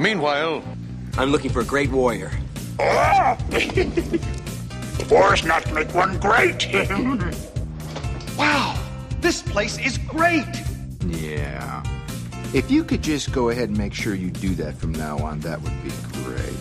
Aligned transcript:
Meanwhile, 0.00 0.64
I'm 1.18 1.30
looking 1.30 1.50
for 1.50 1.60
a 1.60 1.64
great 1.64 1.90
warrior. 1.90 2.30
Wars 5.10 5.44
not 5.44 5.70
make 5.74 5.94
one 5.94 6.18
great. 6.18 6.66
Wow, 8.38 8.82
this 9.20 9.42
place 9.42 9.78
is 9.78 9.98
great. 9.98 10.46
Yeah. 11.06 11.82
If 12.54 12.70
you 12.70 12.82
could 12.82 13.02
just 13.02 13.32
go 13.32 13.50
ahead 13.50 13.68
and 13.68 13.76
make 13.76 13.92
sure 13.92 14.14
you 14.14 14.30
do 14.30 14.54
that 14.54 14.78
from 14.78 14.92
now 14.92 15.18
on, 15.18 15.40
that 15.40 15.60
would 15.60 15.84
be 15.84 15.90
great. 16.24 16.54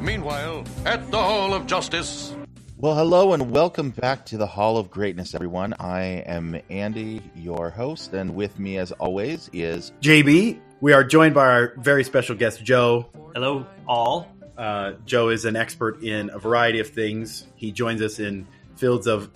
meanwhile, 0.00 0.64
at 0.84 1.08
the 1.12 1.18
Hall 1.18 1.54
of 1.54 1.68
Justice. 1.68 2.34
Well, 2.82 2.94
hello 2.94 3.34
and 3.34 3.50
welcome 3.50 3.90
back 3.90 4.24
to 4.24 4.38
the 4.38 4.46
Hall 4.46 4.78
of 4.78 4.90
Greatness, 4.90 5.34
everyone. 5.34 5.74
I 5.78 6.24
am 6.24 6.58
Andy, 6.70 7.20
your 7.36 7.68
host, 7.68 8.14
and 8.14 8.34
with 8.34 8.58
me, 8.58 8.78
as 8.78 8.90
always, 8.92 9.50
is 9.52 9.92
JB. 10.00 10.58
We 10.80 10.94
are 10.94 11.04
joined 11.04 11.34
by 11.34 11.44
our 11.44 11.74
very 11.76 12.04
special 12.04 12.36
guest, 12.36 12.64
Joe. 12.64 13.10
Hello, 13.34 13.66
all. 13.86 14.34
Uh, 14.56 14.92
Joe 15.04 15.28
is 15.28 15.44
an 15.44 15.56
expert 15.56 16.02
in 16.02 16.30
a 16.30 16.38
variety 16.38 16.80
of 16.80 16.88
things. 16.88 17.46
He 17.54 17.70
joins 17.70 18.00
us 18.00 18.18
in 18.18 18.46
fields 18.76 19.06
of 19.06 19.28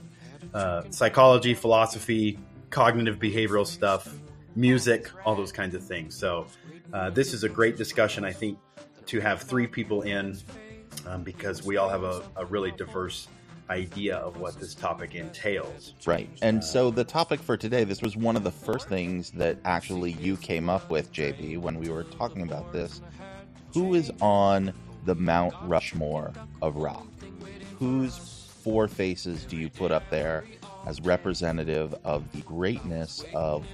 uh, 0.54 0.84
psychology, 0.88 1.52
philosophy, 1.52 2.38
cognitive 2.70 3.18
behavioral 3.18 3.66
stuff, 3.66 4.08
music, 4.56 5.10
all 5.26 5.36
those 5.36 5.52
kinds 5.52 5.74
of 5.74 5.84
things. 5.84 6.16
So, 6.16 6.46
uh, 6.94 7.10
this 7.10 7.34
is 7.34 7.44
a 7.44 7.50
great 7.50 7.76
discussion, 7.76 8.24
I 8.24 8.32
think, 8.32 8.58
to 9.04 9.20
have 9.20 9.42
three 9.42 9.66
people 9.66 10.00
in 10.00 10.38
um, 11.06 11.22
because 11.22 11.64
we 11.64 11.76
all 11.76 11.88
have 11.88 12.02
a, 12.02 12.22
a 12.36 12.44
really 12.44 12.70
diverse 12.72 13.28
idea 13.70 14.16
of 14.16 14.38
what 14.38 14.58
this 14.60 14.74
topic 14.74 15.14
entails. 15.14 15.94
right. 16.06 16.28
And 16.42 16.62
so, 16.62 16.90
the 16.90 17.04
topic 17.04 17.40
for 17.40 17.56
today, 17.56 17.84
this 17.84 18.02
was 18.02 18.16
one 18.16 18.36
of 18.36 18.44
the 18.44 18.50
first 18.50 18.88
things 18.88 19.30
that 19.32 19.58
actually 19.64 20.12
you 20.12 20.36
came 20.36 20.68
up 20.68 20.90
with, 20.90 21.12
JB, 21.12 21.58
when 21.58 21.78
we 21.78 21.88
were 21.88 22.04
talking 22.04 22.42
about 22.42 22.72
this. 22.72 23.00
Who 23.72 23.94
is 23.94 24.12
on 24.20 24.72
the 25.04 25.14
Mount 25.14 25.54
Rushmore 25.62 26.32
of 26.62 26.76
rock? 26.76 27.06
Whose 27.78 28.16
four 28.62 28.88
faces 28.88 29.44
do 29.44 29.56
you 29.56 29.68
put 29.68 29.90
up 29.90 30.08
there 30.10 30.44
as 30.86 31.00
representative 31.00 31.94
of 32.04 32.30
the 32.32 32.40
greatness 32.42 33.24
of 33.34 33.66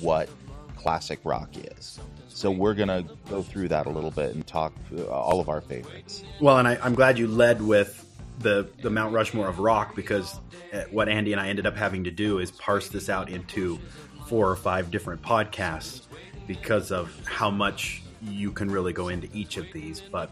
what 0.00 0.28
classic 0.76 1.20
rock 1.24 1.50
is? 1.54 2.00
So, 2.34 2.50
we're 2.50 2.74
going 2.74 2.88
to 2.88 3.04
go 3.28 3.42
through 3.42 3.68
that 3.68 3.86
a 3.86 3.90
little 3.90 4.10
bit 4.10 4.34
and 4.34 4.46
talk 4.46 4.72
uh, 4.96 5.06
all 5.06 5.40
of 5.40 5.48
our 5.48 5.60
favorites. 5.60 6.24
Well, 6.40 6.58
and 6.58 6.68
I, 6.68 6.78
I'm 6.82 6.94
glad 6.94 7.18
you 7.18 7.26
led 7.26 7.62
with 7.62 7.98
the 8.38 8.68
the 8.80 8.90
Mount 8.90 9.12
Rushmore 9.12 9.48
of 9.48 9.58
rock 9.58 9.94
because 9.94 10.40
uh, 10.72 10.82
what 10.90 11.08
Andy 11.08 11.32
and 11.32 11.40
I 11.40 11.48
ended 11.48 11.66
up 11.66 11.76
having 11.76 12.04
to 12.04 12.10
do 12.10 12.38
is 12.38 12.50
parse 12.50 12.88
this 12.88 13.08
out 13.08 13.28
into 13.30 13.78
four 14.26 14.48
or 14.48 14.56
five 14.56 14.90
different 14.90 15.22
podcasts 15.22 16.02
because 16.46 16.90
of 16.90 17.14
how 17.26 17.50
much 17.50 18.02
you 18.22 18.52
can 18.52 18.70
really 18.70 18.92
go 18.92 19.08
into 19.08 19.28
each 19.32 19.56
of 19.56 19.66
these. 19.72 20.00
But 20.00 20.30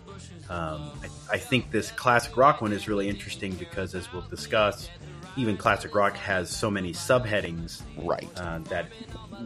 um, 0.48 0.90
I, 1.02 1.34
I 1.34 1.38
think 1.38 1.70
this 1.70 1.90
classic 1.90 2.36
rock 2.36 2.60
one 2.60 2.72
is 2.72 2.88
really 2.88 3.08
interesting 3.08 3.52
because, 3.54 3.94
as 3.94 4.12
we'll 4.12 4.22
discuss, 4.22 4.88
even 5.36 5.56
classic 5.56 5.94
rock 5.94 6.16
has 6.16 6.50
so 6.50 6.70
many 6.70 6.92
subheadings 6.92 7.82
Right. 7.96 8.28
uh, 8.36 8.58
that 8.70 8.86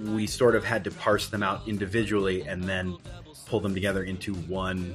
we 0.07 0.27
sort 0.27 0.55
of 0.57 0.65
had 0.65 0.85
to 0.85 0.91
parse 0.91 1.29
them 1.29 1.43
out 1.43 1.63
individually 1.69 2.43
and 2.43 2.65
then 2.65 2.97
pull 3.47 3.61
them 3.61 3.75
together 3.75 4.03
into 4.03 4.35
one 4.35 4.95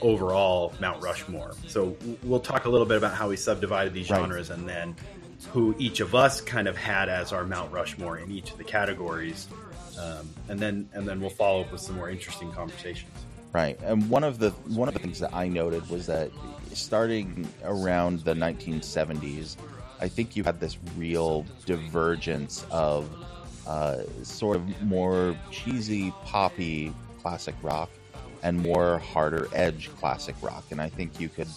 overall 0.00 0.72
Mount 0.80 1.02
Rushmore. 1.02 1.54
So 1.66 1.96
we'll 2.22 2.40
talk 2.40 2.64
a 2.64 2.68
little 2.68 2.86
bit 2.86 2.96
about 2.96 3.14
how 3.14 3.28
we 3.28 3.36
subdivided 3.36 3.92
these 3.94 4.10
Right. 4.10 4.20
genres 4.20 4.50
and 4.50 4.68
then 4.68 4.94
who 5.52 5.74
each 5.78 6.00
of 6.00 6.14
us 6.14 6.40
kind 6.40 6.66
of 6.68 6.76
had 6.76 7.08
as 7.08 7.32
our 7.32 7.44
Mount 7.44 7.72
Rushmore 7.72 8.18
in 8.18 8.30
each 8.30 8.50
of 8.50 8.58
the 8.58 8.64
categories. 8.64 9.46
Um, 10.00 10.28
and 10.48 10.60
then 10.60 10.88
and 10.94 11.08
then 11.08 11.20
we'll 11.20 11.30
follow 11.30 11.62
up 11.62 11.72
with 11.72 11.80
some 11.80 11.96
more 11.96 12.08
interesting 12.08 12.52
conversations. 12.52 13.10
Right, 13.52 13.78
and 13.82 14.08
one 14.10 14.24
of 14.24 14.38
the 14.38 14.50
one 14.68 14.88
of 14.88 14.94
the 14.94 15.00
things 15.00 15.18
that 15.20 15.34
I 15.34 15.48
noted 15.48 15.88
was 15.88 16.06
that 16.06 16.30
starting 16.74 17.48
around 17.64 18.20
the 18.20 18.34
1970s, 18.34 19.56
I 20.00 20.08
think 20.08 20.36
you 20.36 20.44
had 20.44 20.60
this 20.60 20.78
real 20.96 21.44
divergence 21.66 22.64
of 22.70 23.08
uh, 23.66 23.98
sort 24.22 24.56
of 24.56 24.82
more 24.82 25.36
cheesy, 25.50 26.12
poppy 26.24 26.92
classic 27.20 27.54
rock 27.62 27.90
and 28.42 28.58
more 28.58 28.98
harder 28.98 29.48
edge 29.52 29.90
classic 29.98 30.36
rock, 30.40 30.64
and 30.70 30.80
I 30.80 30.88
think 30.88 31.20
you 31.20 31.28
could. 31.28 31.48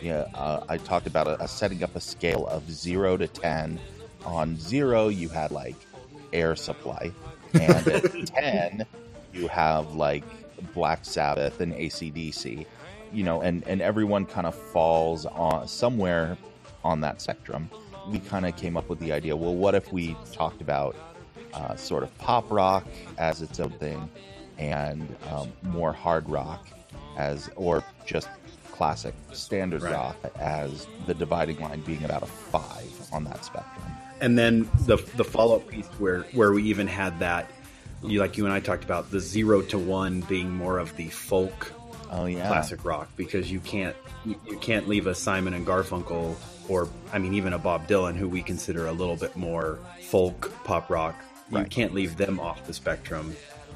Yeah, 0.00 0.26
uh, 0.34 0.64
I 0.68 0.78
talked 0.78 1.06
about 1.06 1.26
a, 1.26 1.42
a 1.42 1.48
setting 1.48 1.82
up 1.82 1.94
a 1.94 2.00
scale 2.00 2.46
of 2.46 2.70
zero 2.70 3.16
to 3.16 3.26
ten. 3.26 3.78
On 4.24 4.56
zero, 4.56 5.08
you 5.08 5.28
had 5.28 5.50
like 5.50 5.76
Air 6.32 6.56
Supply, 6.56 7.10
and 7.54 7.88
at 7.88 8.26
ten, 8.26 8.86
you 9.32 9.48
have 9.48 9.94
like 9.94 10.24
Black 10.74 11.04
Sabbath 11.04 11.60
and 11.60 11.72
ACDC, 11.74 12.66
you 13.12 13.24
know, 13.24 13.42
and, 13.42 13.66
and 13.66 13.80
everyone 13.82 14.26
kind 14.26 14.46
of 14.46 14.54
falls 14.54 15.26
on 15.26 15.66
somewhere 15.68 16.36
on 16.84 17.00
that 17.02 17.20
spectrum. 17.20 17.70
We 18.08 18.18
kind 18.18 18.46
of 18.46 18.56
came 18.56 18.76
up 18.76 18.88
with 18.88 18.98
the 19.00 19.12
idea 19.12 19.36
well, 19.36 19.54
what 19.54 19.74
if 19.74 19.92
we 19.92 20.16
talked 20.32 20.60
about 20.60 20.96
uh, 21.54 21.76
sort 21.76 22.02
of 22.02 22.16
pop 22.18 22.50
rock 22.50 22.86
as 23.18 23.42
its 23.42 23.58
own 23.60 23.70
thing 23.72 24.08
and 24.58 25.14
um, 25.30 25.52
more 25.62 25.92
hard 25.92 26.28
rock 26.28 26.66
as, 27.16 27.50
or 27.56 27.82
just 28.06 28.28
classic 28.72 29.14
standard 29.32 29.82
Right. 29.82 29.92
rock 29.92 30.16
as 30.38 30.86
the 31.06 31.14
dividing 31.14 31.58
line 31.60 31.80
being 31.82 32.02
about 32.04 32.22
a 32.22 32.26
five 32.26 32.90
on 33.12 33.24
that 33.24 33.44
spectrum. 33.44 33.84
and 34.22 34.38
then 34.38 34.68
the 34.86 34.96
the 35.16 35.24
follow 35.24 35.56
up 35.56 35.68
piece 35.68 35.86
where 35.98 36.22
where 36.32 36.52
we 36.52 36.62
even 36.64 36.86
had 36.86 37.18
that 37.20 37.50
you 38.02 38.20
like 38.20 38.38
you 38.38 38.44
and 38.46 38.54
I 38.54 38.60
talked 38.60 38.84
about 38.84 39.10
the 39.10 39.20
zero 39.20 39.60
to 39.62 39.78
one 39.78 40.22
being 40.22 40.50
more 40.54 40.78
of 40.78 40.96
the 40.96 41.08
folk 41.10 41.72
Oh, 42.12 42.24
yeah. 42.26 42.48
classic 42.48 42.84
rock 42.84 43.08
because 43.16 43.52
you 43.52 43.60
can't 43.60 43.94
you, 44.24 44.34
you 44.48 44.56
can't 44.58 44.88
leave 44.88 45.06
a 45.06 45.14
Simon 45.14 45.52
and 45.54 45.66
Garfunkel 45.66 46.34
or 46.70 46.88
I 47.12 47.18
mean 47.18 47.34
even 47.34 47.52
a 47.52 47.58
Bob 47.58 47.86
Dylan 47.88 48.16
who 48.16 48.28
we 48.28 48.42
consider 48.42 48.86
a 48.86 48.92
little 48.92 49.16
bit 49.16 49.36
more 49.36 49.78
folk 50.04 50.50
pop 50.64 50.88
rock 50.88 51.14
you 51.50 51.64
can't 51.64 51.92
leave 51.92 52.16
them 52.16 52.38
off 52.38 52.64
the 52.66 52.72
spectrum 52.72 53.34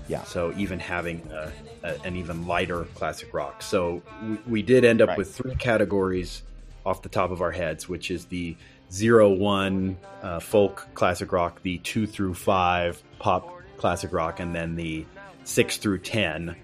Yeah. 0.09 0.23
so 0.23 0.55
even 0.57 0.79
having 0.79 1.29
a, 1.33 1.53
a, 1.83 2.01
an 2.07 2.15
even 2.17 2.47
lighter 2.47 2.85
classic 2.95 3.35
rock 3.35 3.63
so 3.63 4.01
we, 4.23 4.39
we 4.47 4.63
did 4.63 4.85
end 4.85 5.03
up 5.03 5.09
Right. 5.11 5.19
with 5.19 5.35
three 5.35 5.57
categories 5.57 6.43
off 6.87 7.03
the 7.03 7.09
top 7.09 7.31
of 7.33 7.41
our 7.43 7.51
heads 7.51 7.89
which 7.89 8.11
is 8.13 8.27
the 8.27 8.57
zero 8.93 9.29
one 9.31 9.97
uh, 10.23 10.39
folk 10.39 10.87
classic 10.95 11.33
rock 11.33 11.61
the 11.63 11.79
two 11.79 12.07
through 12.07 12.35
five 12.35 13.03
pop 13.19 13.51
classic 13.77 14.13
rock 14.13 14.39
and 14.39 14.55
then 14.55 14.77
the 14.77 15.05
six 15.43 15.77
through 15.79 15.99
ten 15.99 16.55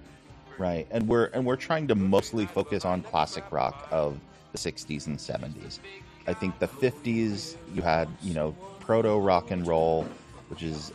Right, 0.58 0.86
and 0.90 1.08
we're 1.08 1.24
and 1.32 1.46
we're 1.46 1.56
trying 1.56 1.88
to 1.88 1.94
mostly 1.94 2.44
focus 2.44 2.84
on 2.84 3.00
classic 3.02 3.44
rock 3.50 3.88
of 3.90 4.20
the 4.52 4.58
'60s 4.58 5.06
and 5.06 5.16
'70s. 5.16 5.78
I 6.30 6.34
think 6.34 6.60
the 6.60 6.68
'50s 6.68 7.56
you 7.74 7.82
had 7.82 8.08
you 8.22 8.34
know 8.34 8.54
proto 8.78 9.18
rock 9.18 9.50
and 9.50 9.66
roll, 9.66 10.06
which 10.48 10.62
is 10.62 10.92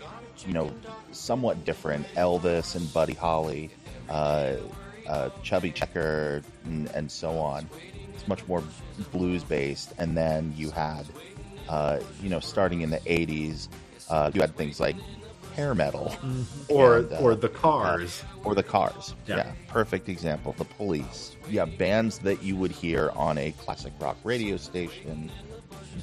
you 0.47 0.53
know 0.53 0.71
somewhat 1.11 1.65
different. 1.65 2.07
Elvis 2.15 2.75
and 2.75 2.91
Buddy 2.93 3.13
Holly, 3.13 3.69
uh, 4.07 4.55
uh, 5.05 5.29
Chubby 5.43 5.71
Checker, 5.71 6.41
and, 6.63 6.87
and 6.91 7.11
so 7.11 7.37
on. 7.37 7.69
It's 8.13 8.25
much 8.29 8.47
more 8.47 8.63
blues 9.11 9.43
based, 9.43 9.91
and 9.97 10.15
then 10.15 10.53
you 10.55 10.71
had 10.71 11.05
uh, 11.67 11.99
you 12.23 12.29
know 12.29 12.39
starting 12.39 12.79
in 12.79 12.89
the 12.89 12.99
'80s, 12.99 13.67
uh, 14.09 14.31
you 14.33 14.39
had 14.39 14.55
things 14.55 14.79
like 14.79 14.95
hair 15.55 15.73
metal 15.73 16.15
or 16.67 16.97
and, 16.97 17.13
uh, 17.13 17.17
or 17.17 17.35
the 17.35 17.49
cars 17.49 18.23
or 18.43 18.55
the 18.55 18.63
cars. 18.63 19.15
Yeah. 19.27 19.37
Yeah. 19.37 19.51
perfect 19.67 20.09
example. 20.09 20.53
The 20.57 20.65
police. 20.65 21.35
Yeah, 21.49 21.65
bands 21.65 22.19
that 22.19 22.43
you 22.43 22.55
would 22.55 22.71
hear 22.71 23.11
on 23.15 23.37
a 23.37 23.51
classic 23.53 23.93
rock 23.99 24.17
radio 24.23 24.57
station, 24.57 25.31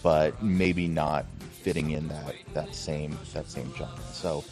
but 0.03 0.43
maybe 0.43 0.89
not 0.89 1.27
fitting 1.63 1.91
in 1.91 2.09
that 2.09 2.35
that 2.55 2.75
same 2.75 3.17
that 3.35 3.51
same 3.51 3.73
genre. 3.77 4.01
So 4.13 4.45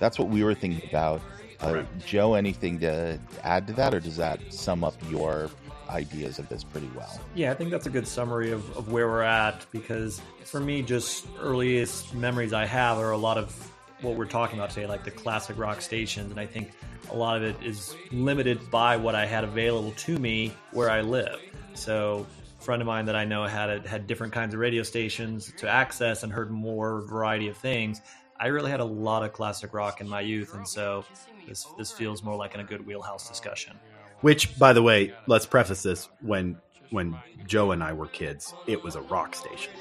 that's 0.00 0.18
what 0.18 0.28
we 0.28 0.42
were 0.44 0.54
thinking 0.54 0.88
about. 0.88 1.20
Uh, 1.60 1.82
Joe, 2.06 2.34
anything 2.34 2.78
to 2.80 3.18
add 3.42 3.66
to 3.66 3.72
that, 3.74 3.92
or 3.92 3.98
does 4.00 4.16
that 4.16 4.52
sum 4.52 4.84
up 4.84 4.94
your 5.10 5.50
ideas 5.90 6.38
of 6.38 6.48
this 6.48 6.62
pretty 6.62 6.88
well? 6.94 7.20
Yeah, 7.34 7.50
I 7.50 7.54
think 7.54 7.70
that's 7.70 7.86
a 7.86 7.90
good 7.90 8.06
summary 8.06 8.52
of, 8.52 8.76
of 8.76 8.92
where 8.92 9.08
we're 9.08 9.22
at 9.22 9.66
because 9.72 10.20
for 10.44 10.60
me, 10.60 10.82
just 10.82 11.26
earliest 11.40 12.14
memories 12.14 12.52
I 12.52 12.64
have 12.66 12.98
are 12.98 13.10
a 13.10 13.16
lot 13.16 13.38
of 13.38 13.72
what 14.00 14.16
we're 14.16 14.26
talking 14.26 14.58
about 14.58 14.70
today, 14.70 14.86
like 14.86 15.04
the 15.04 15.10
classic 15.10 15.58
rock 15.58 15.80
stations. 15.80 16.30
And 16.30 16.40
I 16.40 16.46
think 16.46 16.72
a 17.10 17.16
lot 17.16 17.36
of 17.36 17.42
it 17.42 17.56
is 17.62 17.94
limited 18.12 18.70
by 18.70 18.96
what 18.96 19.14
I 19.14 19.26
had 19.26 19.44
available 19.44 19.92
to 19.92 20.18
me 20.18 20.52
where 20.72 20.90
I 20.90 21.00
live. 21.00 21.40
So, 21.74 22.26
a 22.58 22.62
friend 22.62 22.82
of 22.82 22.86
mine 22.86 23.06
that 23.06 23.16
I 23.16 23.24
know 23.24 23.44
had 23.44 23.86
had 23.86 24.06
different 24.06 24.32
kinds 24.32 24.54
of 24.54 24.60
radio 24.60 24.82
stations 24.82 25.52
to 25.58 25.68
access 25.68 26.22
and 26.22 26.32
heard 26.32 26.50
more 26.50 27.02
variety 27.02 27.48
of 27.48 27.56
things. 27.56 28.00
I 28.40 28.48
really 28.48 28.70
had 28.70 28.80
a 28.80 28.84
lot 28.84 29.24
of 29.24 29.32
classic 29.32 29.74
rock 29.74 30.00
in 30.00 30.08
my 30.08 30.20
youth, 30.20 30.54
and 30.54 30.66
so 30.66 31.04
this 31.46 31.66
this 31.76 31.90
feels 31.90 32.22
more 32.22 32.36
like 32.36 32.54
in 32.54 32.60
a 32.60 32.64
good 32.64 32.86
wheelhouse 32.86 33.28
discussion. 33.28 33.76
Which, 34.20 34.58
by 34.58 34.72
the 34.72 34.82
way, 34.82 35.14
let's 35.26 35.46
preface 35.46 35.82
this 35.82 36.08
when 36.20 36.58
when 36.90 37.16
Joe 37.46 37.72
and 37.72 37.82
I 37.82 37.92
were 37.92 38.06
kids, 38.06 38.54
it 38.66 38.82
was 38.82 38.94
a 38.96 39.00
rock 39.02 39.34
station. 39.34 39.72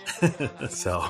so 0.69 1.05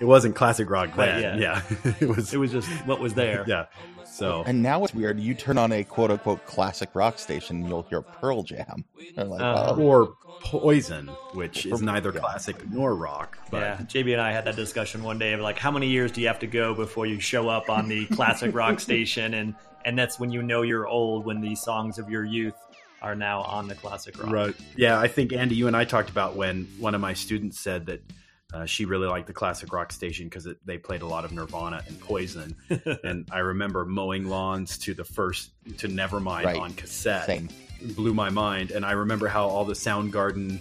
it 0.00 0.04
wasn't 0.04 0.34
classic 0.34 0.68
rock 0.70 0.92
Quite 0.92 1.06
then. 1.06 1.38
yet. 1.38 1.62
Yeah, 1.84 1.94
it 2.00 2.08
was. 2.08 2.32
It 2.34 2.38
was 2.38 2.52
just 2.52 2.68
what 2.86 3.00
was 3.00 3.14
there. 3.14 3.44
yeah. 3.48 3.66
So 4.04 4.42
And 4.44 4.62
now 4.62 4.84
it's 4.84 4.92
weird. 4.92 5.18
You 5.18 5.34
turn 5.34 5.56
on 5.56 5.72
a 5.72 5.84
quote 5.84 6.10
unquote 6.10 6.44
classic 6.44 6.90
rock 6.94 7.18
station, 7.18 7.56
and 7.56 7.68
you'll 7.68 7.82
hear 7.82 8.02
Pearl 8.02 8.42
Jam. 8.42 8.84
And 9.16 9.30
like, 9.30 9.40
Uh, 9.40 9.74
oh, 9.76 9.80
or 9.80 10.14
Poison, 10.42 11.08
which 11.34 11.66
is 11.66 11.80
neither 11.80 12.12
yeah. 12.12 12.20
classic 12.20 12.68
nor 12.70 12.94
rock. 12.94 13.38
But 13.50 13.60
yeah, 13.60 13.76
JB 13.78 14.12
and 14.12 14.20
I 14.20 14.32
had 14.32 14.44
that 14.44 14.56
discussion 14.56 15.02
one 15.02 15.18
day 15.18 15.32
of 15.32 15.40
like, 15.40 15.58
how 15.58 15.70
many 15.70 15.88
years 15.88 16.12
do 16.12 16.20
you 16.20 16.26
have 16.26 16.40
to 16.40 16.46
go 16.46 16.74
before 16.74 17.06
you 17.06 17.20
show 17.20 17.48
up 17.48 17.70
on 17.70 17.88
the 17.88 18.06
classic 18.06 18.54
rock 18.54 18.80
station, 18.80 19.34
and 19.34 19.54
and 19.84 19.98
that's 19.98 20.18
when 20.20 20.30
you 20.30 20.42
know 20.42 20.62
you're 20.62 20.86
old 20.86 21.24
when 21.24 21.40
these 21.40 21.60
songs 21.60 21.98
of 21.98 22.10
your 22.10 22.24
youth 22.24 22.54
are 23.02 23.14
now 23.14 23.42
on 23.42 23.68
the 23.68 23.74
classic 23.74 24.18
rock. 24.22 24.32
Right. 24.32 24.54
Yeah, 24.76 24.98
I 24.98 25.08
think 25.08 25.32
Andy, 25.32 25.54
you 25.56 25.66
and 25.66 25.76
I 25.76 25.84
talked 25.84 26.08
about 26.10 26.36
when 26.36 26.66
one 26.78 26.94
of 26.94 27.00
my 27.00 27.12
students 27.14 27.58
said 27.60 27.86
that 27.86 28.02
uh, 28.54 28.64
she 28.66 28.84
really 28.84 29.08
liked 29.08 29.26
the 29.26 29.32
classic 29.32 29.72
rock 29.72 29.92
station 29.92 30.26
because 30.26 30.46
they 30.64 30.78
played 30.78 31.02
a 31.02 31.06
lot 31.06 31.24
of 31.24 31.32
Nirvana 31.32 31.82
and 31.88 31.98
Poison, 32.00 32.54
and 33.04 33.26
I 33.32 33.38
remember 33.38 33.84
mowing 33.84 34.26
lawns 34.28 34.76
to 34.78 34.94
the 34.94 35.04
first 35.04 35.52
to 35.78 35.88
Nevermind 35.88 36.44
Right. 36.44 36.56
on 36.56 36.72
cassette. 36.74 37.26
Same. 37.26 37.48
Blew 37.96 38.14
my 38.14 38.30
mind, 38.30 38.70
and 38.70 38.84
I 38.84 38.92
remember 38.92 39.26
how 39.28 39.46
all 39.48 39.64
the 39.64 39.74
Soundgarden. 39.74 40.58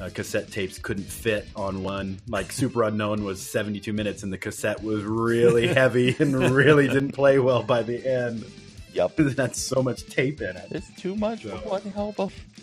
Uh, 0.00 0.08
cassette 0.14 0.50
tapes 0.50 0.78
couldn't 0.78 1.04
fit 1.04 1.46
on 1.54 1.82
one. 1.82 2.18
Like 2.26 2.48
Superunknown 2.48 3.22
was 3.22 3.38
72 3.38 3.92
minutes, 3.92 4.22
and 4.22 4.32
the 4.32 4.38
cassette 4.38 4.82
was 4.82 5.04
really 5.04 5.66
heavy 5.74 6.16
and 6.18 6.34
really 6.54 6.88
didn't 6.88 7.12
play 7.12 7.38
well 7.38 7.62
by 7.62 7.82
the 7.82 8.06
end. 8.10 8.42
Yep. 8.92 9.16
That's 9.16 9.60
so 9.60 9.82
much 9.82 10.06
tape 10.06 10.40
in 10.40 10.56
it 10.56 10.68
It's 10.70 10.90
too 11.00 11.14
much. 11.16 11.44
What 11.44 11.84
the 11.84 11.90
hell? 11.90 12.14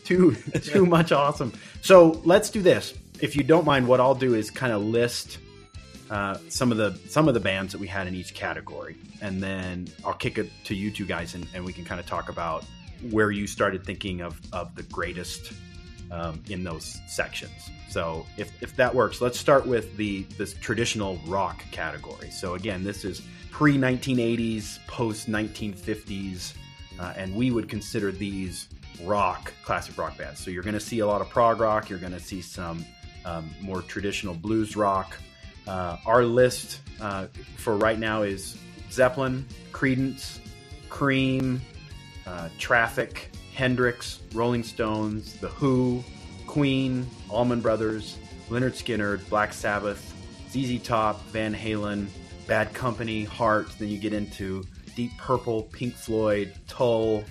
Too 0.04 0.36
too 0.62 0.86
much 0.86 1.12
awesome. 1.12 1.54
So 1.82 2.22
let's 2.24 2.50
do 2.50 2.62
this. 2.62 2.94
If 3.20 3.36
you 3.36 3.44
don't 3.44 3.66
mind, 3.66 3.88
what 3.88 4.00
I'll 4.00 4.16
do 4.16 4.36
is 4.36 4.52
kind 4.52 4.74
of 4.74 4.84
list 4.84 5.40
uh, 6.10 6.38
some 6.50 6.72
of 6.72 6.78
the 6.78 6.98
some 7.10 7.28
of 7.28 7.34
the 7.34 7.40
bands 7.40 7.74
that 7.74 7.80
we 7.80 7.88
had 7.88 8.08
in 8.08 8.16
each 8.16 8.34
category, 8.34 8.96
and 9.22 9.44
then 9.44 9.88
I'll 10.06 10.14
kick 10.14 10.38
it 10.38 10.50
to 10.66 10.76
you 10.76 10.92
two 10.92 11.06
guys, 11.06 11.34
and, 11.36 11.46
and 11.54 11.66
we 11.66 11.74
can 11.74 11.84
kind 11.84 12.00
of 12.00 12.06
talk 12.06 12.30
about 12.30 12.64
where 13.12 13.30
you 13.30 13.46
started 13.46 13.84
thinking 13.84 14.22
of 14.22 14.40
of 14.54 14.74
the 14.76 14.84
greatest 14.84 15.52
um, 16.12 16.42
in 16.50 16.64
those 16.64 17.00
sections. 17.08 17.70
So 17.90 18.26
if, 18.38 18.52
if 18.62 18.76
that 18.76 18.94
works, 18.94 19.22
let's 19.22 19.40
start 19.40 19.66
with 19.66 19.96
the 19.98 20.24
this 20.38 20.54
traditional 20.54 21.20
rock 21.26 21.64
category. 21.72 22.30
So 22.30 22.56
again, 22.56 22.84
this 22.84 23.06
is 23.06 23.22
pre 23.52 23.78
1980s, 23.78 24.86
post 24.88 25.30
1950s, 25.30 26.54
uh, 27.00 27.14
and 27.16 27.36
we 27.36 27.52
would 27.52 27.70
consider 27.70 28.12
these 28.12 28.68
rock 29.04 29.54
classic 29.64 29.98
rock 29.98 30.18
bands. 30.18 30.40
So 30.40 30.52
you're 30.52 30.64
going 30.64 30.74
to 30.74 30.80
see 30.80 31.00
a 31.00 31.08
lot 31.08 31.22
of 31.22 31.30
prog 31.30 31.60
rock. 31.60 31.90
You're 31.90 32.00
going 32.00 32.14
to 32.14 32.20
see 32.20 32.42
some 32.42 32.86
um, 33.26 33.50
more 33.62 33.82
traditional 33.82 34.34
blues 34.34 34.76
rock. 34.76 35.18
Uh, 35.68 35.98
our 36.06 36.24
list 36.24 36.82
uh, 37.02 37.28
for 37.58 37.76
right 37.76 38.00
now 38.00 38.24
is 38.24 38.58
Zeppelin, 38.92 39.46
Creedence, 39.72 40.40
Cream, 40.90 41.62
uh, 42.26 42.50
Traffic, 42.58 43.32
Hendrix, 43.58 44.20
Rolling 44.36 44.62
Stones, 44.62 45.34
The 45.34 45.48
Who, 45.48 46.04
Queen, 46.46 47.08
Allman 47.28 47.60
Brothers, 47.60 48.20
Lynyrd 48.50 48.74
Skynyrd, 48.74 49.28
Black 49.30 49.52
Sabbath, 49.52 50.14
ZZ 50.52 50.80
Top, 50.84 51.26
Van 51.30 51.56
Halen, 51.56 52.06
Bad 52.46 52.72
Company, 52.76 53.24
Heart. 53.24 53.70
Then 53.80 53.88
you 53.88 53.98
get 53.98 54.14
into 54.14 54.64
Deep 54.96 55.10
Purple, 55.18 55.64
Pink 55.64 55.96
Floyd, 55.96 56.54
Tull, 56.68 57.24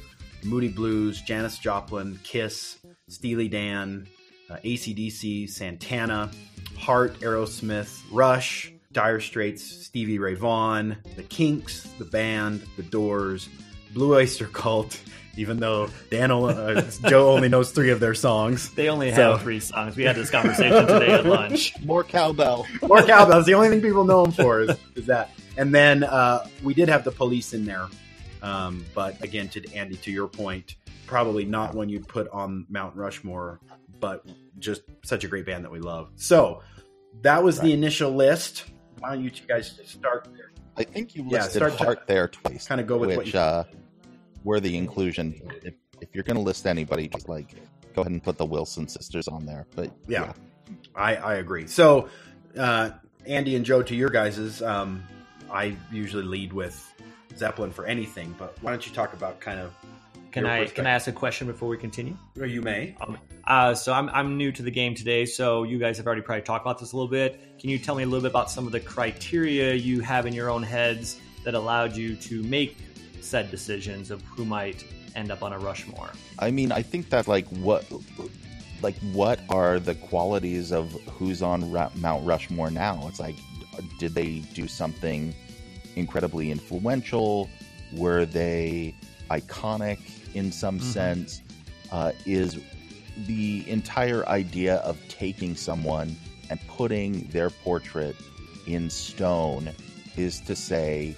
Moody 0.43 0.67
Blues, 0.67 1.23
Janis 1.23 1.58
Joplin, 1.58 2.19
Kiss, 2.25 2.78
Steely 3.06 3.46
Dan, 3.46 4.08
uh, 4.50 4.56
ACDC, 4.64 5.49
Santana, 5.49 6.32
Heart, 6.76 7.20
Aerosmith, 7.20 8.02
Rush, 8.11 8.73
Dire 8.90 9.20
Straits, 9.20 9.62
Stevie 9.62 10.19
Ray 10.19 10.34
Vaughan, 10.34 10.96
The 11.14 11.23
Kinks, 11.23 11.84
The 12.00 12.05
Band, 12.05 12.64
The 12.76 12.82
Doors, 12.82 13.49
Blue 13.94 14.17
Oyster 14.17 14.46
Cult. 14.46 15.00
Even 15.37 15.59
though 15.59 15.88
Dan, 16.11 16.31
only- 16.31 16.55
uh, 16.55 16.83
Joe 17.09 17.31
only 17.31 17.49
knows 17.49 17.71
three 17.71 17.91
of 17.91 18.00
their 18.00 18.15
songs, 18.15 18.71
They 18.71 18.88
only 18.88 19.11
have 19.11 19.43
three 19.43 19.61
songs. 19.61 19.94
We 19.97 20.05
had 20.05 20.17
this 20.17 20.31
conversation 20.31 20.87
today 20.87 21.12
at 21.12 21.27
lunch. 21.27 21.75
more 21.85 22.03
cowbell. 22.05 22.67
More 22.83 23.03
cowbell. 23.03 23.35
That's 23.35 23.47
the 23.47 23.55
only 23.55 23.69
thing 23.69 23.83
people 23.83 24.05
know 24.05 24.25
him 24.25 24.33
for 24.33 24.61
is, 24.61 24.77
is 24.94 25.06
that. 25.06 25.31
And 25.59 25.75
then 25.75 26.05
uh, 26.05 26.47
we 26.62 26.73
did 26.75 26.88
have 26.88 27.05
the 27.05 27.11
police 27.12 27.53
in 27.55 27.65
there, 27.65 27.87
um, 28.43 28.85
but 28.94 29.23
again, 29.23 29.49
to 29.50 29.75
Andy, 29.75 29.97
to 29.97 30.11
your 30.11 30.29
point, 30.29 30.77
probably 31.06 31.44
not 31.44 31.75
one 31.75 31.88
you'd 31.88 32.09
put 32.09 32.29
on 32.31 32.67
Mount 32.69 32.94
Rushmore, 32.97 33.61
but 34.00 34.25
just 34.59 34.83
such 35.05 35.25
a 35.25 35.29
great 35.29 35.47
band 35.47 35.65
that 35.65 35.71
we 35.71 35.81
love. 35.81 36.11
So 36.17 36.62
that 37.23 37.43
was 37.43 37.59
the 37.61 37.73
initial 37.73 38.11
list. 38.11 38.65
Why 38.99 39.11
don't 39.15 39.23
you 39.25 39.31
two 39.31 39.47
guys 39.47 39.71
just 39.75 39.91
start 39.91 40.29
there? 40.35 40.50
I 40.79 40.85
think 40.85 41.15
you 41.15 41.25
Yeah, 41.29 41.44
listed 41.44 41.53
start 41.75 41.79
to- 41.79 42.03
there 42.06 42.29
twice. 42.29 42.67
kinda 42.69 42.83
go 42.85 42.99
with 42.99 43.11
what 43.11 43.19
which, 43.19 43.33
you- 43.35 43.41
uh, 43.41 43.65
were 44.46 44.60
the 44.60 44.76
inclusion. 44.76 45.43
If, 45.62 45.75
if 46.00 46.14
you're 46.14 46.25
going 46.25 46.37
to 46.37 46.43
list 46.43 46.66
anybody, 46.66 47.08
just 47.08 47.28
like 47.28 47.54
go 47.94 48.02
ahead 48.02 48.12
and 48.12 48.22
put 48.22 48.38
the 48.38 48.46
Wilson 48.46 48.87
sisters 48.87 49.26
on 49.26 49.44
there. 49.44 49.66
But 49.75 49.90
Yeah, 50.06 50.32
I, 50.94 51.16
I 51.16 51.34
agree. 51.34 51.66
So, 51.66 52.08
uh, 52.56 52.90
Andy 53.26 53.56
and 53.56 53.64
Joe, 53.64 53.82
to 53.82 53.94
your 53.94 54.08
guys's, 54.08 54.62
um, 54.62 55.02
I 55.50 55.76
usually 55.90 56.22
lead 56.22 56.52
with 56.52 56.94
Zeppelin 57.37 57.72
for 57.72 57.87
anything, 57.87 58.34
but 58.38 58.56
why 58.62 58.70
don't 58.70 58.87
you 58.87 58.94
talk 58.94 59.12
about 59.14 59.40
kind 59.40 59.58
of 59.58 59.75
Can 60.31 60.46
I 60.46 60.66
can? 60.66 60.87
I 60.87 60.90
ask 60.90 61.08
a 61.08 61.12
question 61.12 61.49
before 61.49 61.69
we 61.69 61.76
continue? 61.76 62.16
Or 62.38 62.46
you 62.46 62.62
may. 62.62 62.94
Um, 63.00 63.19
uh, 63.46 63.75
so 63.75 63.92
I'm, 63.92 64.08
I'm 64.10 64.37
new 64.37 64.52
to 64.52 64.62
the 64.62 64.70
game 64.70 64.94
today, 64.94 65.26
so 65.26 65.64
you 65.64 65.78
guys 65.78 65.96
have 65.96 66.06
already 66.06 66.22
probably 66.22 66.42
talked 66.42 66.64
about 66.64 66.78
this 66.78 66.92
a 66.92 66.96
little 66.96 67.10
bit. 67.10 67.58
Can 67.58 67.70
you 67.70 67.78
tell 67.78 67.96
me 67.96 68.04
a 68.04 68.06
little 68.06 68.22
bit 68.22 68.31
about 68.31 68.50
some 68.50 68.66
of 68.66 68.72
the 68.72 68.81
criteria 68.81 69.75
you 69.75 70.00
have 70.00 70.25
in 70.26 70.32
your 70.32 70.50
own 70.50 70.62
heads 70.62 71.19
that 71.44 71.54
allowed 71.54 71.96
you 71.96 72.14
to 72.16 72.42
make 72.44 72.76
said 73.20 73.50
decisions 73.50 74.10
of 74.10 74.22
who 74.22 74.44
might 74.44 74.84
end 75.14 75.30
up 75.30 75.42
on 75.42 75.52
a 75.52 75.58
Rushmore? 75.58 76.10
I 76.38 76.50
mean, 76.50 76.72
I 76.72 76.82
think 76.82 77.08
that 77.10 77.26
like 77.26 77.46
what, 77.48 77.84
like 78.82 78.96
what 79.12 79.40
are 79.48 79.78
the 79.78 79.94
qualities 79.94 80.72
of 80.72 80.92
who's 81.08 81.42
on 81.42 81.70
Ra- 81.70 81.90
Mount 81.96 82.26
Rushmore 82.26 82.70
now? 82.70 83.06
It's 83.08 83.20
like, 83.20 83.36
did 83.98 84.14
they 84.14 84.40
do 84.54 84.68
something 84.68 85.34
incredibly 85.96 86.50
influential? 86.50 87.48
Were 87.94 88.26
they 88.26 88.94
iconic 89.30 89.98
in 90.34 90.52
some 90.52 90.80
sense? 90.80 91.42
Uh, 91.90 92.12
is 92.24 92.58
the 93.26 93.64
entire 93.68 94.26
idea 94.28 94.76
of 94.76 94.98
taking 95.08 95.54
someone 95.56 96.16
and 96.50 96.60
putting 96.68 97.26
their 97.28 97.50
portrait 97.50 98.16
in 98.66 98.90
stone 98.90 99.70
is 100.16 100.40
to 100.40 100.56
say 100.56 101.14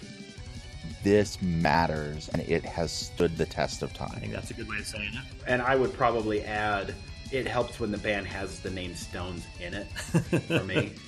this 1.02 1.40
matters 1.42 2.28
and 2.30 2.42
it 2.42 2.64
has 2.64 2.92
stood 2.92 3.36
the 3.36 3.46
test 3.46 3.82
of 3.82 3.90
I 4.00 4.06
think 4.06 4.22
time. 4.22 4.32
that's 4.32 4.50
a 4.50 4.54
good 4.54 4.68
way 4.68 4.78
of 4.78 4.86
saying 4.86 5.10
it. 5.12 5.24
And 5.46 5.62
I 5.62 5.76
would 5.76 5.92
probably 5.92 6.42
add, 6.42 6.94
it 7.30 7.46
helps 7.46 7.80
when 7.80 7.90
the 7.90 7.98
band 7.98 8.26
has 8.26 8.60
the 8.60 8.70
name 8.70 8.94
Stones 8.94 9.46
in 9.60 9.74
it 9.74 9.86
for 9.86 10.64
me. 10.64 10.92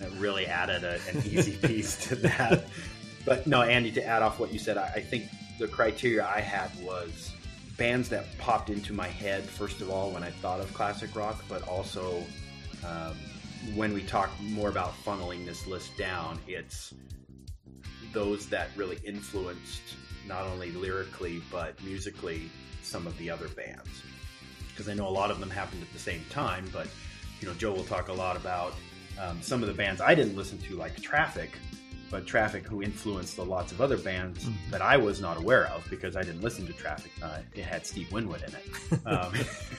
It 0.00 0.10
really 0.18 0.46
added 0.46 0.82
a, 0.82 0.98
an 1.08 1.22
easy 1.24 1.56
piece 1.56 2.08
to 2.08 2.16
that. 2.16 2.66
But 3.24 3.46
no, 3.46 3.62
Andy, 3.62 3.92
to 3.92 4.04
add 4.04 4.22
off 4.22 4.40
what 4.40 4.52
you 4.52 4.58
said, 4.58 4.76
I, 4.76 4.86
I 4.86 5.00
think 5.00 5.26
the 5.58 5.68
criteria 5.68 6.26
I 6.26 6.40
had 6.40 6.70
was 6.82 7.32
bands 7.76 8.08
that 8.10 8.26
popped 8.38 8.70
into 8.70 8.92
my 8.92 9.06
head, 9.06 9.44
first 9.44 9.80
of 9.80 9.90
all, 9.90 10.10
when 10.10 10.22
I 10.22 10.30
thought 10.30 10.60
of 10.60 10.72
classic 10.74 11.14
rock, 11.14 11.44
but 11.48 11.66
also 11.68 12.22
um, 12.84 13.16
when 13.74 13.94
we 13.94 14.02
talk 14.02 14.30
more 14.40 14.68
about 14.68 14.92
funneling 15.04 15.46
this 15.46 15.66
list 15.66 15.96
down, 15.96 16.38
it's 16.46 16.92
those 18.14 18.46
that 18.46 18.68
really 18.76 18.98
influenced 19.04 19.82
not 20.26 20.46
only 20.46 20.70
lyrically 20.72 21.42
but 21.50 21.80
musically 21.82 22.50
some 22.82 23.06
of 23.06 23.16
the 23.18 23.28
other 23.28 23.48
bands 23.48 24.02
because 24.74 24.88
I 24.88 24.94
know 24.94 25.06
a 25.06 25.10
lot 25.10 25.30
of 25.30 25.38
them 25.38 25.50
happened 25.50 25.82
at 25.82 25.92
the 25.92 25.98
same 25.98 26.24
time. 26.30 26.68
But 26.72 26.88
you 27.40 27.48
know, 27.48 27.54
Joe 27.54 27.72
will 27.72 27.84
talk 27.84 28.08
a 28.08 28.12
lot 28.12 28.36
about 28.36 28.74
um, 29.20 29.40
some 29.40 29.62
of 29.62 29.68
the 29.68 29.74
bands 29.74 30.00
I 30.00 30.14
didn't 30.14 30.36
listen 30.36 30.58
to, 30.58 30.76
like 30.76 31.00
Traffic, 31.00 31.56
Traffic 32.20 32.64
who 32.66 32.82
influenced 32.82 33.36
the 33.36 33.44
lots 33.44 33.72
of 33.72 33.80
other 33.80 33.96
bands 33.96 34.48
that 34.70 34.82
I 34.82 34.96
was 34.96 35.20
not 35.20 35.36
aware 35.36 35.66
of 35.68 35.84
because 35.90 36.16
I 36.16 36.22
didn't 36.22 36.42
listen 36.42 36.66
to 36.66 36.72
Traffic. 36.72 37.10
Uh, 37.22 37.38
it 37.54 37.64
had 37.64 37.86
Steve 37.86 38.10
Winwood 38.12 38.42
in 38.42 38.50
it. 38.54 39.00
Um, 39.06 39.32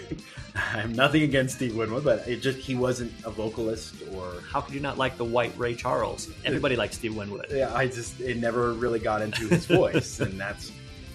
I'm 0.56 0.94
nothing 0.94 1.24
against 1.24 1.56
Steve 1.56 1.76
Winwood, 1.76 2.04
but 2.04 2.28
it 2.28 2.38
just 2.42 2.58
he 2.58 2.76
wasn't 2.76 3.12
a 3.26 3.30
vocalist 3.30 3.96
or 4.14 4.34
How 4.50 4.62
could 4.62 4.74
you 4.74 4.80
not 4.80 4.98
like 4.98 5.18
the 5.18 5.24
white 5.26 5.58
Ray 5.58 5.76
Charles? 5.76 6.30
Everybody 6.46 6.76
likes 6.76 6.96
Steve 6.98 7.16
Winwood. 7.16 7.48
yeah, 7.50 7.74
I 7.74 7.88
just 7.88 8.20
it 8.22 8.38
never 8.38 8.74
really 8.74 9.00
got 9.00 9.22
into 9.22 9.48
his 9.48 9.66
voice, 9.82 10.20
and 10.20 10.40
that's 10.40 10.72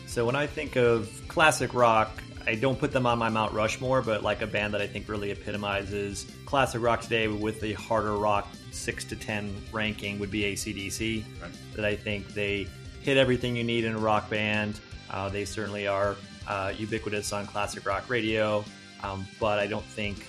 So 0.07 0.25
when 0.27 0.37
I 0.37 0.47
think 0.47 0.77
of 0.77 1.11
classic 1.29 1.73
rock, 1.75 2.11
I 2.47 2.55
don't 2.55 2.79
put 2.79 2.93
them 2.93 3.07
on 3.07 3.19
my 3.19 3.29
Mount 3.29 3.53
Rushmore, 3.53 4.03
but 4.03 4.23
like 4.23 4.43
a 4.43 4.47
band 4.47 4.75
that 4.75 4.81
I 4.81 4.87
think 4.87 5.09
really 5.09 5.31
epitomizes 5.31 6.27
classic 6.47 6.83
rock 6.83 7.01
today 7.01 7.29
with 7.29 7.61
the 7.61 7.73
harder 7.75 8.17
rock 8.17 8.49
six 8.71 9.05
to 9.07 9.17
ten 9.17 9.55
ranking 9.73 10.19
would 10.19 10.31
be 10.31 10.43
ACDC. 10.43 11.25
Right. 11.41 11.51
That 11.77 11.85
I 11.85 11.97
think 11.97 12.29
they 12.35 12.67
hit 13.03 13.17
everything 13.17 13.57
you 13.57 13.65
need 13.65 13.85
in 13.85 13.95
a 13.95 13.99
rock 13.99 14.29
band. 14.31 14.81
Uh, 15.11 15.29
they 15.29 15.45
certainly 15.45 15.87
are 15.87 16.17
uh, 16.47 16.73
ubiquitous 16.77 17.33
on 17.33 17.47
classic 17.47 17.87
rock 17.87 18.09
radio. 18.09 18.65
um, 19.03 19.27
but 19.39 19.59
I 19.59 19.67
don't 19.67 19.85
think 19.85 20.27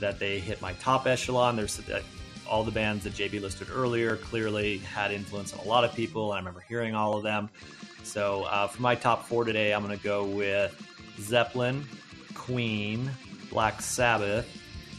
that 0.00 0.18
they 0.18 0.38
hit 0.38 0.60
my 0.60 0.72
top 0.74 1.06
echelon. 1.06 1.56
There's 1.56 1.78
uh, 1.88 2.02
all 2.48 2.64
the 2.64 2.70
bands 2.70 3.04
that 3.04 3.12
JB 3.12 3.40
listed 3.40 3.68
earlier 3.72 4.16
clearly 4.16 4.78
had 4.78 5.12
influence 5.12 5.52
on 5.52 5.60
a 5.60 5.68
lot 5.68 5.84
of 5.84 5.94
people, 5.94 6.32
and 6.32 6.36
I 6.36 6.38
remember 6.38 6.64
hearing 6.68 6.94
all 6.94 7.16
of 7.16 7.22
them. 7.22 7.48
So 8.02 8.44
uh, 8.44 8.66
for 8.66 8.82
my 8.82 8.94
top 8.94 9.26
four 9.26 9.44
today, 9.44 9.72
I'm 9.72 9.84
going 9.84 9.96
to 9.96 10.02
go 10.02 10.24
with 10.24 10.74
Zeppelin, 11.20 11.84
Queen, 12.34 13.10
Black 13.50 13.82
Sabbath, 13.82 14.48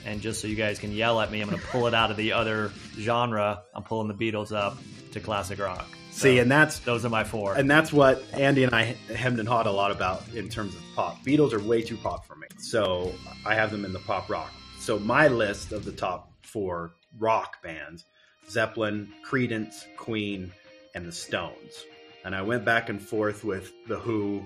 and 0.06 0.22
just 0.22 0.42
so 0.42 0.48
you 0.48 0.56
guys 0.56 0.80
can 0.80 0.92
yell 0.92 1.20
at 1.22 1.32
me, 1.32 1.42
I'm 1.42 1.50
going 1.50 1.60
to 1.62 1.68
pull 1.68 1.88
it 1.88 1.94
out 1.94 2.12
of 2.12 2.18
the 2.18 2.34
other 2.34 2.72
genre. 2.98 3.62
I'm 3.74 3.84
pulling 3.84 4.08
the 4.08 4.14
Beatles 4.14 4.52
up 4.56 4.78
to 5.12 5.20
classic 5.20 5.60
rock. 5.60 5.86
So 6.12 6.24
See, 6.24 6.40
and 6.40 6.52
that's 6.52 6.80
those 6.80 7.06
are 7.06 7.10
my 7.10 7.24
four. 7.24 7.56
and 7.56 7.70
that's 7.72 7.94
what 7.94 8.24
Andy 8.34 8.64
and 8.66 8.74
I 8.76 8.98
hemmed 9.16 9.40
and 9.40 9.48
hawed 9.48 9.66
a 9.68 9.72
lot 9.72 9.92
about 9.92 10.28
in 10.34 10.50
terms 10.50 10.76
of 10.76 10.82
pop. 10.96 11.24
Beatles 11.24 11.54
are 11.54 11.60
way 11.64 11.82
too 11.82 11.96
pop 11.98 12.26
for 12.26 12.36
me, 12.36 12.48
so 12.60 13.14
I 13.46 13.56
have 13.56 13.72
them 13.72 13.86
in 13.86 13.94
the 13.94 14.00
pop 14.00 14.30
rock. 14.30 14.52
So 14.80 15.00
my 15.00 15.28
list 15.30 15.72
of 15.72 15.86
the 15.86 15.92
top 15.94 16.30
four 16.42 16.92
rock 17.18 17.62
bands: 17.64 18.04
Zeppelin, 18.50 19.14
Creedence, 19.26 19.86
Queen, 19.96 20.52
and 20.96 21.06
the 21.08 21.14
Stones. 21.14 21.86
And 22.26 22.36
I 22.36 22.42
went 22.42 22.66
back 22.66 22.90
and 22.90 23.02
forth 23.02 23.46
with 23.46 23.72
the 23.88 23.98
Who, 23.98 24.46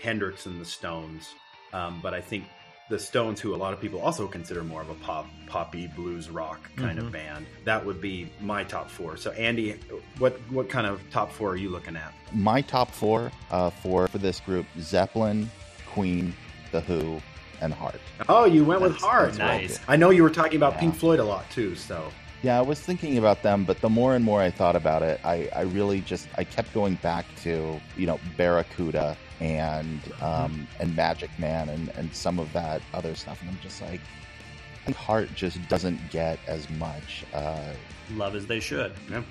Hendrix, 0.00 0.46
and 0.46 0.60
the 0.60 0.64
Stones. 0.64 1.30
Um, 1.72 2.00
but 2.02 2.14
I 2.14 2.20
think 2.20 2.44
the 2.88 2.98
Stones, 2.98 3.40
who 3.40 3.54
a 3.54 3.56
lot 3.56 3.72
of 3.72 3.80
people 3.80 4.00
also 4.00 4.26
consider 4.26 4.64
more 4.64 4.82
of 4.82 4.90
a 4.90 4.94
pop, 4.94 5.26
poppy 5.46 5.86
blues 5.86 6.28
rock 6.28 6.68
kind 6.76 6.98
of 6.98 7.12
band, 7.12 7.46
that 7.64 7.84
would 7.84 8.00
be 8.00 8.28
my 8.40 8.64
top 8.64 8.90
four. 8.90 9.16
So 9.16 9.30
Andy, 9.32 9.78
what 10.18 10.40
what 10.50 10.68
kind 10.68 10.86
of 10.86 11.00
top 11.10 11.30
four 11.30 11.50
are 11.50 11.56
you 11.56 11.68
looking 11.70 11.96
at? 11.96 12.12
My 12.32 12.60
top 12.62 12.90
four 12.90 13.30
uh, 13.50 13.70
for 13.70 14.08
for 14.08 14.18
this 14.18 14.40
group: 14.40 14.66
Zeppelin, 14.80 15.48
Queen, 15.92 16.34
The 16.72 16.80
Who, 16.80 17.20
and 17.60 17.72
Heart. 17.72 18.00
Oh, 18.28 18.44
you 18.44 18.64
went 18.64 18.80
with 18.80 18.92
That's- 18.94 19.08
Heart. 19.08 19.32
that's 19.34 19.40
I'll 19.40 19.58
Nice. 19.60 19.78
do. 19.78 19.84
I 19.86 19.96
know 19.96 20.10
you 20.10 20.22
were 20.24 20.30
talking 20.30 20.56
about 20.56 20.74
Yeah. 20.74 20.80
Pink 20.80 20.96
Floyd 20.96 21.20
a 21.20 21.24
lot 21.24 21.48
too. 21.50 21.76
So 21.76 22.10
Yeah, 22.42 22.58
I 22.58 22.62
was 22.62 22.80
thinking 22.80 23.18
about 23.18 23.42
them, 23.42 23.64
but 23.64 23.80
the 23.82 23.88
more 23.90 24.14
and 24.16 24.24
more 24.24 24.40
I 24.40 24.50
thought 24.50 24.74
about 24.74 25.02
it, 25.02 25.20
I, 25.24 25.48
I 25.54 25.62
really 25.62 26.00
just 26.00 26.26
I 26.38 26.42
kept 26.44 26.72
going 26.74 26.94
back 27.02 27.24
to 27.44 27.80
you 27.96 28.06
know 28.06 28.18
Barracuda 28.36 29.16
and 29.40 30.00
um, 30.20 30.66
and 30.78 30.94
Magic 30.94 31.30
Man 31.38 31.68
and, 31.68 31.88
and 31.90 32.14
some 32.14 32.38
of 32.38 32.52
that 32.52 32.82
other 32.94 33.14
stuff, 33.14 33.40
and 33.40 33.50
I'm 33.50 33.58
just 33.60 33.80
like, 33.80 34.00
I 34.00 34.84
think 34.84 34.96
Heart 34.96 35.34
just 35.34 35.66
doesn't 35.68 36.10
get 36.10 36.38
as 36.46 36.68
much. 36.70 37.24
Uh, 37.32 37.72
Love 38.12 38.34
as 38.34 38.46
they 38.46 38.60
should. 38.60 38.92
yeah, 39.10 39.22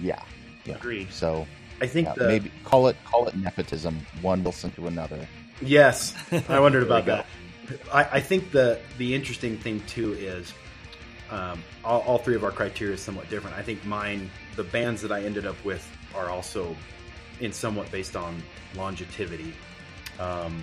yeah, 0.00 0.22
yeah. 0.64 0.74
Agreed. 0.76 1.12
So 1.12 1.46
I 1.80 1.86
think 1.86 2.08
yeah, 2.08 2.14
the, 2.14 2.28
maybe 2.28 2.52
call 2.64 2.88
it 2.88 2.96
call 3.04 3.28
it 3.28 3.36
nepotism. 3.36 4.00
One 4.22 4.42
will 4.42 4.52
sink 4.52 4.74
to 4.76 4.86
another. 4.86 5.26
Yes, 5.60 6.14
I 6.48 6.60
wondered 6.60 6.82
about 6.84 7.06
that. 7.06 7.26
I, 7.92 8.04
I 8.04 8.20
think 8.20 8.50
the 8.50 8.80
the 8.96 9.14
interesting 9.14 9.58
thing 9.58 9.80
too 9.86 10.14
is 10.14 10.52
um, 11.30 11.62
all, 11.84 12.00
all 12.02 12.18
three 12.18 12.34
of 12.34 12.44
our 12.44 12.50
criteria 12.50 12.94
is 12.94 13.02
somewhat 13.02 13.28
different. 13.28 13.56
I 13.56 13.62
think 13.62 13.84
mine, 13.84 14.30
the 14.56 14.64
bands 14.64 15.02
that 15.02 15.12
I 15.12 15.22
ended 15.24 15.46
up 15.46 15.62
with, 15.64 15.86
are 16.14 16.30
also 16.30 16.74
in 17.40 17.52
somewhat 17.52 17.90
based 17.90 18.16
on 18.16 18.42
longevity. 18.74 19.54
Um, 20.18 20.62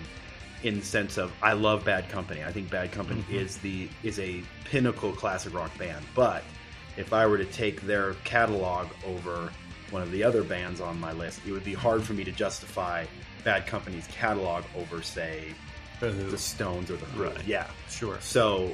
in 0.63 0.79
the 0.79 0.86
sense 0.86 1.17
of 1.17 1.32
I 1.41 1.53
love 1.53 1.86
Bad 1.86 2.10
Company. 2.10 2.44
I 2.44 2.51
think 2.51 2.70
Bad 2.70 2.91
Company 2.91 3.24
is 3.29 3.58
the 3.58 3.88
is 4.03 4.20
a 4.20 4.41
pinnacle 4.65 5.12
classic 5.12 5.53
rock 5.53 5.75
band. 5.77 6.03
But 6.15 6.44
if 6.98 7.13
I 7.13 7.25
were 7.27 7.38
to 7.38 7.46
take 7.46 7.82
their 7.82 8.13
catalog 8.24 8.88
over 9.05 9.51
one 9.91 10.01
of 10.01 10.12
the 10.12 10.24
other 10.24 10.44
bands 10.44 10.82
on 10.82 11.00
my 11.00 11.13
list, 11.13 11.41
it 11.46 11.51
would 11.51 11.63
be 11.63 11.74
hard 11.74 12.03
for 12.03 12.13
me 12.13 12.24
to 12.24 12.32
justify 12.32 13.05
Bad 13.44 13.67
Company's 13.67 14.08
catalog 14.08 14.63
over, 14.75 15.03
say, 15.03 15.53
the 16.00 16.38
Stones 16.38 16.89
or 16.89 16.98
the 16.98 17.05
Who. 17.05 17.24
Right. 17.25 17.48
Yeah. 17.48 17.67
Sure. 17.89 18.17
So, 18.20 18.74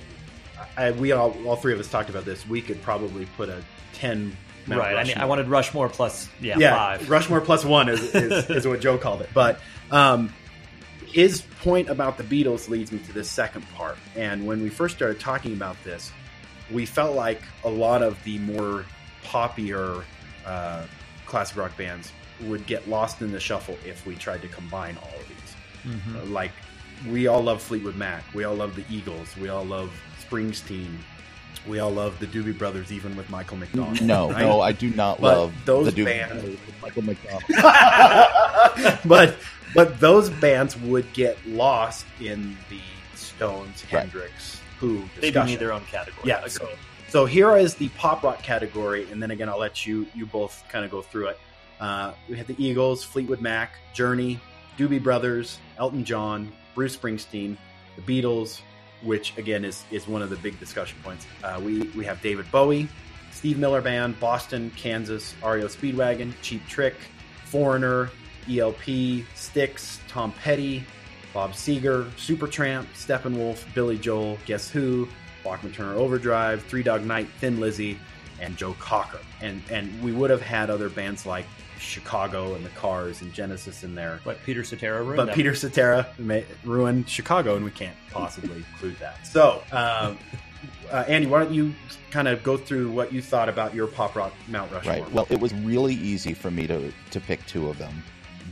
I, 0.77 0.91
we 0.91 1.11
all 1.11 1.35
all 1.45 1.55
three 1.55 1.73
of 1.73 1.79
us 1.79 1.89
talked 1.89 2.09
about 2.09 2.25
this. 2.25 2.47
We 2.47 2.61
could 2.61 2.81
probably 2.81 3.25
put 3.37 3.49
a 3.49 3.63
ten. 3.93 4.35
Mount 4.67 4.81
right. 4.81 4.95
I, 4.95 5.03
mean, 5.03 5.17
I 5.17 5.25
wanted 5.25 5.47
Rushmore 5.47 5.89
plus 5.89 6.29
yeah, 6.39 6.57
yeah, 6.57 6.75
five. 6.75 7.09
Rushmore 7.09 7.41
plus 7.41 7.65
one 7.65 7.89
is, 7.89 8.01
is, 8.13 8.49
is 8.49 8.67
what 8.67 8.81
Joe 8.81 8.97
called 8.97 9.21
it. 9.21 9.29
But 9.33 9.59
um, 9.89 10.33
his 11.07 11.41
point 11.61 11.89
about 11.89 12.17
the 12.17 12.23
Beatles 12.23 12.69
leads 12.69 12.91
me 12.91 12.99
to 12.99 13.13
this 13.13 13.29
second 13.29 13.69
part. 13.73 13.97
And 14.15 14.45
when 14.45 14.61
we 14.61 14.69
first 14.69 14.95
started 14.95 15.19
talking 15.19 15.53
about 15.53 15.81
this, 15.83 16.11
we 16.71 16.85
felt 16.85 17.15
like 17.15 17.41
a 17.63 17.69
lot 17.69 18.01
of 18.01 18.21
the 18.23 18.37
more 18.39 18.85
poppier 19.23 20.03
uh, 20.45 20.83
classic 21.25 21.57
rock 21.57 21.75
bands 21.77 22.11
would 22.41 22.65
get 22.65 22.87
lost 22.89 23.21
in 23.21 23.31
the 23.31 23.39
shuffle 23.39 23.77
if 23.85 24.05
we 24.05 24.15
tried 24.15 24.41
to 24.41 24.47
combine 24.47 24.97
all 25.01 25.19
of 25.19 25.27
these. 25.27 25.55
Uh, 26.15 26.25
like, 26.25 26.51
we 27.09 27.27
all 27.27 27.41
love 27.41 27.61
Fleetwood 27.61 27.95
Mac. 27.95 28.23
We 28.33 28.43
all 28.43 28.55
love 28.55 28.75
the 28.75 28.85
Eagles. 28.89 29.35
We 29.37 29.49
all 29.49 29.65
love 29.65 29.91
Springsteen. 30.27 30.97
We 31.67 31.79
all 31.79 31.91
love 31.91 32.17
the 32.19 32.25
Doobie 32.27 32.57
Brothers, 32.57 32.91
even 32.91 33.15
with 33.15 33.29
Michael 33.29 33.57
McDonald. 33.57 34.01
No, 34.01 34.31
right? 34.31 34.41
no, 34.41 34.61
I 34.61 34.71
do 34.71 34.89
not 34.89 35.21
But 35.21 35.37
love 35.37 35.53
those 35.65 35.85
the 35.93 36.01
Doobie 36.01 36.05
bands- 36.05 36.33
Brothers 36.33 36.59
with 36.65 36.81
Michael 36.81 37.01
McDonald. 37.03 37.43
but 39.05 39.35
but 39.73 39.99
those 39.99 40.29
bands 40.29 40.75
would 40.77 41.11
get 41.13 41.37
lost 41.47 42.05
in 42.19 42.57
the 42.69 42.79
Stones, 43.15 43.83
Right. 43.91 44.01
Hendrix, 44.01 44.59
Who 44.79 44.97
They 44.97 45.03
do 45.03 45.21
discussion. 45.21 45.45
need 45.47 45.59
their 45.59 45.71
own 45.73 45.85
category. 45.85 46.27
Yeah. 46.27 46.45
So, 46.47 46.67
so 47.09 47.25
here 47.25 47.55
is 47.57 47.75
the 47.75 47.89
pop 47.89 48.23
rock 48.23 48.41
category, 48.43 49.09
and 49.11 49.21
then 49.21 49.31
again, 49.31 49.47
I'll 49.49 49.59
let 49.59 49.85
you 49.85 50.05
you 50.15 50.25
both 50.25 50.63
kind 50.69 50.83
of 50.85 50.91
go 50.91 51.01
through 51.01 51.27
it. 51.27 51.39
Uh, 51.79 52.13
we 52.29 52.37
had 52.37 52.47
the 52.47 52.55
Eagles, 52.63 53.03
Fleetwood 53.03 53.41
Mac, 53.41 53.75
Journey, 53.93 54.39
Doobie 54.77 55.01
Brothers, 55.01 55.57
Elton 55.77 56.03
John, 56.05 56.51
Bruce 56.75 56.95
Springsteen, 56.95 57.57
the 57.95 58.01
Beatles, 58.03 58.61
which 59.03 59.37
again 59.37 59.65
is 59.65 59.83
is 59.91 60.07
one 60.07 60.21
of 60.21 60.29
the 60.29 60.35
big 60.37 60.59
discussion 60.59 60.97
points. 61.03 61.27
Uh, 61.43 61.59
we 61.63 61.81
we 61.95 62.05
have 62.05 62.21
David 62.21 62.49
Bowie, 62.51 62.87
Steve 63.31 63.57
Miller 63.57 63.81
Band, 63.81 64.19
Boston, 64.19 64.71
Kansas, 64.75 65.35
REO 65.43 65.67
Speedwagon, 65.67 66.33
Cheap 66.41 66.65
Trick, 66.67 66.95
Foreigner, 67.45 68.09
ELP, 68.49 69.25
Styx, 69.35 69.99
Tom 70.07 70.31
Petty, 70.33 70.83
Bob 71.33 71.51
Seger, 71.51 72.09
Supertramp, 72.11 72.85
Steppenwolf, 72.93 73.63
Billy 73.73 73.97
Joel, 73.97 74.37
Guess 74.45 74.69
Who, 74.69 75.07
Bachman 75.43 75.71
Turner 75.73 75.95
Overdrive, 75.95 76.63
Three 76.63 76.83
Dog 76.83 77.05
Night, 77.05 77.27
Thin 77.39 77.59
Lizzy, 77.59 77.97
and 78.39 78.57
Joe 78.57 78.75
Cocker. 78.79 79.19
And 79.41 79.61
and 79.69 80.01
we 80.03 80.11
would 80.11 80.29
have 80.29 80.41
had 80.41 80.69
other 80.69 80.89
bands 80.89 81.25
like 81.25 81.45
Chicago 81.81 82.53
and 82.53 82.65
the 82.65 82.69
Cars 82.69 83.21
and 83.21 83.33
Genesis 83.33 83.83
in 83.83 83.95
there. 83.95 84.21
But 84.23 84.41
Peter 84.43 84.63
Cetera 84.63 85.01
ruined 85.01 85.17
But 85.17 85.25
them. 85.25 85.35
Peter 85.35 85.55
Cetera 85.55 86.07
ma- 86.19 86.39
ruined 86.63 87.09
Chicago, 87.09 87.55
and 87.55 87.65
we 87.65 87.71
can't 87.71 87.95
possibly 88.11 88.57
include 88.73 88.97
that. 88.99 89.25
So, 89.25 89.63
um, 89.71 90.17
uh, 90.91 91.05
Andy, 91.07 91.27
why 91.27 91.43
don't 91.43 91.53
you 91.53 91.73
kind 92.11 92.27
of 92.27 92.43
go 92.43 92.55
through 92.55 92.91
what 92.91 93.11
you 93.11 93.21
thought 93.21 93.49
about 93.49 93.73
your 93.73 93.87
pop 93.87 94.15
rock 94.15 94.33
Mount 94.47 94.71
Rushmore? 94.71 94.93
Right. 94.93 95.11
Well, 95.11 95.27
it 95.29 95.39
was 95.39 95.53
really 95.55 95.95
easy 95.95 96.33
for 96.33 96.51
me 96.51 96.67
to 96.67 96.91
to 97.11 97.19
pick 97.19 97.45
two 97.47 97.69
of 97.69 97.77
them, 97.77 98.03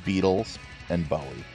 Beatles 0.05 0.57
and 0.89 1.07
Bowie, 1.07 1.45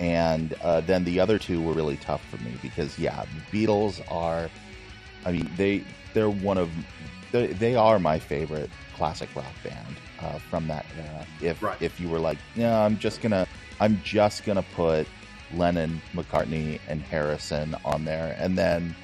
and 0.00 0.54
uh, 0.62 0.80
then 0.80 1.04
the 1.04 1.20
other 1.20 1.38
two 1.38 1.62
were 1.62 1.72
really 1.72 1.96
tough 1.98 2.24
for 2.26 2.38
me 2.38 2.54
because 2.60 2.98
yeah, 2.98 3.24
Beatles 3.52 4.00
are, 4.10 4.50
I 5.24 5.32
mean 5.32 5.50
they 5.56 5.84
they're 6.12 6.30
one 6.30 6.58
of 6.58 6.70
they, 7.30 7.48
they 7.48 7.76
are 7.76 7.98
my 8.00 8.18
favorite 8.18 8.70
classic 8.96 9.28
rock 9.36 9.54
band 9.62 9.96
uh, 10.22 10.38
from 10.38 10.66
that 10.68 10.86
era. 10.98 11.26
If 11.40 11.62
Right. 11.62 11.80
if 11.80 11.98
you 12.00 12.08
were 12.08 12.18
like, 12.18 12.38
yeah, 12.54 12.78
I'm 12.84 12.98
just 12.98 13.20
gonna 13.20 13.46
I'm 13.80 14.00
just 14.04 14.44
gonna 14.44 14.62
put 14.74 15.06
Lennon, 15.54 16.00
McCartney, 16.14 16.78
and 16.88 17.02
Harrison 17.02 17.76
on 17.84 18.04
there, 18.04 18.36
and 18.38 18.56
then 18.56 18.94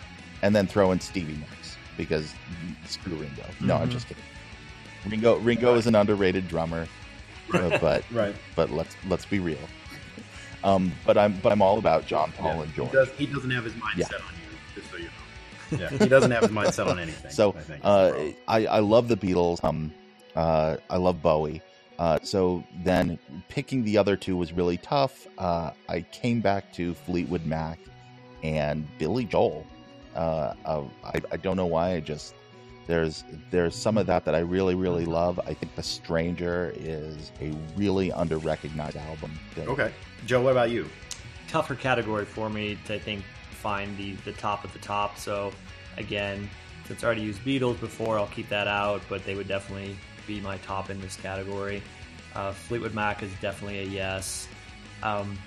and 0.42 0.54
then 0.54 0.66
throw 0.66 0.92
in 0.92 1.00
Stevie 1.00 1.34
Nicks 1.36 1.76
because 1.96 2.32
screw 2.86 3.14
Ringo. 3.14 3.44
No, 3.60 3.76
I'm 3.76 3.90
just 3.90 4.06
kidding. 4.08 4.22
Ringo 5.08 5.36
Ringo 5.38 5.74
is 5.76 5.86
an 5.86 5.94
underrated 5.94 6.48
drummer, 6.48 6.86
uh, 7.54 7.78
but 7.80 8.04
right. 8.12 8.34
but 8.54 8.70
let's 8.70 8.96
let's 9.08 9.24
be 9.26 9.38
real. 9.38 9.58
Um, 10.64 10.92
but 11.06 11.16
I'm 11.16 11.38
but 11.42 11.52
I'm 11.52 11.62
all 11.62 11.78
about 11.78 12.06
John 12.06 12.32
Paul 12.32 12.62
and 12.62 12.70
He, 12.72 12.76
George. 12.76 12.92
does, 12.92 13.08
he 13.16 13.26
doesn't 13.26 13.50
have 13.50 13.64
his 13.64 13.74
mind 13.76 13.98
Yeah. 13.98 14.06
set 14.08 14.20
on 14.20 14.26
you, 14.34 14.80
just 14.80 14.90
so 14.90 14.96
you 14.96 15.04
know. 15.04 15.10
Yeah, 15.78 15.88
he 15.98 16.08
doesn't 16.08 16.30
have 16.32 16.42
his 16.44 16.52
mind 16.52 16.74
set 16.74 16.86
on 16.88 16.98
anything. 16.98 17.30
So 17.30 17.50
I 17.56 17.60
think. 17.60 17.80
uh, 17.84 18.12
I 18.48 18.66
I 18.66 18.78
love 18.80 19.06
the 19.08 19.16
Beatles. 19.16 19.62
Um, 19.64 19.92
uh, 20.36 20.76
I 20.90 20.96
love 20.96 21.22
Bowie. 21.22 21.62
Uh, 21.98 22.18
so 22.22 22.62
then 22.84 23.18
picking 23.48 23.82
the 23.82 23.96
other 23.96 24.16
two 24.16 24.36
was 24.36 24.52
really 24.52 24.76
tough. 24.76 25.26
Uh, 25.38 25.70
I 25.88 26.02
came 26.02 26.40
back 26.40 26.72
to 26.74 26.92
Fleetwood 26.94 27.46
Mac 27.46 27.78
and 28.42 28.86
Billy 28.98 29.24
Joel. 29.24 29.66
Uh, 30.14 30.52
uh, 30.64 30.82
I, 31.04 31.20
I 31.32 31.36
don't 31.38 31.56
know 31.56 31.66
why. 31.66 31.94
I 31.94 32.00
just 32.00 32.34
there's 32.86 33.24
there's 33.50 33.74
some 33.74 33.98
of 33.98 34.06
that 34.06 34.24
that 34.26 34.34
I 34.34 34.40
really 34.40 34.74
really 34.74 35.06
love. 35.06 35.40
I 35.46 35.54
think 35.54 35.74
The 35.74 35.82
Stranger 35.82 36.72
is 36.76 37.32
a 37.40 37.52
really 37.76 38.12
under 38.12 38.38
recognized 38.38 38.96
album. 38.96 39.32
that- 39.54 39.68
okay, 39.68 39.92
Joe, 40.26 40.42
what 40.42 40.52
about 40.52 40.70
you? 40.70 40.86
tougher 41.48 41.76
category 41.76 42.24
for 42.24 42.50
me 42.50 42.76
to 42.86 42.94
I 42.94 42.98
think 42.98 43.22
find 43.50 43.96
the 43.96 44.12
the 44.24 44.32
top 44.32 44.64
of 44.64 44.72
the 44.72 44.78
top. 44.80 45.16
So 45.16 45.52
again, 45.96 46.50
since 46.86 47.02
I 47.02 47.06
already 47.06 47.22
used 47.22 47.40
Beatles 47.42 47.78
before, 47.80 48.18
I'll 48.18 48.26
keep 48.28 48.48
that 48.50 48.68
out. 48.68 49.00
But 49.08 49.24
they 49.24 49.34
would 49.34 49.48
definitely 49.48 49.96
be 50.26 50.40
my 50.40 50.58
top 50.58 50.90
in 50.90 51.00
this 51.00 51.16
category. 51.16 51.82
Uh, 52.34 52.52
Fleetwood 52.52 52.94
Mac 52.94 53.22
is 53.22 53.30
definitely 53.40 53.80
a 53.80 53.84
yes. 53.84 54.48
Um, 55.02 55.38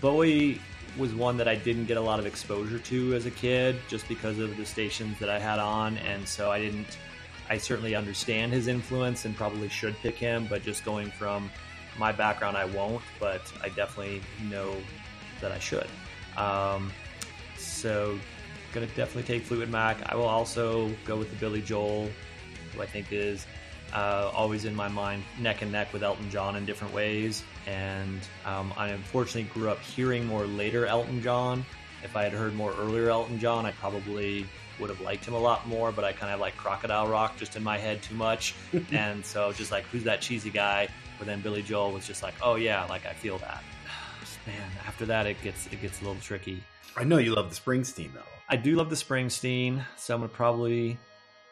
Bowie 0.00 0.60
was 0.96 1.14
one 1.14 1.36
that 1.36 1.48
I 1.48 1.56
didn't 1.56 1.86
get 1.86 1.96
a 1.96 2.00
lot 2.00 2.18
of 2.18 2.26
exposure 2.26 2.78
to 2.78 3.14
as 3.14 3.26
a 3.26 3.30
kid, 3.30 3.76
just 3.88 4.08
because 4.08 4.38
of 4.38 4.56
the 4.56 4.64
stations 4.64 5.18
that 5.18 5.28
I 5.28 5.38
had 5.38 5.58
on, 5.58 5.98
and 5.98 6.26
so 6.26 6.50
I 6.50 6.60
didn't. 6.60 6.98
I 7.48 7.58
certainly 7.58 7.94
understand 7.94 8.52
his 8.52 8.66
influence 8.66 9.24
and 9.24 9.36
probably 9.36 9.68
should 9.68 9.94
pick 9.98 10.16
him, 10.16 10.46
but 10.48 10.62
just 10.62 10.84
going 10.84 11.10
from 11.12 11.48
my 11.96 12.10
background, 12.10 12.56
I 12.56 12.64
won't. 12.64 13.02
But 13.20 13.52
I 13.62 13.68
definitely 13.68 14.20
know 14.50 14.74
that 15.40 15.52
I 15.52 15.58
should. 15.58 15.86
Um, 16.36 16.90
so, 17.56 18.18
gonna 18.72 18.86
definitely 18.88 19.22
take 19.22 19.44
Fleetwood 19.44 19.70
Mac. 19.70 19.98
I 20.10 20.16
will 20.16 20.24
also 20.24 20.90
go 21.04 21.16
with 21.16 21.30
the 21.30 21.36
Billy 21.36 21.62
Joel, 21.62 22.10
who 22.74 22.82
I 22.82 22.86
think 22.86 23.12
is 23.12 23.46
uh, 23.92 24.30
always 24.34 24.64
in 24.64 24.74
my 24.74 24.88
mind, 24.88 25.22
neck 25.38 25.62
and 25.62 25.72
neck 25.72 25.92
with 25.92 26.02
Elton 26.02 26.30
John 26.30 26.56
in 26.56 26.64
different 26.64 26.92
ways. 26.92 27.42
And 27.66 28.20
um, 28.44 28.72
I 28.76 28.88
unfortunately 28.88 29.50
grew 29.52 29.70
up 29.70 29.80
hearing 29.80 30.26
more 30.26 30.46
later 30.46 30.86
Elton 30.86 31.22
John. 31.22 31.64
If 32.02 32.16
I 32.16 32.24
had 32.24 32.32
heard 32.32 32.54
more 32.54 32.72
earlier 32.78 33.10
Elton 33.10 33.38
John, 33.38 33.66
I 33.66 33.72
probably 33.72 34.46
would 34.78 34.90
have 34.90 35.00
liked 35.00 35.24
him 35.24 35.34
a 35.34 35.38
lot 35.38 35.66
more. 35.66 35.92
But 35.92 36.04
I 36.04 36.12
kind 36.12 36.32
of 36.32 36.40
like 36.40 36.56
Crocodile 36.56 37.08
Rock 37.08 37.36
just 37.36 37.56
in 37.56 37.62
my 37.62 37.78
head 37.78 38.02
too 38.02 38.14
much, 38.14 38.54
and 38.92 39.24
so 39.24 39.52
just 39.52 39.72
like 39.72 39.84
who's 39.84 40.04
that 40.04 40.20
cheesy 40.20 40.50
guy? 40.50 40.88
But 41.18 41.26
then 41.26 41.40
Billy 41.40 41.62
Joel 41.62 41.92
was 41.92 42.06
just 42.06 42.22
like, 42.22 42.34
oh 42.42 42.56
yeah, 42.56 42.84
like 42.84 43.06
I 43.06 43.14
feel 43.14 43.38
that. 43.38 43.62
Man, 44.46 44.70
after 44.86 45.06
that 45.06 45.26
it 45.26 45.40
gets 45.42 45.66
it 45.68 45.80
gets 45.80 46.00
a 46.00 46.04
little 46.04 46.20
tricky. 46.20 46.62
I 46.96 47.04
know 47.04 47.18
you 47.18 47.34
love 47.34 47.50
the 47.50 47.60
Springsteen 47.60 48.12
though. 48.14 48.20
I 48.48 48.56
do 48.56 48.76
love 48.76 48.90
the 48.90 48.96
Springsteen, 48.96 49.84
so 49.96 50.14
I'm 50.14 50.20
gonna 50.20 50.32
probably 50.32 50.98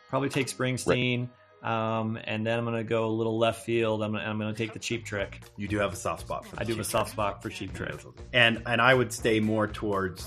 probably 0.09 0.29
take 0.29 0.47
Springsteen. 0.47 1.29
Um, 1.65 2.19
and 2.25 2.47
then 2.47 2.59
I'm 2.59 2.67
going 2.67 2.77
to 2.77 2.85
go 2.85 3.07
a 3.07 3.09
little 3.09 3.39
left 3.39 3.65
field. 3.65 4.03
I'm, 4.03 4.15
I'm 4.15 4.39
going 4.39 4.53
to 4.53 4.57
take 4.57 4.75
the 4.75 4.79
Cheap 4.79 5.07
Trick. 5.07 5.41
You 5.57 5.67
do 5.67 5.79
have 5.79 5.95
a 5.95 5.97
soft 5.97 6.21
spot 6.21 6.47
for. 6.47 6.61
I 6.61 6.65
do 6.65 6.73
have 6.73 6.81
a 6.81 6.85
soft 6.85 7.13
spot 7.13 7.43
for 7.43 7.49
Cheap 7.49 7.73
Trick, 7.73 7.95
and 8.35 8.63
and 8.67 8.83
I 8.83 8.93
would 8.93 9.13
stay 9.13 9.41
more 9.41 9.67
towards 9.67 10.27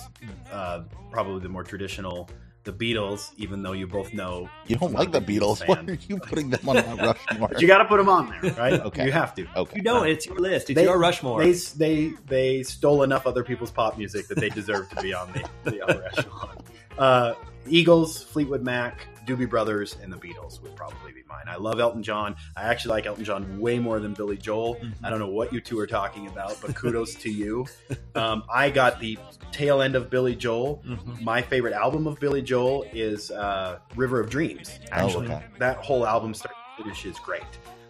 uh, 0.52 0.82
probably 1.12 1.42
the 1.42 1.50
more 1.50 1.64
traditional. 1.64 2.28
The 2.64 2.74
Beatles, 2.74 3.32
even 3.38 3.64
though 3.64 3.72
you 3.72 3.88
both 3.88 4.14
know 4.14 4.50
you 4.66 4.76
don't 4.76 4.92
like 4.92 5.14
the 5.14 5.22
Beatles, 5.22 5.66
why 5.68 5.78
are 5.88 5.98
you 6.10 6.18
putting 6.18 6.50
them 6.50 6.68
on 6.68 6.76
Mount 6.76 7.02
Rushmore? 7.30 7.50
you 7.60 7.68
got 7.68 7.78
to 7.78 7.86
put 7.86 7.96
them 7.96 8.10
on 8.10 8.30
there, 8.42 8.52
right? 8.56 8.74
okay, 8.88 9.06
you 9.06 9.12
have 9.14 9.34
to. 9.36 9.48
Okay, 9.56 9.78
you 9.78 9.84
don't. 9.84 10.06
It's 10.06 10.26
your 10.26 10.36
list. 10.36 10.70
It's 10.72 10.76
they, 10.76 10.84
your 10.84 10.98
Rushmore. 10.98 11.46
They, 11.46 11.54
they 11.54 12.14
they 12.26 12.64
stole 12.64 13.04
enough 13.04 13.26
other 13.26 13.44
people's 13.44 13.72
pop 13.72 13.98
music 13.98 14.28
that 14.28 14.40
they 14.40 14.50
deserve 14.50 14.90
to 14.90 15.02
be 15.02 15.14
on 15.14 15.32
the, 15.32 15.72
the 15.72 15.82
upper 15.82 16.04
echelon. 16.04 16.58
Uh, 16.98 17.34
Eagles, 17.70 18.24
Fleetwood 18.24 18.64
Mac, 18.64 19.08
Doobie 19.26 19.50
Brothers, 19.50 19.98
and 20.02 20.12
the 20.12 20.18
Beatles 20.18 20.62
would 20.62 20.76
probably 20.76 21.12
be 21.12 21.22
mine. 21.28 21.46
I 21.48 21.58
love 21.58 21.80
Elton 21.80 22.02
John. 22.02 22.36
I 22.56 22.64
actually 22.64 22.92
like 22.92 23.06
Elton 23.06 23.26
John 23.26 23.60
way 23.60 23.78
more 23.78 24.00
than 24.00 24.14
Billy 24.14 24.38
Joel. 24.38 24.76
Mm-hmm. 24.76 25.06
I 25.06 25.10
don't 25.10 25.20
know 25.20 25.28
what 25.28 25.52
you 25.52 25.60
two 25.60 25.78
are 25.80 25.88
talking 25.88 26.28
about, 26.28 26.60
but 26.62 26.76
kudos 26.76 27.16
to 27.16 27.30
you. 27.30 27.66
Um, 28.16 28.44
I 28.52 28.72
got 28.72 29.00
the 29.00 29.20
tail 29.52 29.80
end 29.84 29.96
of 29.96 30.10
Billy 30.10 30.36
Joel. 30.36 30.82
Mm-hmm. 30.84 31.24
My 31.24 31.40
favorite 31.40 31.74
album 31.74 32.08
of 32.08 32.20
Billy 32.20 32.42
Joel 32.42 32.84
is 32.92 33.30
uh, 33.30 33.78
River 33.96 34.20
of 34.20 34.28
Dreams. 34.28 34.80
Oh, 34.86 34.88
actually, 34.92 35.28
oh, 35.28 35.36
okay. 35.36 35.46
that 35.60 35.78
whole 35.78 36.06
album 36.06 36.34
start 36.34 36.56
to 36.78 36.84
finish 36.84 37.06
is 37.06 37.20
great. 37.20 37.44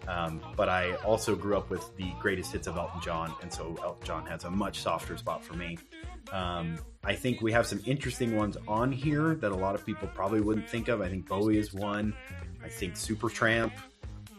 Um, 0.06 0.40
but 0.56 0.68
I 0.68 0.94
also 0.96 1.34
grew 1.34 1.56
up 1.56 1.70
with 1.70 1.94
the 1.96 2.12
greatest 2.20 2.52
hits 2.52 2.66
of 2.66 2.76
Elton 2.76 3.00
John, 3.00 3.34
and 3.42 3.52
so 3.52 3.78
Elton 3.82 4.06
John 4.06 4.26
has 4.26 4.44
a 4.44 4.50
much 4.50 4.80
softer 4.80 5.16
spot 5.16 5.44
for 5.44 5.54
me. 5.54 5.78
Um, 6.32 6.78
I 7.04 7.14
think 7.14 7.40
we 7.40 7.52
have 7.52 7.66
some 7.66 7.80
interesting 7.86 8.36
ones 8.36 8.56
on 8.66 8.92
here 8.92 9.34
that 9.36 9.52
a 9.52 9.56
lot 9.56 9.74
of 9.74 9.84
people 9.86 10.08
probably 10.14 10.40
wouldn't 10.40 10.68
think 10.68 10.88
of. 10.88 11.00
I 11.00 11.08
think 11.08 11.26
Bowie 11.28 11.58
is 11.58 11.72
one. 11.72 12.14
I 12.62 12.68
think 12.68 12.94
Supertramp. 12.94 13.72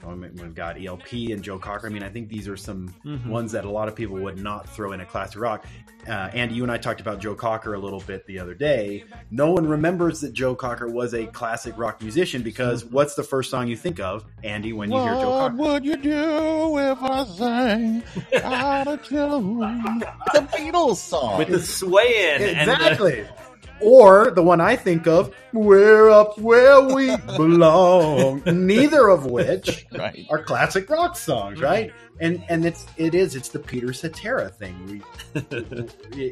We've 0.05 0.55
got 0.55 0.83
ELP 0.83 1.11
and 1.11 1.43
Joe 1.43 1.59
Cocker. 1.59 1.87
I 1.87 1.89
mean, 1.89 2.03
I 2.03 2.09
think 2.09 2.29
these 2.29 2.47
are 2.47 2.57
some 2.57 2.93
mm-hmm. 3.05 3.29
ones 3.29 3.51
that 3.51 3.65
a 3.65 3.69
lot 3.69 3.87
of 3.87 3.95
people 3.95 4.17
would 4.17 4.39
not 4.39 4.69
throw 4.69 4.93
in 4.93 5.01
a 5.01 5.05
classic 5.05 5.39
rock. 5.39 5.65
Uh, 6.07 6.29
Andy, 6.33 6.55
you 6.55 6.63
and 6.63 6.71
I 6.71 6.77
talked 6.77 7.01
about 7.01 7.19
Joe 7.19 7.35
Cocker 7.35 7.73
a 7.73 7.79
little 7.79 7.99
bit 7.99 8.25
the 8.25 8.39
other 8.39 8.53
day. 8.53 9.03
No 9.29 9.51
one 9.51 9.67
remembers 9.67 10.21
that 10.21 10.33
Joe 10.33 10.55
Cocker 10.55 10.87
was 10.87 11.13
a 11.13 11.27
classic 11.27 11.77
rock 11.77 12.01
musician 12.01 12.41
because 12.41 12.83
mm-hmm. 12.83 12.95
what's 12.95 13.15
the 13.15 13.23
first 13.23 13.51
song 13.51 13.67
you 13.67 13.75
think 13.75 13.99
of, 13.99 14.23
Andy, 14.43 14.73
when 14.73 14.89
you 14.89 14.97
what 14.97 15.03
hear 15.03 15.13
Joe 15.15 15.31
Cocker? 15.31 15.55
What 15.55 15.73
would 15.73 15.85
you 15.85 15.97
do 15.97 16.77
if 16.79 17.01
I 17.01 17.25
sang 17.25 18.03
out 18.43 18.87
of 18.87 19.03
tune? 19.03 19.59
the 20.33 20.47
Beatles 20.53 20.97
song 20.97 21.39
with 21.39 21.49
the 21.49 21.61
swaying. 21.61 22.41
Exactly. 22.41 23.25
Or 23.81 24.31
the 24.31 24.43
one 24.43 24.61
I 24.61 24.75
think 24.75 25.07
of, 25.07 25.33
"We're 25.53 26.09
up 26.09 26.37
where 26.37 26.81
we 26.81 27.15
belong." 27.37 28.43
Neither 28.45 29.09
of 29.09 29.25
which 29.25 29.85
right. 29.91 30.25
are 30.29 30.43
classic 30.43 30.89
rock 30.89 31.15
songs, 31.17 31.61
right? 31.61 31.91
And 32.19 32.43
and 32.49 32.65
it's 32.65 32.85
it 32.97 33.15
is 33.15 33.35
it's 33.35 33.49
the 33.49 33.59
Peter 33.59 33.93
Cetera 33.93 34.49
thing. 34.49 34.75
We, 34.85 35.01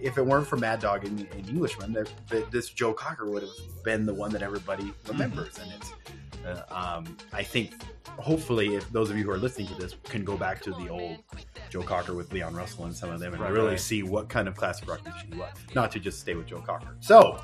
if 0.03 0.17
it 0.17 0.25
weren't 0.25 0.47
for 0.47 0.57
Mad 0.57 0.79
Dog 0.79 1.05
and, 1.05 1.27
and 1.31 1.49
Englishman, 1.49 1.93
the, 1.93 2.09
the, 2.29 2.45
this 2.51 2.69
Joe 2.69 2.93
Cocker 2.93 3.29
would 3.29 3.43
have 3.43 3.83
been 3.83 4.05
the 4.05 4.13
one 4.13 4.31
that 4.31 4.41
everybody 4.41 4.93
remembers, 5.07 5.57
and 5.59 5.71
it's. 5.73 5.93
Uh, 6.47 6.63
um, 6.69 7.17
I 7.33 7.43
think 7.43 7.73
hopefully, 8.17 8.75
if 8.75 8.89
those 8.91 9.09
of 9.09 9.17
you 9.17 9.23
who 9.23 9.31
are 9.31 9.37
listening 9.37 9.67
to 9.67 9.75
this 9.75 9.95
can 10.03 10.23
go 10.23 10.37
back 10.37 10.61
to 10.61 10.71
the 10.71 10.89
old 10.89 11.17
Joe 11.69 11.83
Cocker 11.83 12.13
with 12.13 12.31
Leon 12.31 12.55
Russell 12.55 12.85
and 12.85 12.95
some 12.95 13.09
of 13.09 13.19
them 13.19 13.33
and 13.33 13.41
right, 13.41 13.51
really 13.51 13.71
right. 13.71 13.79
see 13.79 14.03
what 14.03 14.29
kind 14.29 14.47
of 14.47 14.55
classic 14.55 14.89
rock 14.89 15.03
musician 15.03 15.33
he 15.33 15.39
was, 15.39 15.49
not 15.75 15.91
to 15.91 15.99
just 15.99 16.19
stay 16.19 16.35
with 16.35 16.47
Joe 16.47 16.61
Cocker. 16.61 16.95
So, 16.99 17.39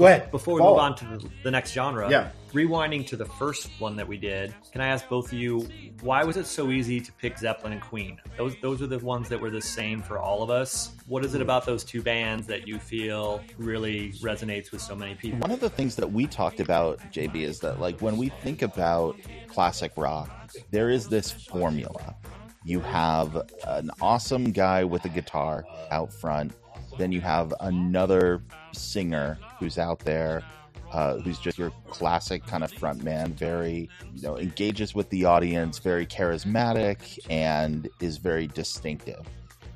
go 0.00 0.06
ahead. 0.06 0.30
Before 0.30 0.54
we 0.54 0.60
Follow. 0.60 0.72
move 0.72 0.80
on 0.80 0.96
to 0.96 1.04
the, 1.04 1.30
the, 1.44 1.50
next 1.50 1.72
genre, 1.72 2.10
yeah. 2.10 2.30
rewinding 2.52 3.06
to 3.08 3.16
the 3.16 3.26
first 3.26 3.70
one 3.78 3.96
that 3.96 4.08
we 4.08 4.16
did, 4.16 4.54
can 4.72 4.80
I 4.80 4.88
ask 4.88 5.08
both 5.08 5.26
of 5.26 5.34
you, 5.34 5.68
why 6.00 6.24
was 6.24 6.36
it 6.36 6.46
so 6.46 6.70
easy 6.70 7.00
to 7.00 7.12
pick 7.12 7.38
Zeppelin 7.38 7.74
and 7.74 7.82
Queen? 7.82 8.18
Those, 8.36 8.56
those 8.62 8.82
are 8.82 8.86
the 8.86 8.98
ones 8.98 9.28
that 9.28 9.40
were 9.40 9.50
the 9.50 9.60
same 9.60 10.02
for 10.02 10.18
all 10.18 10.42
of 10.42 10.50
us. 10.50 10.92
What 11.06 11.24
is 11.24 11.34
it 11.34 11.38
hmm. 11.38 11.42
about 11.42 11.66
those 11.66 11.84
two 11.84 12.02
bands 12.02 12.46
that 12.46 12.66
you 12.66 12.78
feel 12.78 13.42
really 13.58 14.12
resonates 14.14 14.72
with 14.72 14.80
so 14.80 14.96
many 14.96 15.14
people? 15.14 15.38
One 15.40 15.50
of 15.50 15.60
the 15.60 15.70
things 15.70 15.96
that 15.96 16.10
we 16.10 16.26
talked 16.26 16.60
about, 16.60 16.98
JB, 17.12 17.36
is 17.36 17.60
that 17.60 17.80
like 17.80 18.00
when 18.00 18.16
we 18.16 18.30
think 18.42 18.62
about 18.62 19.16
classic 19.48 19.92
rock, 19.96 20.30
there 20.70 20.90
is 20.90 21.08
this 21.08 21.30
formula. 21.30 22.16
You 22.64 22.80
have 22.80 23.48
an 23.66 23.90
awesome 24.00 24.52
guy 24.52 24.84
with 24.84 25.04
a 25.04 25.08
guitar 25.08 25.64
out 25.90 26.12
front. 26.12 26.52
Then 26.98 27.12
you 27.12 27.20
have 27.20 27.54
another 27.60 28.42
singer 28.72 29.38
who's 29.60 29.78
out 29.78 30.00
there 30.00 30.42
uh, 30.92 31.18
who's 31.18 31.38
just 31.38 31.58
your 31.58 31.72
classic 31.88 32.44
kind 32.46 32.64
of 32.64 32.72
front 32.72 33.02
man, 33.02 33.32
very, 33.34 33.88
you 34.14 34.22
know, 34.22 34.38
engages 34.38 34.94
with 34.94 35.08
the 35.10 35.24
audience, 35.24 35.78
very 35.78 36.06
charismatic, 36.06 37.18
and 37.28 37.88
is 38.00 38.16
very 38.16 38.48
distinctive. 38.48 39.24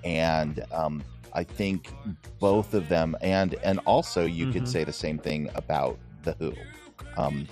And 0.03 0.65
um, 0.73 1.03
I 1.33 1.45
think 1.45 1.93
both 2.41 2.75
of 2.75 2.89
them, 2.89 3.17
and 3.21 3.55
and 3.63 3.79
also 3.87 4.25
you 4.25 4.47
mm-hmm. 4.47 4.53
could 4.53 4.69
say 4.69 4.85
the 4.85 4.93
same 4.93 5.19
thing 5.19 5.49
about 5.55 5.99
the 6.23 6.33
Who. 6.39 6.53
Um, 7.17 7.47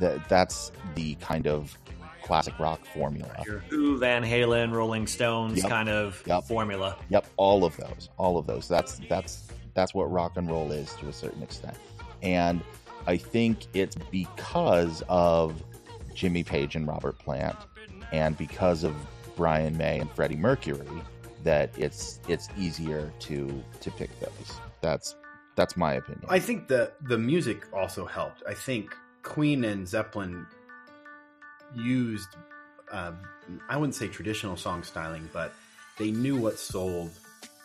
that 0.00 0.28
that's 0.28 0.72
the 0.96 1.14
kind 1.16 1.46
of 1.46 1.78
classic 2.22 2.58
rock 2.58 2.84
formula. 2.84 3.44
Your 3.46 3.58
Who, 3.70 3.96
Van 3.98 4.24
Halen, 4.24 4.72
Rolling 4.72 5.06
Stones 5.06 5.58
yep. 5.58 5.68
kind 5.68 5.88
of 5.88 6.20
yep. 6.26 6.44
formula. 6.44 6.96
Yep, 7.10 7.26
all 7.36 7.64
of 7.64 7.76
those, 7.76 8.08
all 8.18 8.38
of 8.38 8.46
those. 8.46 8.66
That's 8.66 9.00
that's 9.08 9.43
that's 9.74 9.94
what 9.94 10.10
rock 10.10 10.32
and 10.36 10.48
roll 10.48 10.72
is 10.72 10.94
to 10.94 11.08
a 11.08 11.12
certain 11.12 11.42
extent, 11.42 11.76
and 12.22 12.60
I 13.06 13.16
think 13.16 13.66
it's 13.74 13.96
because 14.10 15.02
of 15.08 15.62
Jimmy 16.14 16.44
Page 16.44 16.76
and 16.76 16.86
Robert 16.86 17.18
Plant, 17.18 17.56
and 18.12 18.36
because 18.38 18.84
of 18.84 18.94
Brian 19.36 19.76
May 19.76 19.98
and 19.98 20.10
Freddie 20.10 20.36
Mercury, 20.36 21.02
that 21.42 21.70
it's 21.76 22.20
it's 22.28 22.48
easier 22.56 23.12
to 23.20 23.62
to 23.80 23.90
pick 23.90 24.10
those. 24.20 24.58
That's 24.80 25.16
that's 25.56 25.76
my 25.76 25.94
opinion. 25.94 26.26
I 26.28 26.38
think 26.38 26.68
that 26.68 26.94
the 27.06 27.18
music 27.18 27.66
also 27.72 28.06
helped. 28.06 28.42
I 28.48 28.54
think 28.54 28.94
Queen 29.22 29.64
and 29.64 29.86
Zeppelin 29.86 30.46
used, 31.74 32.28
uh, 32.90 33.12
I 33.68 33.76
wouldn't 33.76 33.94
say 33.94 34.08
traditional 34.08 34.56
song 34.56 34.82
styling, 34.82 35.28
but 35.32 35.52
they 35.98 36.10
knew 36.10 36.36
what 36.36 36.58
sold 36.58 37.10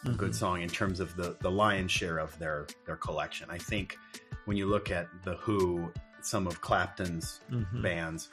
a 0.05 0.09
good 0.09 0.29
mm-hmm. 0.29 0.31
song 0.31 0.61
in 0.61 0.69
terms 0.69 0.99
of 0.99 1.15
the 1.15 1.35
the 1.41 1.51
lion's 1.51 1.91
share 1.91 2.17
of 2.17 2.37
their 2.39 2.67
their 2.85 2.95
collection. 2.95 3.47
I 3.49 3.57
think 3.57 3.97
when 4.45 4.57
you 4.57 4.67
look 4.67 4.91
at 4.91 5.07
the 5.23 5.35
Who, 5.35 5.91
some 6.21 6.47
of 6.47 6.61
Clapton's 6.61 7.41
mm-hmm. 7.51 7.81
bands, 7.81 8.29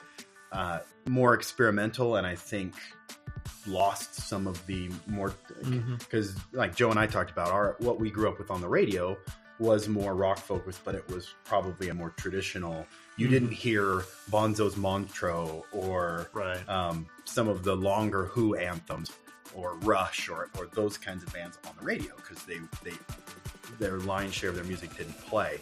uh, 0.51 0.79
more 1.07 1.33
experimental, 1.33 2.15
and 2.15 2.25
I 2.25 2.35
think 2.35 2.73
lost 3.65 4.15
some 4.15 4.47
of 4.47 4.65
the 4.65 4.89
more 5.07 5.33
because 5.99 6.31
mm-hmm. 6.31 6.57
like 6.57 6.75
Joe 6.75 6.89
and 6.89 6.99
I 6.99 7.07
talked 7.07 7.31
about 7.31 7.51
our 7.51 7.75
what 7.79 7.99
we 7.99 8.09
grew 8.09 8.29
up 8.29 8.37
with 8.37 8.51
on 8.51 8.61
the 8.61 8.69
radio 8.69 9.17
was 9.59 9.89
more 9.89 10.15
rock 10.15 10.37
focused, 10.37 10.81
but 10.85 10.93
it 10.93 11.07
was 11.09 11.33
probably 11.43 11.89
a 11.89 11.93
more 11.93 12.11
traditional 12.11 12.85
you 13.17 13.25
mm-hmm. 13.25 13.33
didn't 13.33 13.51
hear 13.51 14.03
Bonzo's 14.29 14.77
Montreux 14.77 15.63
or 15.71 16.29
right. 16.33 16.69
um, 16.69 17.07
some 17.25 17.47
of 17.47 17.63
the 17.63 17.75
longer 17.75 18.25
Who 18.25 18.55
anthems 18.55 19.11
or 19.57 19.75
Rush 19.79 20.29
or, 20.29 20.49
or 20.57 20.67
those 20.67 20.97
kinds 20.97 21.23
of 21.23 21.33
bands 21.33 21.57
on 21.67 21.73
the 21.77 21.83
radio 21.83 22.15
because 22.15 22.43
they, 22.43 22.59
they 22.83 22.95
their 23.79 23.99
lion's 23.99 24.33
share 24.33 24.51
of 24.51 24.55
their 24.55 24.63
music 24.63 24.95
didn't 24.95 25.19
play. 25.21 25.59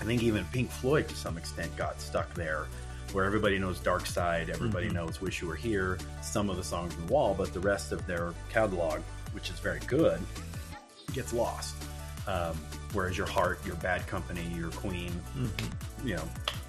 I 0.00 0.04
think 0.04 0.22
even 0.22 0.44
Pink 0.52 0.70
Floyd 0.70 1.08
to 1.08 1.14
some 1.14 1.38
extent 1.38 1.74
got 1.76 2.00
stuck 2.00 2.32
there 2.34 2.66
where 3.12 3.24
everybody 3.24 3.58
knows 3.58 3.80
Dark 3.80 4.04
Side, 4.04 4.50
everybody 4.50 4.86
mm-hmm. 4.86 4.96
knows 4.96 5.20
Wish 5.20 5.40
You 5.40 5.48
Were 5.48 5.56
Here, 5.56 5.98
some 6.20 6.50
of 6.50 6.56
the 6.56 6.62
songs 6.62 6.94
in 6.94 7.06
the 7.06 7.12
wall, 7.12 7.34
but 7.36 7.54
the 7.54 7.60
rest 7.60 7.90
of 7.90 8.06
their 8.06 8.34
catalog, 8.50 9.00
which 9.32 9.48
is 9.48 9.58
very 9.60 9.80
good, 9.86 10.20
gets 11.12 11.32
lost. 11.32 11.74
Um, 12.26 12.54
whereas 12.92 13.16
your 13.16 13.26
Heart, 13.26 13.64
your 13.64 13.76
Bad 13.76 14.06
Company, 14.06 14.42
your 14.54 14.70
Queen, 14.72 15.10
you 16.04 16.16
know, 16.16 16.24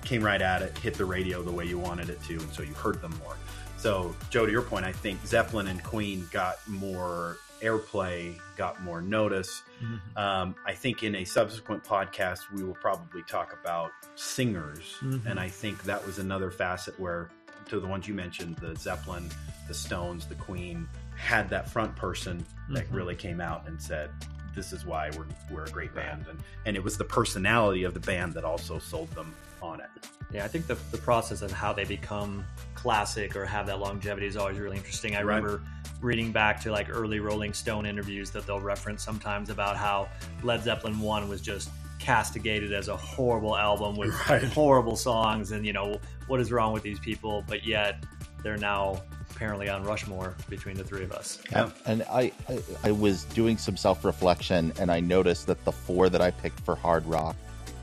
came 0.05 0.23
right 0.23 0.41
at 0.41 0.62
it, 0.62 0.77
hit 0.77 0.93
the 0.93 1.03
radio 1.03 1.43
the 1.43 1.51
way 1.51 1.65
you 1.65 1.77
wanted 1.77 2.10
it 2.10 2.23
to, 2.23 2.36
and 2.36 2.49
so 2.53 2.63
you 2.63 2.73
heard 2.73 3.01
them 3.01 3.13
more. 3.25 3.36
So, 3.80 4.13
Joe, 4.30 4.46
to 4.46 4.52
your 4.52 4.62
point, 4.62 4.86
I 4.86 4.92
think 4.92 5.26
Zeppelin 5.26 5.68
and 5.68 5.82
Queen 5.82 6.28
got 6.34 6.58
more 6.68 7.38
airplay, 7.62 8.38
got 8.58 8.82
more 8.84 9.02
notice. 9.02 9.63
Mm-hmm. 9.82 10.18
Um, 10.18 10.56
I 10.65 10.74
think 10.74 11.04
in 11.04 11.15
a 11.15 11.24
subsequent 11.24 11.86
podcast, 11.86 12.42
we 12.54 12.62
will 12.62 12.74
probably 12.74 13.24
talk 13.24 13.58
about 13.62 13.92
singers. 14.15 14.98
Mm-hmm. 15.00 15.26
And 15.30 15.39
I 15.39 15.48
think 15.48 15.82
that 15.84 16.06
was 16.06 16.20
another 16.20 16.52
facet 16.52 17.00
where, 17.00 17.30
to 17.70 17.80
the 17.80 17.88
ones 17.88 18.06
you 18.06 18.13
mentioned, 18.13 18.58
the 18.58 18.76
Zeppelin, 18.76 19.30
the 19.70 19.74
Stones, 19.74 20.26
the 20.26 20.36
Queen, 20.36 20.86
had 21.15 21.50
that 21.50 21.70
front 21.70 21.96
person 21.96 22.46
that 22.72 22.84
mm-hmm. 22.84 22.96
really 22.96 23.15
came 23.15 23.39
out 23.39 23.65
and 23.65 23.82
said, 23.82 24.10
this 24.54 24.74
is 24.74 24.86
why 24.86 25.10
we're, 25.18 25.26
we're 25.50 25.63
a 25.63 25.70
great 25.70 25.96
band. 25.96 26.26
And, 26.30 26.39
and 26.65 26.76
it 26.76 26.84
was 26.84 26.98
the 26.98 27.06
personality 27.06 27.84
of 27.84 27.94
the 27.94 28.02
band 28.02 28.34
that 28.34 28.44
also 28.44 28.78
sold 28.78 29.10
them 29.12 29.34
on 29.62 29.80
it. 29.80 29.88
Yeah, 30.34 30.44
I 30.44 30.48
think 30.50 30.68
the, 30.68 30.76
the 30.92 30.98
process 30.98 31.42
of 31.42 31.52
how 31.52 31.72
they 31.72 31.86
become 31.86 32.46
classic 32.80 33.36
or 33.36 33.46
have 33.46 33.68
that 33.68 33.80
longevity 33.80 34.26
is 34.26 34.38
always 34.38 34.58
really 34.58 34.78
interesting. 34.78 35.15
I 35.15 35.22
Right. 35.22 35.36
remember 35.36 35.62
reading 36.02 36.32
back 36.32 36.62
to 36.62 36.72
like 36.72 36.88
early 36.89 37.20
Rolling 37.20 37.54
Stone 37.54 37.86
interviews 37.86 38.30
that 38.32 38.48
they'll 38.48 38.62
reference 38.62 39.04
sometimes 39.04 39.50
about 39.50 39.76
how 39.76 40.08
Led 40.44 40.63
Zeppelin 40.63 40.98
1 40.98 41.28
was 41.28 41.42
just 41.42 41.70
castigated 42.00 42.72
as 42.72 42.88
a 42.88 42.96
horrible 42.96 43.58
album 43.58 43.98
with 43.98 44.13
Right. 44.30 44.42
horrible 44.44 44.96
songs 44.96 45.52
and, 45.52 45.65
you 45.65 45.74
know, 45.74 46.00
what 46.28 46.39
is 46.39 46.54
wrong 46.54 46.72
with 46.72 46.84
these 46.84 47.00
people? 47.00 47.44
But 47.48 47.65
yet 47.68 48.02
they're 48.44 48.56
now 48.56 49.04
apparently 49.30 49.68
on 49.68 49.84
Rushmore 49.84 50.38
between 50.50 50.78
the 50.78 50.84
three 50.86 51.04
of 51.04 51.12
us. 51.12 51.39
Yeah. 51.52 51.70
And 51.86 52.04
I, 52.04 52.32
I, 52.48 52.60
I 52.86 52.92
was 52.92 53.26
doing 53.26 53.58
some 53.58 53.76
self 53.76 54.06
reflection, 54.06 54.72
and 54.80 54.89
I 54.89 55.02
noticed 55.02 55.48
that 55.48 55.63
the 55.65 55.72
four 55.74 56.08
that 56.10 56.22
I 56.22 56.32
picked 56.32 56.62
for 56.62 56.76
hard 56.76 57.06
rock 57.06 57.36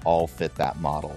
all 0.05 0.27
fit 0.27 0.55
that 0.55 0.81
model 0.81 1.15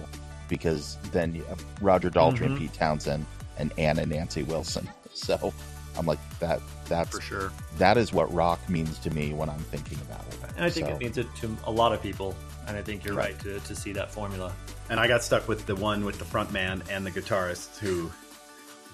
because 0.48 0.98
then 1.12 1.34
you 1.34 1.44
have 1.44 1.64
Roger 1.80 2.10
Daltrey 2.10 2.42
and 2.42 2.50
mm-hmm. 2.50 2.56
Pete 2.58 2.74
Townshend 2.74 3.24
and 3.60 3.72
Anna 3.78 4.06
Nancy 4.06 4.42
Wilson. 4.42 4.88
So 5.12 5.52
I'm 5.98 6.06
like 6.06 6.18
that. 6.40 6.60
That's 6.88 7.10
For 7.10 7.20
sure. 7.20 7.52
That 7.78 7.96
is 7.96 8.12
what 8.12 8.32
rock 8.32 8.58
means 8.68 8.98
to 9.00 9.10
me 9.10 9.32
when 9.34 9.48
I'm 9.50 9.58
thinking 9.58 9.98
about 10.00 10.24
it. 10.28 10.38
And 10.56 10.64
I 10.64 10.70
think 10.70 10.86
So- 10.86 10.92
it 10.94 10.98
means 10.98 11.18
it 11.18 11.26
to 11.40 11.56
a 11.64 11.70
lot 11.70 11.92
of 11.92 12.02
people. 12.02 12.34
And 12.66 12.76
I 12.76 12.82
think 12.82 13.04
you're 13.04 13.14
Right. 13.14 13.32
right 13.32 13.38
to, 13.40 13.60
to 13.60 13.74
see 13.76 13.92
that 13.94 14.10
formula. 14.12 14.52
And 14.90 14.98
I 15.00 15.06
got 15.08 15.22
stuck 15.24 15.46
with 15.48 15.66
the 15.66 15.74
one 15.74 16.04
with 16.04 16.18
the 16.18 16.24
front 16.24 16.52
man 16.52 16.82
and 16.90 17.04
the 17.04 17.10
guitarist 17.10 17.78
who 17.78 18.10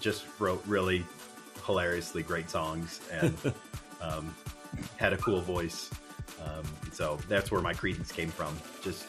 just 0.01 0.25
wrote 0.39 0.63
really 0.67 1.05
hilariously 1.67 2.23
great 2.23 2.49
songs 2.51 3.01
and 3.13 3.35
um, 4.01 4.35
had 4.97 5.13
a 5.13 5.17
cool 5.19 5.41
voice. 5.43 5.91
Um, 6.45 6.65
so 6.93 7.19
that's 7.29 7.51
where 7.51 7.61
my 7.61 7.75
credence 7.75 8.13
came 8.13 8.29
from. 8.31 8.57
Just 8.83 9.05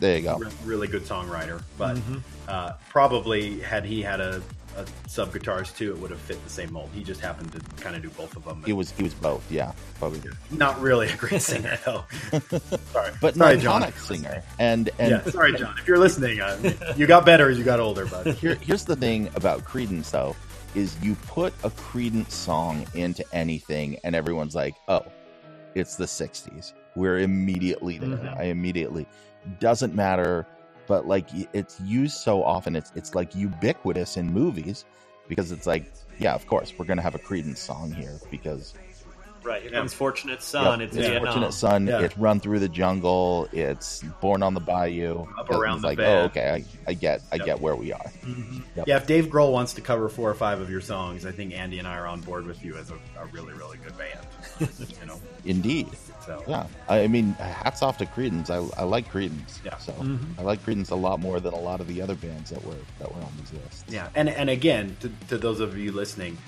There 0.00 0.16
you 0.16 0.22
go. 0.22 0.36
re- 0.38 0.50
really 0.64 0.86
good 0.88 1.02
songwriter. 1.04 1.62
But 1.76 1.96
Mm-hmm. 1.96 2.18
uh, 2.48 2.72
probably 2.90 3.58
had 3.60 3.84
he 3.84 4.02
had 4.02 4.20
a, 4.20 4.42
a 4.76 4.84
sub 5.08 5.32
guitarist 5.32 5.76
too, 5.76 5.92
it 5.92 5.98
would 5.98 6.10
have 6.10 6.20
fit 6.20 6.42
the 6.44 6.50
same 6.50 6.72
mold. 6.72 6.90
He 6.94 7.02
just 7.02 7.20
happened 7.20 7.52
to 7.52 7.60
kind 7.82 7.96
of 7.96 8.02
do 8.02 8.10
both 8.10 8.36
of 8.36 8.44
them. 8.44 8.62
He 8.64 8.72
was 8.72 8.90
he 8.92 9.02
was 9.02 9.14
both, 9.14 9.50
yeah, 9.50 9.72
probably. 9.98 10.20
Not 10.50 10.80
really 10.80 11.08
a 11.08 11.16
great 11.16 11.42
singer 11.42 11.78
though. 11.84 12.04
sorry, 12.92 13.12
But 13.20 13.34
sorry, 13.34 13.54
an 13.54 13.60
John. 13.60 13.82
iconic 13.82 13.98
singer. 13.98 14.42
And 14.58 14.90
and 14.98 15.10
Yeah, 15.10 15.24
sorry, 15.30 15.54
John. 15.54 15.74
If 15.78 15.88
you're 15.88 15.98
listening, 15.98 16.40
uh, 16.40 16.72
you 16.96 17.06
got 17.06 17.24
better 17.26 17.50
as 17.50 17.58
you 17.58 17.64
got 17.64 17.80
older, 17.80 18.06
but 18.06 18.26
Here, 18.38 18.54
here's 18.56 18.84
the 18.84 18.96
thing 18.96 19.28
about 19.34 19.64
Creedence, 19.64 20.10
though, 20.10 20.36
is 20.74 20.96
you 21.02 21.14
put 21.26 21.52
a 21.64 21.70
Creedence 21.70 22.30
song 22.30 22.86
into 22.94 23.24
anything, 23.34 23.98
and 24.04 24.14
everyone's 24.14 24.54
like, 24.54 24.74
"Oh, 24.86 25.04
it's 25.74 25.96
the 25.96 26.04
'60s." 26.06 26.72
We're 26.94 27.18
immediately 27.20 27.98
there. 27.98 28.08
Mhm. 28.10 28.38
I 28.38 28.44
immediately 28.44 29.06
doesn't 29.60 29.94
matter, 29.94 30.46
but 30.88 31.06
like 31.06 31.28
it's 31.52 31.78
used 31.82 32.16
so 32.16 32.42
often. 32.42 32.74
It's 32.74 32.90
it's 32.96 33.14
like 33.14 33.34
ubiquitous 33.34 34.16
in 34.16 34.32
movies 34.32 34.84
because 35.28 35.52
it's 35.52 35.66
like, 35.66 35.84
yeah, 36.18 36.34
of 36.34 36.46
course, 36.46 36.72
we're 36.76 36.86
gonna 36.86 37.02
have 37.02 37.14
a 37.14 37.18
Creedence 37.20 37.58
song 37.58 37.92
here 37.92 38.18
because 38.30 38.74
Right. 39.44 39.62
Here 39.62 39.70
Yeah. 39.70 39.78
comes 39.78 39.94
Fortunate 39.94 40.42
Son. 40.42 40.80
Yep, 40.80 40.88
It's 40.88 40.96
it's 40.96 41.18
Fortunate 41.18 41.52
Son. 41.54 41.86
Yeah. 41.86 42.00
It's 42.00 42.18
Run 42.18 42.38
Through 42.40 42.58
the 42.58 42.68
Jungle. 42.68 43.48
It's 43.52 44.02
Born 44.20 44.42
on 44.42 44.52
the 44.52 44.60
Bayou. 44.60 45.26
Up 45.38 45.48
Around 45.48 45.74
It's 45.76 45.82
the 45.82 45.86
like, 45.88 45.98
Bend. 45.98 46.08
oh, 46.10 46.24
okay, 46.24 46.50
I, 46.86 46.90
I 46.90 46.92
get, 46.94 47.22
I 47.32 47.36
Yep. 47.36 47.46
get 47.46 47.60
where 47.60 47.76
we 47.76 47.92
are. 47.92 48.12
Mm-hmm. 48.26 48.58
Yeah, 48.86 48.96
if 48.96 49.06
Dave 49.06 49.26
Grohl 49.26 49.52
wants 49.52 49.72
to 49.74 49.80
cover 49.80 50.08
four 50.10 50.28
or 50.28 50.34
five 50.34 50.60
of 50.60 50.68
your 50.68 50.80
songs, 50.82 51.24
I 51.24 51.30
think 51.30 51.54
Andy 51.54 51.78
and 51.78 51.86
I 51.88 51.96
are 51.96 52.06
on 52.08 52.20
board 52.20 52.46
with 52.46 52.62
you 52.64 52.76
as 52.76 52.90
a, 52.90 52.94
a 53.22 53.26
really, 53.26 53.54
really 53.54 53.78
good 53.78 53.94
band. 53.96 54.68
you 55.00 55.06
know, 55.06 55.18
Indeed. 55.46 55.88
So 56.28 56.44
Yeah, 56.46 56.66
I 56.88 57.00
I 57.04 57.08
mean, 57.08 57.32
hats 57.34 57.82
off 57.82 57.98
to 57.98 58.06
Creedence. 58.06 58.50
I, 58.50 58.58
I 58.80 58.84
like 58.84 59.10
Creedence. 59.10 59.58
Yeah. 59.64 59.76
So 59.78 59.92
Mm-hmm. 59.92 60.38
I 60.40 60.42
like 60.44 60.62
Creedence 60.64 60.90
a 60.90 60.94
lot 60.94 61.20
more 61.20 61.40
than 61.40 61.54
a 61.54 61.58
lot 61.58 61.80
of 61.80 61.88
the 61.88 62.00
other 62.02 62.14
bands 62.14 62.50
that 62.50 62.64
were 62.64 62.76
that 62.98 63.12
were 63.14 63.20
on 63.22 63.32
these 63.38 63.52
lists. 63.52 63.84
yeah. 63.88 64.08
And 64.14 64.28
and 64.28 64.48
again, 64.50 64.96
to, 65.00 65.10
to 65.28 65.38
those 65.38 65.60
of 65.60 65.76
you 65.76 65.92
listening, 65.92 66.38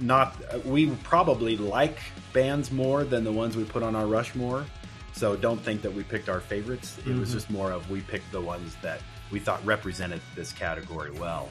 not 0.00 0.64
we 0.66 0.90
probably 1.02 1.56
like 1.56 1.98
bands 2.32 2.70
more 2.70 3.04
than 3.04 3.24
the 3.24 3.32
ones 3.32 3.56
we 3.56 3.64
put 3.64 3.82
on 3.82 3.96
our 3.96 4.06
Rushmore. 4.06 4.64
So 5.12 5.36
don't 5.36 5.60
think 5.60 5.82
that 5.82 5.94
we 5.94 6.02
picked 6.02 6.28
our 6.28 6.40
favorites. 6.40 6.98
It 7.06 7.14
was 7.16 7.32
just 7.32 7.48
more 7.48 7.70
of 7.70 7.88
we 7.88 8.00
picked 8.00 8.32
the 8.32 8.40
ones 8.40 8.74
that 8.82 9.00
we 9.30 9.38
thought 9.38 9.64
represented 9.64 10.20
this 10.34 10.52
category 10.52 11.12
well. 11.12 11.48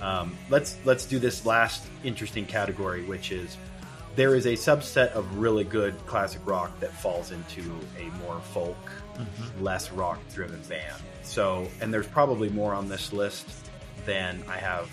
Um, 0.00 0.36
let's 0.50 0.76
let's 0.84 1.06
do 1.06 1.20
this 1.20 1.46
last 1.46 1.86
interesting 2.02 2.44
category, 2.44 3.04
which 3.04 3.30
is 3.30 3.56
there 4.16 4.34
is 4.34 4.46
a 4.46 4.52
subset 4.52 5.10
of 5.12 5.38
really 5.38 5.64
good 5.64 5.94
classic 6.06 6.40
rock 6.44 6.78
that 6.80 6.92
falls 6.92 7.32
into 7.32 7.62
a 7.98 8.04
more 8.24 8.40
folk, 8.40 8.76
mm-hmm. 9.16 9.62
less 9.62 9.90
rock 9.90 10.18
driven 10.32 10.60
band. 10.68 11.02
So, 11.22 11.66
and 11.80 11.92
there's 11.92 12.06
probably 12.06 12.48
more 12.48 12.74
on 12.74 12.88
this 12.88 13.12
list 13.12 13.48
than 14.06 14.42
I 14.48 14.56
have 14.58 14.88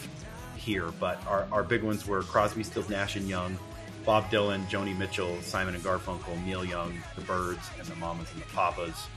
here, 0.55 0.91
but 0.99 1.21
our, 1.27 1.47
our 1.51 1.63
big 1.63 1.83
ones 1.83 2.07
were 2.07 2.23
Crosby, 2.23 2.63
Stills, 2.63 2.89
Nash 2.89 3.15
and 3.15 3.27
Young, 3.27 3.57
Bob 4.05 4.29
Dylan, 4.31 4.65
Joni 4.67 4.97
Mitchell, 4.97 5.39
Simon 5.41 5.75
and 5.75 5.83
Garfunkel, 5.83 6.43
Neil 6.45 6.65
Young, 6.65 6.97
The 7.15 7.21
Byrds, 7.21 7.69
and 7.77 7.87
the 7.87 7.95
Mamas 7.95 8.31
and 8.33 8.41
the 8.41 8.47
Papas. 8.47 9.07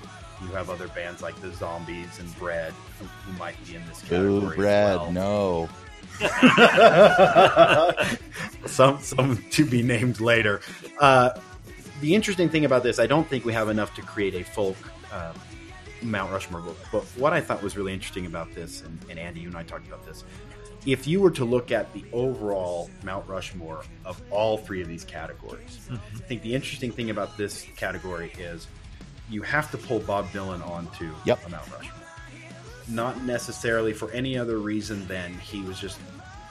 You 0.42 0.48
have 0.48 0.68
other 0.68 0.88
bands 0.88 1.22
like 1.22 1.40
the 1.40 1.52
Zombies 1.54 2.18
and 2.18 2.38
Bread 2.38 2.74
who, 2.98 3.06
who 3.06 3.38
might 3.38 3.56
be 3.66 3.76
in 3.76 3.86
this 3.86 4.02
Boo, 4.02 4.40
category. 4.40 4.50
as 4.50 4.56
Brad, 4.56 4.96
well. 4.96 5.12
no. 5.12 5.68
some 8.66 9.00
some 9.00 9.42
to 9.50 9.64
be 9.64 9.82
named 9.82 10.20
later. 10.20 10.60
Uh, 10.98 11.30
the 12.00 12.14
interesting 12.14 12.48
thing 12.48 12.64
about 12.64 12.82
this, 12.82 12.98
I 12.98 13.06
don't 13.06 13.28
think 13.28 13.44
we 13.44 13.52
have 13.52 13.68
enough 13.68 13.94
to 13.94 14.02
create 14.02 14.34
a 14.34 14.42
folk 14.44 14.76
uh, 15.12 15.32
Mount 16.02 16.32
Rushmore 16.32 16.60
book. 16.60 16.76
But 16.92 17.02
what 17.16 17.32
I 17.32 17.40
thought 17.40 17.62
was 17.62 17.76
really 17.76 17.92
interesting 17.92 18.26
about 18.26 18.54
this, 18.54 18.82
and, 18.82 18.98
and 19.08 19.18
Andy, 19.18 19.40
you 19.40 19.48
and 19.48 19.56
I 19.56 19.62
talked 19.62 19.86
about 19.86 20.04
this. 20.04 20.24
If 20.86 21.06
you 21.06 21.20
were 21.20 21.30
to 21.30 21.46
look 21.46 21.72
at 21.72 21.90
the 21.94 22.04
overall 22.12 22.90
Mount 23.04 23.26
Rushmore 23.26 23.84
of 24.04 24.20
all 24.30 24.58
three 24.58 24.82
of 24.82 24.88
these 24.88 25.02
categories, 25.04 25.88
I 25.90 26.18
think 26.18 26.42
the 26.42 26.54
interesting 26.54 26.92
thing 26.92 27.08
about 27.08 27.38
this 27.38 27.66
category 27.76 28.32
is 28.38 28.66
you 29.30 29.40
have 29.40 29.70
to 29.70 29.78
pull 29.78 30.00
Bob 30.00 30.28
Dylan 30.28 30.66
onto 30.68 31.10
Yep. 31.24 31.46
a 31.46 31.48
Mount 31.48 31.70
Rushmore 31.72 32.04
not 32.88 33.22
necessarily 33.22 33.92
for 33.92 34.10
any 34.10 34.36
other 34.36 34.58
reason 34.58 35.06
than 35.06 35.32
he 35.38 35.62
was 35.62 35.78
just 35.78 35.98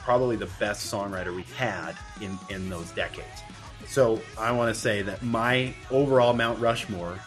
probably 0.04 0.36
the 0.36 0.50
best 0.60 0.92
songwriter 0.92 1.34
we've 1.34 1.52
had 1.56 1.96
in 2.20 2.38
in 2.50 2.68
those 2.68 2.90
decades. 2.92 3.42
So 3.86 4.20
I 4.38 4.52
want 4.52 4.74
to 4.74 4.80
say 4.80 5.02
that 5.02 5.22
my 5.22 5.74
overall 5.90 6.32
Mount 6.32 6.58
Rushmore 6.60 7.18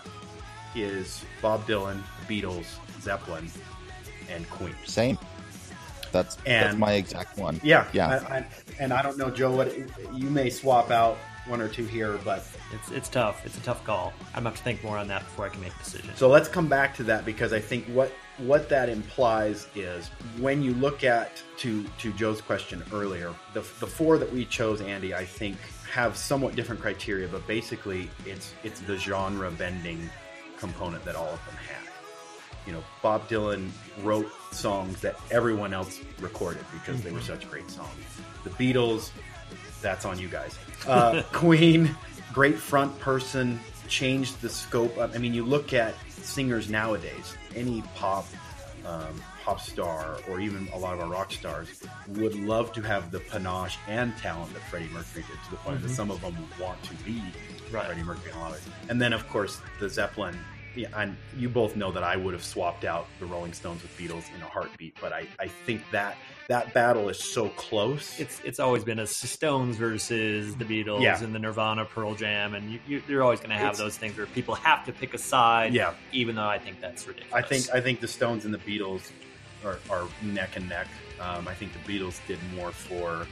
is 0.76 1.24
Bob 1.42 1.68
Dylan, 1.68 2.02
Beatles, 2.28 2.66
Zeppelin, 3.02 3.50
and 4.30 4.50
Queen. 4.50 4.76
Same. 4.86 5.18
That's 6.12 6.36
that's 6.46 6.78
my 6.78 6.94
exact 6.94 7.38
one. 7.38 7.60
Yeah, 7.64 7.88
Yeah. 7.94 8.22
I, 8.30 8.38
I, 8.38 8.46
and 8.80 8.94
I 8.94 9.02
don't 9.02 9.18
know, 9.18 9.30
Joe. 9.30 9.56
What 9.56 9.76
you 10.14 10.30
may 10.30 10.50
swap 10.50 10.90
out 10.90 11.18
one 11.48 11.62
or 11.62 11.68
two 11.68 11.86
here, 11.86 12.20
but 12.24 12.46
It's 12.74 12.92
it's 12.92 13.10
tough. 13.10 13.46
It's 13.46 13.58
a 13.58 13.62
tough 13.62 13.84
call. 13.84 14.14
I'm 14.34 14.44
gonna 14.44 14.50
have 14.50 14.58
to 14.58 14.64
think 14.64 14.84
more 14.84 14.98
on 14.98 15.08
that 15.10 15.24
before 15.24 15.46
I 15.46 15.50
can 15.50 15.62
make 15.62 15.74
a 15.74 15.84
decision. 15.84 16.12
So 16.16 16.30
let's 16.30 16.48
come 16.48 16.68
back 16.68 16.96
to 16.98 17.04
that 17.04 17.26
because 17.26 17.54
I 17.54 17.60
think 17.60 17.86
what 17.88 18.12
what 18.38 18.70
that 18.70 18.90
implies 18.90 19.68
is 19.76 20.08
when 20.40 20.62
you 20.62 20.74
look 20.76 21.04
at 21.04 21.42
to 21.58 21.84
to 22.00 22.14
Joe's 22.14 22.42
question 22.42 22.84
earlier, 22.94 23.34
the 23.54 23.62
the 23.62 23.88
four 23.88 24.18
that 24.18 24.32
we 24.32 24.46
chose, 24.46 24.82
Andy, 24.82 25.14
I 25.14 25.26
think 25.26 25.58
have 25.92 26.16
somewhat 26.16 26.56
different 26.56 26.82
criteria, 26.82 27.28
but 27.28 27.46
basically 27.48 28.10
it's 28.26 28.54
it's 28.64 28.80
the 28.82 28.98
genre 28.98 29.50
bending 29.52 30.10
component 30.58 31.04
that 31.06 31.16
all 31.16 31.30
of 31.30 31.46
them 31.46 31.56
had. 31.56 31.88
You 32.66 32.74
know, 32.74 32.84
Bob 33.02 33.28
Dylan 33.30 33.70
wrote 34.04 34.30
songs 34.52 35.00
that 35.02 35.18
everyone 35.32 35.74
else 35.74 36.02
recorded 36.20 36.66
because 36.74 37.02
they 37.02 37.12
were 37.12 37.22
such 37.22 37.50
great 37.50 37.70
songs. 37.72 37.90
The 38.44 38.50
Beatles, 38.52 39.12
that's 39.82 40.06
on 40.06 40.20
you 40.20 40.28
guys. 40.28 40.58
Uh, 40.86 41.22
Queen, 41.32 41.96
great 42.34 42.58
front 42.58 42.98
person, 43.00 43.60
changed 43.88 44.42
the 44.42 44.50
scope. 44.50 44.98
Of, 44.98 45.16
I 45.16 45.18
mean, 45.18 45.34
you 45.34 45.46
look 45.46 45.74
at 45.74 45.96
singers 46.28 46.70
nowadays, 46.70 47.36
any 47.56 47.82
pop 47.96 48.28
um, 48.86 49.22
pop 49.44 49.60
star 49.60 50.18
or 50.30 50.40
even 50.40 50.68
a 50.74 50.78
lot 50.78 50.94
of 50.94 51.00
our 51.02 51.08
rock 51.08 51.32
stars 51.32 51.68
would 52.10 52.36
love 52.36 52.72
to 52.74 52.82
have 52.82 53.12
the 53.12 53.20
panache 53.20 53.78
and 53.88 54.16
talent 54.18 54.54
that 54.54 54.62
Freddie 54.64 54.88
Mercury 54.94 55.26
did 55.28 55.44
to 55.46 55.52
the 55.52 55.58
point 55.58 55.82
that 55.82 55.90
some 55.90 56.10
of 56.10 56.22
them 56.22 56.38
want 56.60 56.82
to 56.84 56.94
be 57.04 57.22
Right. 57.72 57.86
Freddie 57.86 58.04
Mercury 58.04 58.32
and 58.32 58.40
a 58.40 58.44
lot 58.44 58.52
of. 58.52 58.70
And 58.90 59.02
then, 59.02 59.14
of 59.14 59.28
course, 59.30 59.60
the 59.80 59.90
Zeppelin 59.90 60.38
yeah, 60.76 60.90
and 60.96 61.18
you 61.36 61.50
both 61.50 61.76
know 61.76 61.92
that 61.92 62.04
I 62.04 62.16
would 62.16 62.34
have 62.34 62.44
swapped 62.44 62.86
out 62.86 63.08
the 63.20 63.26
Rolling 63.26 63.52
Stones 63.52 63.82
with 63.82 63.98
Beatles 63.98 64.26
in 64.36 64.42
a 64.42 64.46
heartbeat. 64.46 64.96
But 65.02 65.12
I, 65.12 65.28
I 65.40 65.48
think 65.48 65.82
that 65.92 66.18
that 66.48 66.74
battle 66.74 67.10
is 67.10 67.20
so 67.20 67.50
close. 67.50 68.20
It's 68.20 68.40
it's 68.46 68.60
always 68.60 68.84
been 68.84 69.00
a 69.00 69.08
Stones 69.08 69.76
versus 69.78 70.56
the 70.56 70.64
Beatles 70.66 71.02
Yeah. 71.02 71.22
and 71.22 71.36
the 71.36 71.40
Nirvana, 71.40 71.86
Pearl 71.86 72.16
Jam, 72.16 72.56
and 72.56 72.72
you, 72.72 72.80
you, 72.88 73.04
you're 73.08 73.24
always 73.24 73.40
going 73.40 73.50
to 73.50 73.56
have 73.58 73.74
It's- 73.74 73.78
those 73.80 73.98
things 73.98 74.18
where 74.18 74.28
people 74.28 74.56
have 74.56 74.86
to 74.86 74.94
pick 74.94 75.14
a 75.14 75.18
side. 75.18 75.74
Yeah. 75.74 75.94
even 76.14 76.36
though 76.36 76.48
I 76.48 76.58
think 76.60 76.80
that's 76.80 77.06
ridiculous. 77.08 77.34
I 77.34 77.42
think 77.48 77.70
I 77.74 77.82
think 77.82 78.00
the 78.00 78.08
Stones 78.08 78.46
and 78.46 78.54
the 78.54 78.60
Beatles 78.60 79.12
are, 79.66 79.80
are 79.90 80.08
neck 80.22 80.52
and 80.56 80.70
neck. 80.70 80.88
Um, 81.20 81.48
I 81.48 81.54
think 81.54 81.72
the 81.74 81.80
Beatles 81.92 82.20
did 82.28 82.40
more 82.56 82.72
for 82.72 83.28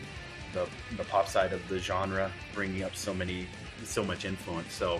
the 0.54 0.68
the 0.98 1.04
pop 1.06 1.28
side 1.28 1.54
of 1.54 1.66
the 1.70 1.80
genre, 1.80 2.32
bringing 2.54 2.84
up 2.84 2.96
so 2.96 3.14
many 3.14 3.48
so 3.84 4.04
much 4.04 4.26
influence. 4.26 4.74
So 4.74 5.00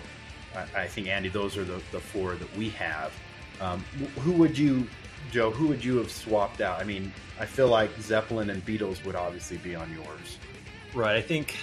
I, 0.54 0.82
I 0.82 0.86
think 0.86 1.08
Andy, 1.08 1.28
those 1.28 1.56
are 1.56 1.64
the, 1.64 1.80
the 1.92 2.00
four 2.00 2.34
that 2.36 2.56
we 2.56 2.70
have. 2.70 3.12
Um, 3.60 3.80
who 4.20 4.32
would 4.32 4.56
you, 4.56 4.86
Joe? 5.30 5.50
Who 5.50 5.68
would 5.68 5.84
you 5.84 5.96
have 5.98 6.10
swapped 6.10 6.60
out? 6.60 6.80
I 6.80 6.84
mean, 6.84 7.12
I 7.40 7.44
feel 7.46 7.68
like 7.68 7.90
Zeppelin 8.00 8.50
and 8.50 8.64
Beatles 8.64 9.04
would 9.04 9.14
obviously 9.14 9.56
be 9.58 9.74
on 9.74 9.90
yours. 9.92 10.38
Right. 10.94 11.16
I 11.16 11.22
think 11.22 11.54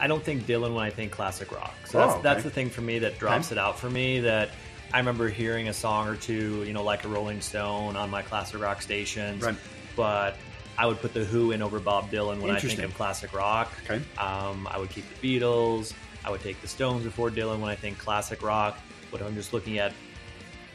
I 0.00 0.06
don't 0.06 0.22
think 0.22 0.44
Dylan 0.46 0.74
when 0.74 0.84
I 0.84 0.90
think 0.90 1.12
classic 1.12 1.52
rock. 1.52 1.74
So 1.86 1.98
Oh, 1.98 2.02
that's 2.06 2.12
okay. 2.14 2.22
that's 2.22 2.42
the 2.44 2.50
thing 2.50 2.70
for 2.70 2.80
me 2.80 2.98
that 3.00 3.18
drops 3.18 3.52
it 3.52 3.58
out 3.58 3.78
for 3.78 3.88
me. 3.90 4.20
That 4.20 4.50
I 4.92 4.98
remember 4.98 5.28
hearing 5.28 5.68
a 5.68 5.72
song 5.72 6.08
or 6.08 6.16
two, 6.16 6.64
you 6.64 6.72
know, 6.72 6.82
like 6.82 7.04
a 7.04 7.08
Rolling 7.08 7.40
Stone 7.40 7.96
on 7.96 8.10
my 8.10 8.22
classic 8.22 8.60
rock 8.60 8.82
stations. 8.82 9.42
Right. 9.42 9.56
But 9.94 10.36
I 10.78 10.86
would 10.86 11.00
put 11.00 11.12
the 11.14 11.24
Who 11.24 11.52
in 11.52 11.62
over 11.62 11.78
Bob 11.78 12.10
Dylan 12.10 12.40
when 12.40 12.50
I 12.50 12.58
think 12.58 12.78
of 12.80 12.94
classic 12.94 13.32
rock. 13.34 13.70
Okay. 13.84 14.02
Um, 14.18 14.66
I 14.70 14.78
would 14.78 14.90
keep 14.90 15.04
the 15.20 15.38
Beatles. 15.40 15.92
I 16.24 16.30
would 16.30 16.40
take 16.40 16.60
the 16.62 16.68
Stones 16.68 17.04
before 17.04 17.30
Dylan 17.30 17.60
when 17.60 17.70
I 17.70 17.74
think 17.74 17.98
classic 17.98 18.42
rock. 18.42 18.78
But 19.10 19.22
I'm 19.22 19.34
just 19.34 19.52
looking 19.52 19.78
at 19.78 19.92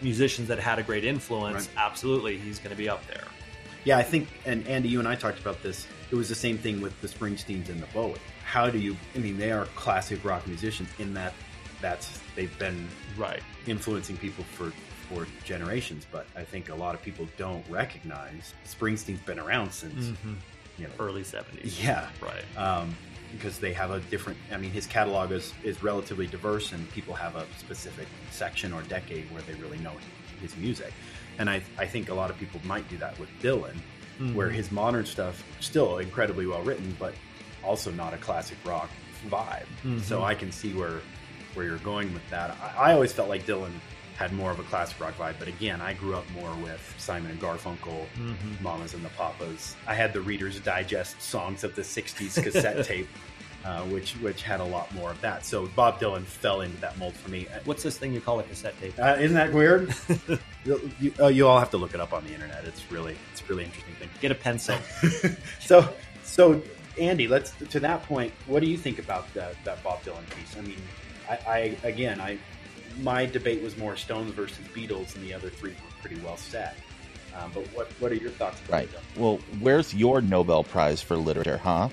musicians 0.01 0.47
that 0.49 0.59
had 0.59 0.79
a 0.79 0.83
great 0.83 1.03
influence. 1.05 1.67
Right. 1.75 1.85
Absolutely, 1.85 2.37
he's 2.37 2.59
going 2.59 2.71
to 2.71 2.75
be 2.77 2.89
up 2.89 3.05
there. 3.07 3.23
Yeah, 3.83 3.97
I 3.97 4.03
think, 4.03 4.27
and 4.45 4.67
Andy, 4.67 4.89
you 4.89 4.99
and 4.99 5.07
I 5.07 5.15
talked 5.15 5.39
about 5.39 5.61
this. 5.63 5.87
It 6.11 6.15
was 6.15 6.27
the 6.29 6.35
same 6.35 6.57
thing 6.57 6.81
with 6.81 6.99
the 7.01 7.07
Springsteens 7.07 7.69
and 7.69 7.81
the 7.81 7.87
Bowie. 7.87 8.15
How 8.45 8.69
do 8.69 8.77
you? 8.77 8.95
I 9.15 9.19
mean, 9.19 9.37
they 9.37 9.51
are 9.51 9.65
classic 9.75 10.23
rock 10.25 10.45
musicians 10.47 10.89
in 10.99 11.13
that 11.13 11.33
that's 11.81 12.19
they've 12.35 12.57
been 12.59 12.87
Right. 13.17 13.41
influencing 13.67 14.17
people 14.17 14.43
for 14.43 14.71
for 15.09 15.25
generations. 15.45 16.05
But 16.11 16.25
I 16.35 16.43
think 16.43 16.67
a 16.69 16.75
lot 16.75 16.93
of 16.95 17.01
people 17.01 17.27
don't 17.37 17.63
recognize 17.69 18.53
Springsteen's 18.65 19.21
been 19.21 19.39
around 19.39 19.71
since 19.71 20.11
you 20.77 20.85
know 20.87 20.89
Early 20.99 21.23
70s. 21.23 21.81
yeah 21.81 22.09
Right. 22.21 22.57
um, 22.57 22.93
because 23.31 23.59
they 23.59 23.73
have 23.73 23.91
a 23.91 23.99
different. 23.99 24.37
I 24.51 24.57
mean, 24.57 24.71
his 24.71 24.85
catalog 24.85 25.31
is 25.31 25.53
is 25.63 25.83
relatively 25.83 26.27
diverse, 26.27 26.71
and 26.71 26.89
people 26.91 27.13
have 27.13 27.35
a 27.35 27.45
specific 27.57 28.07
section 28.31 28.73
or 28.73 28.81
decade 28.83 29.31
where 29.31 29.41
they 29.43 29.53
really 29.55 29.77
know 29.79 29.93
his 30.41 30.55
music. 30.57 30.93
And 31.39 31.49
I 31.49 31.61
I 31.77 31.85
think 31.85 32.09
a 32.09 32.13
lot 32.13 32.29
of 32.29 32.37
people 32.37 32.59
might 32.63 32.87
do 32.89 32.97
that 32.97 33.17
with 33.19 33.29
Dylan, 33.41 33.75
where 34.33 34.47
mm-hmm. 34.47 34.55
his 34.55 34.71
modern 34.71 35.05
stuff 35.05 35.43
still 35.59 35.99
incredibly 35.99 36.47
well 36.47 36.61
written, 36.63 36.95
but 36.99 37.13
also 37.63 37.91
not 37.91 38.13
a 38.13 38.17
classic 38.17 38.57
rock 38.65 38.89
vibe. 39.29 39.65
Mm-hmm. 39.83 39.99
So 39.99 40.23
I 40.23 40.35
can 40.35 40.51
see 40.51 40.73
where 40.73 41.01
where 41.53 41.65
you're 41.65 41.77
going 41.79 42.13
with 42.13 42.27
that. 42.29 42.55
I, 42.61 42.91
I 42.91 42.93
always 42.93 43.11
felt 43.11 43.29
like 43.29 43.45
Dylan 43.45 43.71
had 44.17 44.33
more 44.33 44.49
of 44.49 44.59
a 44.59 44.63
classic 44.63 44.99
rock 44.99 45.15
vibe, 45.17 45.35
but 45.37 45.47
again, 45.47 45.79
I 45.79 45.93
grew 45.93 46.15
up 46.15 46.29
more 46.31 46.51
with 46.63 46.95
Simon 46.97 47.31
and 47.31 47.39
Garfunkel, 47.39 48.05
Mamas 48.61 48.95
and 48.95 49.05
the 49.05 49.09
Papas. 49.09 49.75
I 49.85 49.93
had 49.93 50.11
the 50.11 50.21
Reader's 50.21 50.59
Digest 50.59 51.21
songs 51.21 51.63
of 51.63 51.75
the 51.75 51.83
'60s 51.83 52.41
cassette 52.41 52.83
tape, 52.85 53.07
uh, 53.63 53.83
which 53.83 54.13
which 54.13 54.41
had 54.41 54.59
a 54.59 54.63
lot 54.63 54.91
more 54.95 55.11
of 55.11 55.21
that. 55.21 55.45
So 55.45 55.67
Bob 55.75 55.99
Dylan 55.99 56.23
fell 56.23 56.61
into 56.61 56.77
that 56.81 56.97
mold 56.97 57.13
for 57.13 57.29
me. 57.29 57.47
What's 57.65 57.83
this 57.83 57.99
thing 57.99 58.11
you 58.11 58.19
call 58.19 58.39
a 58.39 58.43
cassette 58.43 58.79
tape? 58.81 58.95
Uh, 58.97 59.17
isn't 59.19 59.35
that 59.35 59.53
weird? 59.53 59.93
you, 60.65 60.91
you, 60.99 61.13
uh, 61.19 61.27
you 61.27 61.47
all 61.47 61.59
have 61.59 61.69
to 61.71 61.77
look 61.77 61.93
it 61.93 61.99
up 61.99 62.11
on 62.11 62.25
the 62.25 62.33
internet. 62.33 62.65
It's 62.65 62.91
really 62.91 63.15
it's 63.31 63.41
a 63.41 63.45
really 63.45 63.65
interesting 63.65 63.93
thing. 63.95 64.09
Get 64.19 64.31
a 64.31 64.35
pencil. 64.35 64.77
So, 65.59 65.93
so 66.23 66.61
Andy, 66.99 67.27
let's 67.27 67.51
to 67.69 67.79
that 67.81 68.03
point. 68.03 68.33
What 68.47 68.61
do 68.63 68.69
you 68.69 68.77
think 68.77 68.97
about 68.97 69.31
that 69.33 69.55
that 69.63 69.83
Bob 69.83 70.01
Dylan 70.03 70.27
piece? 70.35 70.55
I 70.57 70.61
mean, 70.61 70.81
I, 71.29 71.37
I 71.47 71.87
again, 71.87 72.19
I 72.21 72.39
my 73.01 73.25
debate 73.25 73.61
was 73.61 73.77
more 73.77 73.95
Stones 73.95 74.31
versus 74.31 74.57
Beatles, 74.73 75.15
and 75.15 75.23
the 75.23 75.33
other 75.33 75.49
three 75.49 75.71
were 75.71 76.01
pretty 76.01 76.19
well 76.21 76.37
set. 76.37 76.75
Um, 77.35 77.51
but 77.53 77.63
what 77.73 77.87
what 77.99 78.11
are 78.11 78.15
your 78.15 78.31
thoughts? 78.31 78.59
About 78.61 78.73
Right. 78.73 78.89
Dylan? 78.91 79.17
Well, 79.19 79.39
where's 79.59 79.93
your 79.93 80.21
Nobel 80.21 80.63
Prize 80.63 81.01
for 81.01 81.15
literature, 81.17 81.57
huh? 81.57 81.89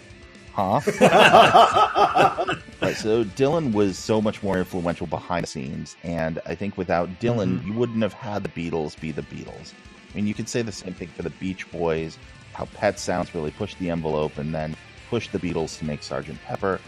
Huh? 0.53 0.81
right. 2.83 2.97
So 2.97 3.25
Dylan 3.25 3.73
was 3.73 3.99
so 3.99 4.21
much 4.23 4.43
more 4.43 4.59
influential 4.59 5.07
behind 5.07 5.45
the 5.45 5.49
scenes, 5.49 5.97
and 6.03 6.40
I 6.47 6.55
think 6.55 6.77
without 6.79 7.09
Dylan, 7.21 7.64
you 7.67 7.73
wouldn't 7.73 8.03
have 8.03 8.12
had 8.12 8.43
the 8.45 8.49
Beatles 8.49 8.99
be 8.99 9.11
the 9.11 9.23
Beatles. 9.23 9.73
I 10.12 10.17
mean, 10.17 10.27
you 10.27 10.35
could 10.35 10.49
say 10.49 10.62
the 10.62 10.73
same 10.73 10.95
thing 10.95 11.09
for 11.09 11.23
the 11.23 11.31
Beach 11.31 11.71
Boys, 11.73 12.19
how 12.53 12.67
Pet 12.67 12.99
Sounds 13.01 13.35
really 13.35 13.51
pushed 13.51 13.79
the 13.81 13.90
envelope, 13.90 14.38
and 14.38 14.55
then 14.55 14.77
pushed 15.11 15.33
the 15.33 15.38
Beatles 15.40 15.77
to 15.81 15.85
make 15.85 16.03
Sgt. 16.03 16.40
Pepper. 16.45 16.81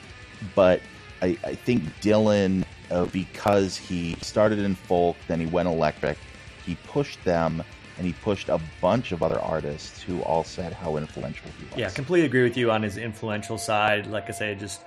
But 0.55 0.81
I, 1.23 1.37
I 1.45 1.55
think 1.57 1.83
Dylan, 2.01 2.65
uh, 2.91 3.07
because 3.07 3.77
he 3.77 4.15
started 4.23 4.59
in 4.59 4.75
folk, 4.75 5.17
then 5.29 5.41
he 5.41 5.47
went 5.47 5.69
electric, 5.69 6.19
he 6.65 6.77
pushed 6.87 7.23
them, 7.25 7.63
and 7.99 8.07
he 8.07 8.13
pushed 8.13 8.49
a 8.49 8.61
bunch 8.81 9.13
of 9.13 9.23
other 9.23 9.41
artists 9.41 10.03
who 10.03 10.21
all 10.23 10.45
said 10.45 10.73
how 10.73 10.97
influential 10.97 11.49
he 11.59 11.65
was. 11.67 11.77
Yeah, 11.77 11.91
completely 11.91 12.27
agree 12.27 12.43
with 12.43 12.57
you 12.57 12.71
on 12.71 12.83
his 12.83 12.97
influential 12.97 13.59
side. 13.59 14.07
Like 14.07 14.29
I 14.29 14.33
say, 14.33 14.55
just 14.55 14.83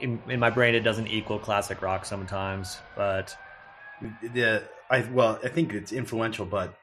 in, 0.00 0.20
in 0.28 0.40
my 0.40 0.50
brain, 0.50 0.74
it 0.74 0.80
doesn't 0.80 1.08
equal 1.08 1.38
classic 1.38 1.82
rock 1.82 2.04
sometimes, 2.04 2.78
but 2.96 3.36
the 4.22 4.62
I 4.90 5.06
well, 5.12 5.38
I 5.44 5.48
think 5.48 5.72
it's 5.72 5.92
influential, 5.92 6.46
but 6.46 6.78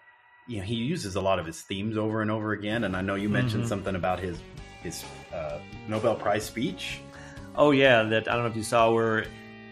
you 0.48 0.58
know, 0.58 0.64
he 0.64 0.76
uses 0.76 1.16
a 1.16 1.22
lot 1.22 1.40
of 1.40 1.46
his 1.46 1.62
themes 1.62 1.98
over 1.98 2.22
and 2.22 2.32
over 2.32 2.52
again. 2.52 2.84
And 2.84 2.96
I 2.96 3.02
know 3.02 3.16
you 3.16 3.30
mentioned 3.30 3.68
something 3.68 3.96
about 3.96 4.20
his 4.20 4.40
his 4.84 5.04
uh, 5.34 5.60
Nobel 5.88 6.16
Prize 6.16 6.46
speech. 6.46 7.00
oh 7.56 7.72
yeah, 7.72 8.04
that 8.04 8.28
I 8.28 8.34
don't 8.34 8.44
know 8.44 8.50
if 8.50 8.56
you 8.56 8.64
saw 8.64 8.92
where 8.92 9.26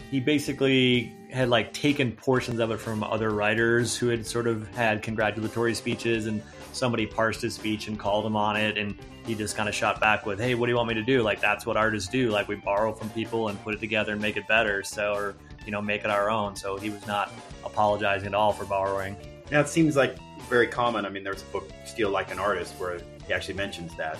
he 0.10 0.20
basically 0.20 1.16
had 1.32 1.50
like 1.50 1.72
taken 1.74 2.12
portions 2.12 2.60
of 2.60 2.72
it 2.72 2.78
from 2.78 3.04
other 3.04 3.30
writers 3.30 3.96
who 3.96 4.08
had 4.08 4.26
sort 4.26 4.48
of 4.48 4.68
had 4.70 5.04
congratulatory 5.04 5.76
speeches, 5.76 6.26
and 6.26 6.42
somebody 6.74 7.06
parsed 7.06 7.42
his 7.42 7.54
speech 7.54 7.88
and 7.88 8.00
called 8.00 8.26
him 8.26 8.36
on 8.36 8.56
it, 8.56 8.78
and 8.78 8.96
he 9.26 9.36
just 9.36 9.56
kind 9.56 9.70
of 9.70 9.76
shot 9.76 10.00
back 10.00 10.26
with, 10.26 10.40
"Hey, 10.40 10.56
what 10.56 10.66
do 10.66 10.72
you 10.72 10.76
want 10.76 10.88
me 10.88 10.96
to 10.96 11.04
do? 11.04 11.22
Like 11.22 11.40
that's 11.40 11.66
what 11.66 11.78
artists 11.78 12.10
do. 12.10 12.30
Like 12.30 12.48
we 12.48 12.56
borrow 12.56 12.94
from 12.94 13.10
people 13.12 13.50
and 13.50 13.62
put 13.64 13.76
it 13.76 13.80
together 13.80 14.14
and 14.14 14.22
make 14.22 14.38
it 14.38 14.48
better. 14.48 14.84
So 14.84 15.14
or 15.14 15.36
you 15.66 15.72
know 15.72 15.82
make 15.82 16.04
it 16.04 16.10
our 16.10 16.30
own." 16.30 16.56
So 16.56 16.78
he 16.78 16.90
was 16.90 17.06
not 17.06 17.32
apologizing 17.64 18.30
at 18.30 18.34
all 18.34 18.52
for 18.52 18.66
borrowing. 18.66 19.16
Now 19.52 19.62
it 19.62 19.70
seems 19.70 19.96
like 19.96 20.18
very 20.50 20.68
common. 20.68 21.06
I 21.06 21.10
mean, 21.10 21.24
there's 21.24 21.44
a 21.44 21.46
book, 21.46 21.70
Steal 21.86 22.10
Like 22.10 22.32
an 22.32 22.40
Artist, 22.40 22.74
where 22.80 23.00
he 23.28 23.34
actually 23.34 23.54
mentions 23.56 23.96
that 23.98 24.18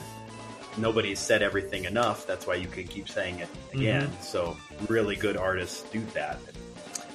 nobody's 0.80 1.20
said 1.20 1.42
everything 1.42 1.86
enough. 1.86 2.26
That's 2.28 2.48
why 2.48 2.56
you 2.56 2.68
can 2.68 2.86
keep 2.86 3.08
saying 3.10 3.40
it 3.40 3.50
again. 3.74 4.10
So 4.22 4.58
really 4.88 5.16
good 5.16 5.38
artists 5.38 5.84
do 5.92 6.02
that. 6.14 6.40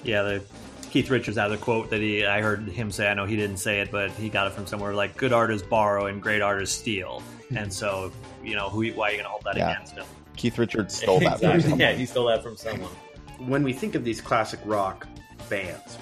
Yeah, 0.02 0.22
the 0.22 0.42
Keith 0.90 1.10
Richards 1.10 1.36
has 1.38 1.50
a 1.50 1.56
quote 1.56 1.90
that 1.90 2.00
he 2.00 2.24
I 2.26 2.40
heard 2.40 2.68
him 2.68 2.90
say. 2.92 3.08
I 3.10 3.14
know 3.14 3.24
he 3.24 3.36
didn't 3.36 3.56
say 3.56 3.80
it, 3.80 3.90
but 3.90 4.10
he 4.12 4.28
got 4.28 4.46
it 4.46 4.52
from 4.52 4.66
somewhere 4.66 4.94
like 4.94 5.16
"Good 5.16 5.32
artists 5.32 5.66
borrow 5.66 6.06
and 6.06 6.22
great 6.22 6.42
artists 6.42 6.78
steal." 6.78 7.22
and 7.54 7.72
so, 7.72 8.10
you 8.42 8.54
know, 8.56 8.68
who 8.70 8.86
why 8.92 9.08
are 9.08 9.10
you 9.10 9.16
going 9.18 9.24
to 9.24 9.30
hold 9.30 9.42
that 9.44 9.56
Yeah. 9.56 9.72
against 9.72 9.94
him? 9.94 10.04
Keith 10.36 10.58
Richards 10.58 10.94
stole 11.02 11.20
that 11.20 11.38
from 11.40 11.60
someone. 11.60 11.80
Yeah, 11.80 11.92
he 11.92 12.06
stole 12.06 12.26
that 12.26 12.42
from 12.42 12.56
someone. 12.56 12.90
when 13.38 13.62
we 13.62 13.72
think 13.72 13.94
of 13.94 14.04
these 14.04 14.20
classic 14.20 14.60
rock 14.64 15.06
bands, 15.48 15.98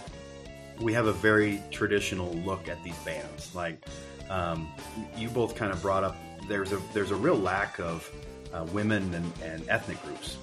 we 0.80 0.92
have 0.92 1.06
a 1.06 1.12
very 1.12 1.60
traditional 1.70 2.32
look 2.34 2.68
at 2.68 2.82
these 2.84 2.96
bands. 2.98 3.54
Like 3.54 3.84
um, 4.30 4.68
you 5.16 5.28
both 5.28 5.54
kind 5.56 5.72
of 5.72 5.80
brought 5.82 6.04
up, 6.04 6.16
there's 6.48 6.72
a 6.72 6.80
there's 6.92 7.10
a 7.10 7.16
real 7.16 7.36
lack 7.36 7.78
of 7.78 8.10
uh, 8.52 8.66
women 8.72 9.12
and, 9.14 9.32
and 9.42 9.68
ethnic 9.68 10.02
groups 10.04 10.36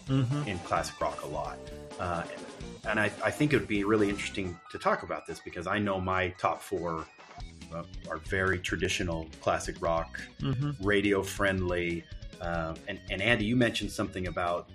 in 0.48 0.58
classic 0.60 1.00
rock 1.00 1.24
a 1.24 1.28
lot. 1.28 1.58
Uh, 2.00 2.24
and 2.88 3.00
I, 3.00 3.12
I 3.24 3.30
think 3.30 3.54
it 3.54 3.60
would 3.60 3.68
be 3.68 3.84
really 3.84 4.10
interesting 4.10 4.58
to 4.72 4.80
talk 4.80 5.04
about 5.04 5.28
this 5.28 5.40
because 5.40 5.68
I 5.68 5.80
know 5.80 6.00
my 6.00 6.30
top 6.40 6.62
four 6.62 7.06
uh, 7.74 7.84
are 8.10 8.18
very 8.18 8.58
traditional 8.58 9.28
classic 9.42 9.76
rock, 9.82 10.20
radio 10.82 11.22
friendly. 11.22 12.04
Uh, 12.42 12.74
and, 12.88 13.00
and 13.12 13.22
Andy, 13.22 13.46
you 13.46 13.56
mentioned 13.56 13.92
something 13.92 14.28
about 14.28 14.70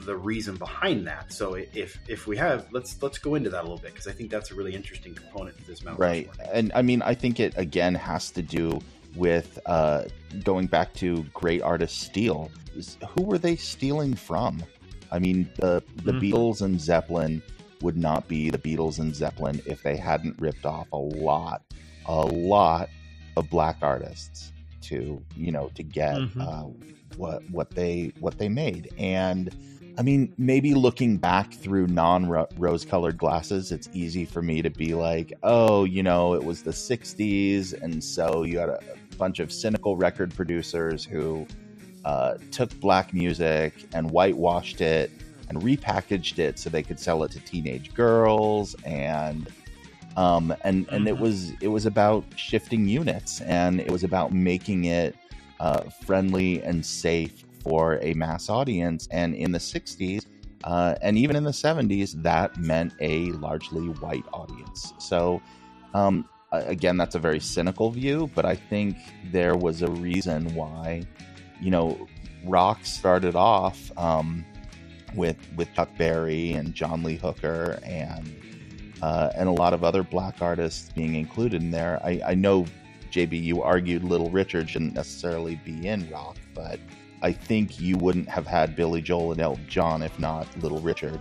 the 0.00 0.16
reason 0.16 0.56
behind 0.56 1.06
that. 1.06 1.32
So 1.32 1.54
if 1.54 1.98
if 2.06 2.26
we 2.26 2.36
have, 2.36 2.68
let's 2.70 3.02
let's 3.02 3.18
go 3.18 3.34
into 3.34 3.50
that 3.50 3.60
a 3.60 3.62
little 3.62 3.78
bit 3.78 3.92
because 3.92 4.06
I 4.06 4.12
think 4.12 4.30
that's 4.30 4.50
a 4.50 4.54
really 4.54 4.74
interesting 4.74 5.14
component 5.14 5.58
to 5.58 5.66
this 5.66 5.82
Mount 5.82 5.98
right 5.98 6.28
Rushmore. 6.28 6.54
and 6.54 6.72
i 6.74 6.82
mean 6.82 7.02
i 7.02 7.14
think 7.14 7.38
it 7.40 7.52
again 7.56 7.94
has 7.94 8.30
to 8.32 8.42
do 8.42 8.80
with 9.18 9.58
uh 9.66 10.04
going 10.44 10.66
back 10.66 10.94
to 10.94 11.24
great 11.34 11.60
artists 11.62 12.00
steal 12.00 12.50
who 13.10 13.22
were 13.24 13.38
they 13.38 13.56
stealing 13.56 14.14
from 14.14 14.62
i 15.12 15.18
mean 15.18 15.50
the 15.56 15.82
the 16.04 16.12
Mhm. 16.12 16.20
beatles 16.20 16.62
and 16.62 16.80
zeppelin 16.80 17.42
would 17.82 17.96
not 17.96 18.26
be 18.28 18.50
the 18.50 18.58
beatles 18.58 18.98
and 18.98 19.14
zeppelin 19.14 19.60
if 19.66 19.82
they 19.82 19.96
hadn't 19.96 20.38
ripped 20.40 20.64
off 20.64 20.86
a 20.92 20.96
lot 20.96 21.62
a 22.06 22.20
lot 22.26 22.88
of 23.36 23.48
black 23.50 23.76
artists 23.82 24.52
to 24.82 25.20
you 25.36 25.50
know 25.52 25.68
to 25.74 25.82
get 25.82 26.16
Mhm. 26.20 26.40
uh, 26.40 26.68
what 27.16 27.42
what 27.50 27.70
they 27.70 28.12
what 28.20 28.38
they 28.38 28.48
made 28.48 28.90
and 28.98 29.54
I 29.96 30.02
mean, 30.02 30.32
maybe 30.38 30.74
looking 30.74 31.16
back 31.16 31.52
through 31.54 31.88
non 31.88 32.28
rose 32.56 32.84
colored 32.84 33.18
glasses, 33.18 33.72
it's 33.72 33.88
easy 33.92 34.24
for 34.24 34.40
me 34.40 34.62
to 34.62 34.70
be 34.70 34.94
like, 34.94 35.32
oh, 35.42 35.82
you 35.82 36.04
know, 36.04 36.34
it 36.34 36.44
was 36.44 36.62
the 36.62 36.70
60s. 36.72 37.72
And 37.72 38.04
so 38.04 38.44
you 38.44 38.60
had 38.60 38.68
a 38.68 38.78
bunch 39.18 39.40
of 39.40 39.52
cynical 39.52 39.96
record 39.96 40.34
producers 40.34 41.04
who 41.04 41.46
uh, 42.04 42.34
took 42.50 42.78
black 42.80 43.12
music 43.12 43.74
and 43.92 44.10
whitewashed 44.10 44.80
it 44.80 45.10
and 45.48 45.60
repackaged 45.62 46.38
it 46.38 46.58
so 46.58 46.70
they 46.70 46.82
could 46.82 47.00
sell 47.00 47.22
it 47.24 47.30
to 47.32 47.40
teenage 47.40 47.94
girls 47.94 48.74
and 48.84 49.48
um, 50.16 50.54
and 50.64 50.88
and 50.90 51.06
it 51.06 51.14
mm-hmm. 51.14 51.22
was 51.22 51.52
it 51.60 51.68
was 51.68 51.86
about 51.86 52.24
shifting 52.36 52.88
units 52.88 53.40
and 53.42 53.80
it 53.80 53.90
was 53.90 54.04
about 54.04 54.32
making 54.32 54.84
it 54.84 55.14
uh, 55.60 55.82
friendly 56.04 56.62
and 56.62 56.84
safe 56.84 57.44
for 57.62 57.98
a 58.02 58.14
mass 58.14 58.48
audience. 58.48 59.08
And 59.10 59.34
in 59.34 59.52
the 59.52 59.58
60s, 59.58 60.26
uh, 60.64 60.94
and 61.02 61.16
even 61.16 61.36
in 61.36 61.44
the 61.44 61.50
70s, 61.50 62.20
that 62.22 62.56
meant 62.56 62.94
a 63.00 63.26
largely 63.32 63.88
white 63.88 64.24
audience. 64.32 64.92
So, 64.98 65.40
um, 65.94 66.28
again, 66.52 66.96
that's 66.96 67.14
a 67.14 67.18
very 67.18 67.40
cynical 67.40 67.90
view, 67.90 68.30
but 68.34 68.44
I 68.44 68.54
think 68.56 68.96
there 69.30 69.56
was 69.56 69.82
a 69.82 69.90
reason 69.90 70.54
why, 70.54 71.02
you 71.60 71.70
know, 71.70 72.06
rock 72.44 72.84
started 72.84 73.34
off 73.34 73.96
um, 73.98 74.44
with 75.14 75.36
with 75.56 75.72
Chuck 75.74 75.90
Berry 75.98 76.52
and 76.52 76.74
John 76.74 77.02
Lee 77.02 77.16
Hooker 77.16 77.78
and 77.84 78.34
uh, 79.02 79.30
and 79.36 79.48
a 79.48 79.52
lot 79.52 79.74
of 79.74 79.84
other 79.84 80.02
black 80.02 80.40
artists 80.40 80.90
being 80.92 81.14
included 81.14 81.62
in 81.62 81.70
there. 81.70 82.00
I, 82.02 82.20
I 82.26 82.34
know 82.34 82.66
JB, 83.12 83.42
you 83.42 83.62
argued 83.62 84.04
Little 84.04 84.30
Richard 84.30 84.68
shouldn't 84.68 84.94
necessarily 84.94 85.56
be 85.64 85.86
in 85.86 86.10
rock, 86.10 86.36
but 86.54 86.80
I 87.22 87.32
think 87.32 87.80
you 87.80 87.96
wouldn't 87.96 88.28
have 88.28 88.46
had 88.46 88.76
Billy 88.76 89.02
Joel 89.02 89.32
and 89.32 89.40
Elton 89.40 89.66
John 89.68 90.02
if 90.02 90.18
not 90.18 90.46
Little 90.58 90.80
Richard. 90.80 91.20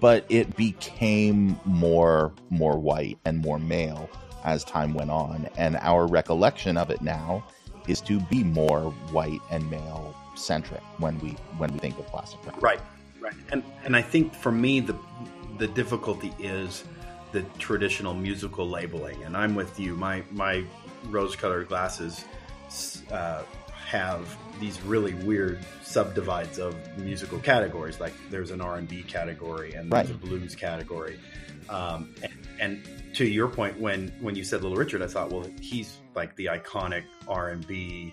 But 0.00 0.24
it 0.28 0.56
became 0.56 1.58
more 1.64 2.32
more 2.50 2.78
white 2.78 3.18
and 3.24 3.38
more 3.38 3.58
male 3.58 4.08
as 4.44 4.64
time 4.64 4.94
went 4.94 5.10
on, 5.10 5.48
and 5.56 5.76
our 5.80 6.06
recollection 6.06 6.76
of 6.76 6.90
it 6.90 7.02
now 7.02 7.44
is 7.88 8.00
to 8.02 8.20
be 8.20 8.44
more 8.44 8.90
white 9.10 9.40
and 9.50 9.68
male 9.70 10.14
centric 10.34 10.82
when 10.98 11.18
we 11.20 11.30
when 11.58 11.72
we 11.72 11.78
think 11.78 11.98
of 11.98 12.06
classic 12.06 12.44
rock. 12.46 12.62
Right, 12.62 12.80
right, 13.20 13.34
and 13.50 13.62
and 13.84 13.96
I 13.96 14.02
think 14.02 14.34
for 14.34 14.52
me 14.52 14.80
the 14.80 14.96
the 15.58 15.66
difficulty 15.66 16.32
is 16.38 16.84
the 17.32 17.42
traditional 17.58 18.14
musical 18.14 18.68
labeling, 18.68 19.22
and 19.24 19.36
I'm 19.36 19.54
with 19.54 19.78
you. 19.78 19.94
My 19.96 20.22
my 20.30 20.64
rose-colored 21.10 21.68
glasses 21.68 22.24
uh, 23.10 23.42
have 23.86 24.36
these 24.60 24.80
really 24.82 25.14
weird 25.14 25.64
subdivides 25.82 26.58
of 26.58 26.74
musical 26.98 27.38
categories. 27.38 28.00
Like 28.00 28.14
there's 28.30 28.50
an 28.50 28.60
R 28.60 28.76
and 28.76 28.88
B 28.88 29.02
category 29.02 29.74
and 29.74 29.90
there's 29.90 30.10
right. 30.10 30.22
a 30.22 30.26
blues 30.26 30.54
category. 30.54 31.18
Um, 31.68 32.14
and, 32.22 32.32
and, 32.60 32.88
to 33.14 33.24
your 33.24 33.46
point, 33.46 33.78
when 33.78 34.08
when 34.20 34.34
you 34.34 34.42
said 34.42 34.62
Little 34.62 34.76
Richard, 34.76 35.00
I 35.00 35.06
thought, 35.06 35.30
well, 35.30 35.46
he's 35.60 35.98
like 36.16 36.34
the 36.34 36.46
iconic 36.46 37.04
R 37.28 37.50
and 37.50 37.64
B 37.64 38.12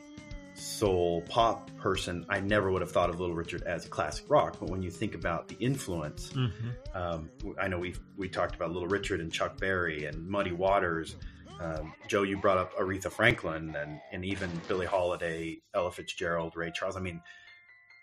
soul 0.54 1.22
pop 1.22 1.76
person. 1.78 2.24
I 2.30 2.40
never 2.40 2.70
would 2.72 2.82
have 2.82 2.92
thought 2.92 3.10
of 3.10 3.20
Little 3.20 3.36
Richard 3.36 3.64
as 3.64 3.88
classic 3.88 4.30
rock. 4.30 4.58
But 4.60 4.70
when 4.70 4.84
you 4.84 4.92
think 4.92 5.16
about 5.16 5.48
the 5.48 5.56
influence, 5.56 6.30
mm-hmm. 6.34 6.70
um, 6.94 7.32
I 7.60 7.68
know 7.68 7.80
we 7.80 7.96
we 8.16 8.30
talked 8.30 8.56
about 8.56 8.72
Little 8.72 8.88
Richard 8.88 9.22
and 9.22 9.34
Chuck 9.34 9.58
Berry 9.58 10.06
and 10.06 10.28
Muddy 10.28 10.52
Waters 10.52 11.16
um, 11.62 11.94
Joe, 12.08 12.24
you 12.24 12.38
brought 12.38 12.58
up 12.58 12.76
Aretha 12.76 13.12
Franklin 13.12 13.76
and, 13.76 14.00
and 14.12 14.26
even 14.26 14.50
Billie 14.68 14.88
Holiday, 14.88 15.62
Ella 15.76 15.92
Fitzgerald, 15.92 16.56
Ray 16.56 16.72
Charles. 16.72 16.98
I 16.98 17.02
mean, 17.02 17.22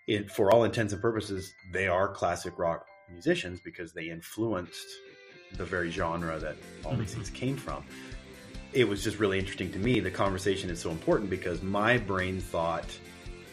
it, 0.07 0.31
for 0.31 0.53
all 0.53 0.65
intents 0.65 0.93
and 0.93 1.03
purposes, 1.03 1.53
they 1.73 1.89
are 1.89 2.09
classic 2.09 2.57
rock 2.59 2.87
musicians 3.11 3.61
because 3.61 3.93
they 3.93 4.11
influenced 4.11 4.87
the 5.57 5.65
very 5.65 5.91
genre 5.91 6.39
that 6.39 6.57
all 6.85 6.95
these 6.95 7.15
things 7.15 7.31
came 7.31 7.57
from. 7.57 7.85
It 8.73 8.87
was 8.87 9.03
just 9.03 9.19
really 9.19 9.39
interesting 9.39 9.73
to 9.73 9.79
me. 9.79 10.01
The 10.01 10.11
conversation 10.11 10.71
is 10.71 10.81
so 10.81 10.91
important 10.91 11.31
because 11.31 11.63
my 11.63 11.97
brain 11.97 12.41
thought 12.41 12.87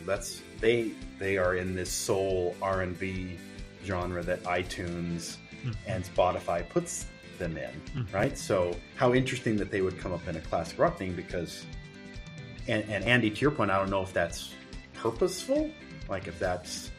that's 0.06 0.42
they 0.60 0.92
they 1.18 1.38
are 1.38 1.56
in 1.56 1.74
this 1.74 1.92
soul 1.92 2.56
R 2.62 2.82
and 2.82 2.98
B 3.00 3.38
genre 3.86 4.22
that 4.24 4.44
iTunes 4.44 5.38
mm-hmm. 5.64 5.72
and 5.88 6.04
Spotify 6.04 6.68
puts 6.68 7.08
them 7.38 7.58
in, 7.58 7.70
mm-hmm. 7.96 8.16
right? 8.16 8.38
So 8.38 8.76
how 8.96 9.14
interesting 9.14 9.56
that 9.58 9.72
they 9.72 9.82
would 9.82 9.98
come 10.00 10.14
up 10.14 10.28
in 10.28 10.36
a 10.36 10.42
classic 10.42 10.80
rock 10.80 10.98
thing 10.98 11.14
because, 11.14 11.66
and, 12.68 12.84
and 12.90 13.04
Andy, 13.04 13.30
to 13.30 13.42
your 13.42 13.52
point, 13.52 13.72
I 13.72 13.78
don't 13.78 13.90
know 13.90 14.02
if 14.02 14.14
that's 14.14 14.54
purposeful, 14.94 15.70
like 16.10 16.28
if 16.28 16.40
that's 16.40 16.92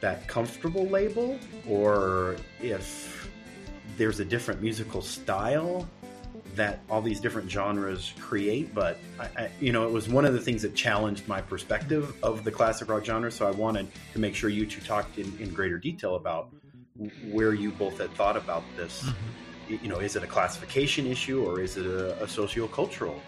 that 0.00 0.26
comfortable 0.28 0.86
label, 0.86 1.38
or 1.68 2.36
if 2.60 3.25
there's 3.96 4.20
a 4.20 4.24
different 4.24 4.62
musical 4.62 5.02
style 5.02 5.88
that 6.54 6.80
all 6.88 7.02
these 7.02 7.20
different 7.20 7.50
genres 7.50 8.12
create. 8.18 8.74
But 8.74 8.98
I, 9.20 9.24
I, 9.24 9.50
you 9.60 9.72
know, 9.72 9.86
it 9.86 9.92
was 9.92 10.08
one 10.08 10.24
of 10.24 10.32
the 10.32 10.40
things 10.40 10.62
that 10.62 10.74
challenged 10.74 11.28
my 11.28 11.40
perspective 11.40 12.14
of 12.22 12.44
the 12.44 12.50
classic 12.50 12.88
rock 12.88 13.04
genre. 13.04 13.30
So 13.30 13.46
I 13.46 13.50
wanted 13.50 13.88
to 14.12 14.18
make 14.18 14.34
sure 14.34 14.48
you 14.48 14.66
two 14.66 14.80
talked 14.80 15.18
in, 15.18 15.36
in 15.38 15.52
greater 15.52 15.78
detail 15.78 16.16
about 16.16 16.48
where 17.30 17.52
you 17.52 17.72
both 17.72 17.98
had 17.98 18.10
thought 18.14 18.36
about 18.36 18.64
this. 18.76 19.02
Mm-hmm 19.02 19.12
you 19.68 19.88
know, 19.88 19.98
is 19.98 20.16
it 20.16 20.22
a 20.22 20.26
classification 20.26 21.06
issue 21.06 21.44
or 21.44 21.60
is 21.60 21.76
it 21.76 21.86
a, 21.86 22.22
a 22.22 22.26
sociocultural 22.26 23.18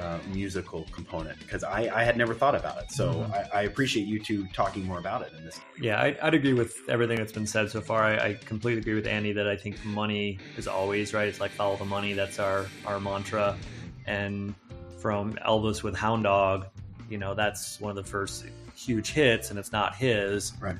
uh, 0.00 0.18
musical 0.32 0.86
component? 0.92 1.38
Because 1.38 1.64
I, 1.64 1.90
I, 1.94 2.04
had 2.04 2.16
never 2.16 2.34
thought 2.34 2.54
about 2.54 2.82
it. 2.82 2.92
So 2.92 3.12
mm-hmm. 3.12 3.32
I, 3.32 3.60
I, 3.60 3.62
appreciate 3.62 4.06
you 4.06 4.18
two 4.18 4.46
talking 4.48 4.84
more 4.84 4.98
about 4.98 5.22
it 5.22 5.32
in 5.36 5.44
this. 5.44 5.60
Yeah, 5.80 6.00
I, 6.00 6.24
would 6.24 6.34
agree 6.34 6.52
with 6.52 6.76
everything 6.88 7.16
that's 7.16 7.32
been 7.32 7.46
said 7.46 7.70
so 7.70 7.80
far. 7.80 8.02
I, 8.02 8.16
I, 8.16 8.34
completely 8.34 8.80
agree 8.80 8.94
with 8.94 9.06
Andy 9.06 9.32
that 9.32 9.48
I 9.48 9.56
think 9.56 9.82
money 9.84 10.38
is 10.56 10.66
always 10.68 11.14
right. 11.14 11.28
It's 11.28 11.40
like 11.40 11.50
follow 11.50 11.76
the 11.76 11.84
money. 11.84 12.12
That's 12.12 12.38
our 12.38 12.66
our 12.86 13.00
mantra. 13.00 13.56
And 14.06 14.54
from 14.98 15.34
Elvis 15.34 15.82
with 15.82 15.96
Hound 15.96 16.24
Dog, 16.24 16.66
you 17.08 17.18
know, 17.18 17.34
that's 17.34 17.80
one 17.80 17.90
of 17.90 17.96
the 17.96 18.08
first 18.08 18.46
huge 18.74 19.10
hits, 19.10 19.50
and 19.50 19.58
it's 19.58 19.72
not 19.72 19.96
his. 19.96 20.52
Right. 20.60 20.76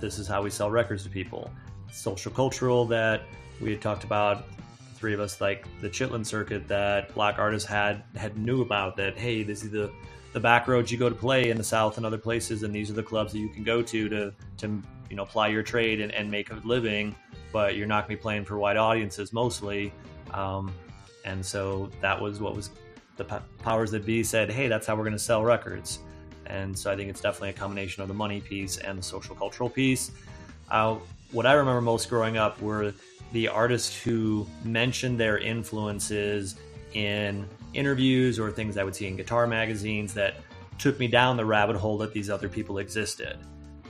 This 0.00 0.18
is 0.18 0.26
how 0.26 0.42
we 0.42 0.50
sell 0.50 0.70
records 0.70 1.04
to 1.04 1.10
people 1.10 1.50
social 1.94 2.32
cultural 2.32 2.84
that 2.86 3.22
we 3.60 3.70
had 3.70 3.80
talked 3.80 4.04
about 4.04 4.44
three 5.04 5.12
of 5.12 5.20
us 5.20 5.38
like 5.38 5.66
the 5.82 5.90
chitlin 5.90 6.24
circuit 6.24 6.66
that 6.66 7.14
black 7.14 7.38
artists 7.38 7.68
had 7.68 8.02
had 8.16 8.38
knew 8.38 8.62
about 8.62 8.96
that 8.96 9.18
hey 9.18 9.42
this 9.42 9.62
is 9.62 9.70
the 9.70 9.92
the 10.32 10.40
back 10.40 10.66
roads 10.66 10.90
you 10.90 10.96
go 10.96 11.10
to 11.10 11.14
play 11.14 11.50
in 11.50 11.58
the 11.58 11.62
south 11.62 11.98
and 11.98 12.06
other 12.06 12.16
places 12.16 12.62
and 12.62 12.74
these 12.74 12.88
are 12.90 12.94
the 12.94 13.02
clubs 13.02 13.30
that 13.30 13.38
you 13.38 13.50
can 13.50 13.62
go 13.62 13.82
to 13.82 14.08
to 14.08 14.32
to 14.56 14.82
you 15.10 15.14
know 15.14 15.26
ply 15.26 15.48
your 15.48 15.62
trade 15.62 16.00
and, 16.00 16.10
and 16.12 16.30
make 16.30 16.50
a 16.50 16.54
living 16.64 17.14
but 17.52 17.76
you're 17.76 17.86
not 17.86 18.08
going 18.08 18.16
to 18.16 18.18
be 18.18 18.22
playing 18.22 18.46
for 18.46 18.56
white 18.56 18.78
audiences 18.78 19.30
mostly. 19.30 19.92
Um, 20.30 20.72
and 21.26 21.44
so 21.44 21.90
that 22.00 22.18
was 22.18 22.40
what 22.40 22.56
was 22.56 22.70
the 23.18 23.24
powers 23.62 23.90
that 23.90 24.06
be 24.06 24.24
said 24.24 24.50
hey 24.50 24.68
that's 24.68 24.86
how 24.86 24.96
we're 24.96 25.04
going 25.04 25.12
to 25.12 25.18
sell 25.18 25.44
records. 25.44 25.98
And 26.46 26.78
so 26.78 26.90
i 26.90 26.96
think 26.96 27.10
it's 27.10 27.20
definitely 27.20 27.50
a 27.50 27.52
combination 27.52 28.00
of 28.00 28.08
the 28.08 28.14
money 28.14 28.40
piece 28.40 28.78
and 28.78 28.98
the 28.98 29.02
social 29.02 29.34
cultural 29.34 29.68
piece. 29.68 30.12
Uh, 30.70 30.96
what 31.30 31.44
I 31.44 31.52
remember 31.52 31.82
most 31.82 32.08
growing 32.08 32.38
up 32.38 32.62
were 32.62 32.94
the 33.34 33.48
artists 33.48 34.00
who 34.00 34.46
mentioned 34.62 35.18
their 35.18 35.38
influences 35.38 36.54
in 36.92 37.44
interviews 37.74 38.38
or 38.38 38.52
things 38.52 38.78
I 38.78 38.84
would 38.84 38.94
see 38.94 39.08
in 39.08 39.16
guitar 39.16 39.48
magazines 39.48 40.14
that 40.14 40.36
took 40.78 41.00
me 41.00 41.08
down 41.08 41.36
the 41.36 41.44
rabbit 41.44 41.74
hole 41.74 41.98
that 41.98 42.12
these 42.12 42.30
other 42.30 42.48
people 42.48 42.78
existed. 42.78 43.36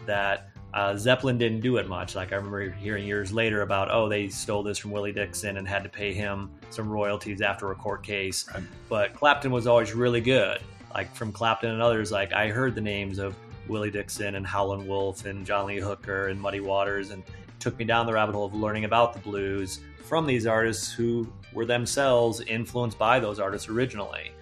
That 0.07 0.49
uh, 0.73 0.97
Zeppelin 0.97 1.37
didn't 1.37 1.61
do 1.61 1.77
it 1.77 1.89
much. 1.89 2.15
Like 2.15 2.33
I 2.33 2.37
remember 2.37 2.71
hearing 2.71 3.07
years 3.07 3.35
later 3.35 3.61
about, 3.61 3.91
oh, 3.91 4.09
they 4.09 4.29
stole 4.29 4.63
this 4.63 4.79
from 4.79 4.93
Willie 4.93 5.13
Dixon 5.13 5.59
and 5.59 5.69
had 5.69 5.83
to 5.83 5.91
pay 5.91 6.15
him 6.15 6.51
some 6.71 6.89
royalties 6.89 7.43
after 7.43 7.71
a 7.71 7.75
court 7.75 8.03
case. 8.03 8.49
Right. 8.55 8.63
But 8.89 9.13
Clapton 9.13 9.53
was 9.53 9.67
always 9.67 9.93
really 9.93 10.23
good. 10.23 10.59
Like 10.95 11.15
from 11.15 11.33
Clapton 11.33 11.71
and 11.71 11.83
others, 11.83 12.11
like 12.11 12.33
I 12.33 12.49
heard 12.49 12.75
the 12.75 12.81
names 12.81 13.19
of 13.19 13.37
Willie 13.69 13.91
Dixon 13.91 14.37
and 14.37 14.47
Howlin' 14.47 14.87
Wolf 14.87 15.27
and 15.27 15.45
John 15.45 15.67
Lee 15.67 15.81
Hooker 15.81 16.29
and 16.29 16.41
Muddy 16.41 16.61
Waters 16.61 17.11
and 17.11 17.23
took 17.65 17.79
me 17.79 17.85
down 17.85 18.05
the 18.05 18.13
rabbit 18.13 18.35
hole 18.35 18.45
of 18.45 18.55
learning 18.55 18.85
about 18.85 19.15
the 19.15 19.19
blues 19.21 19.81
from 20.05 20.27
these 20.27 20.47
artists 20.47 20.93
who 20.93 21.27
were 21.55 21.65
themselves 21.65 22.43
influenced 22.43 22.99
by 22.99 23.19
those 23.19 23.41
artists 23.41 23.71
originally. 23.71 24.33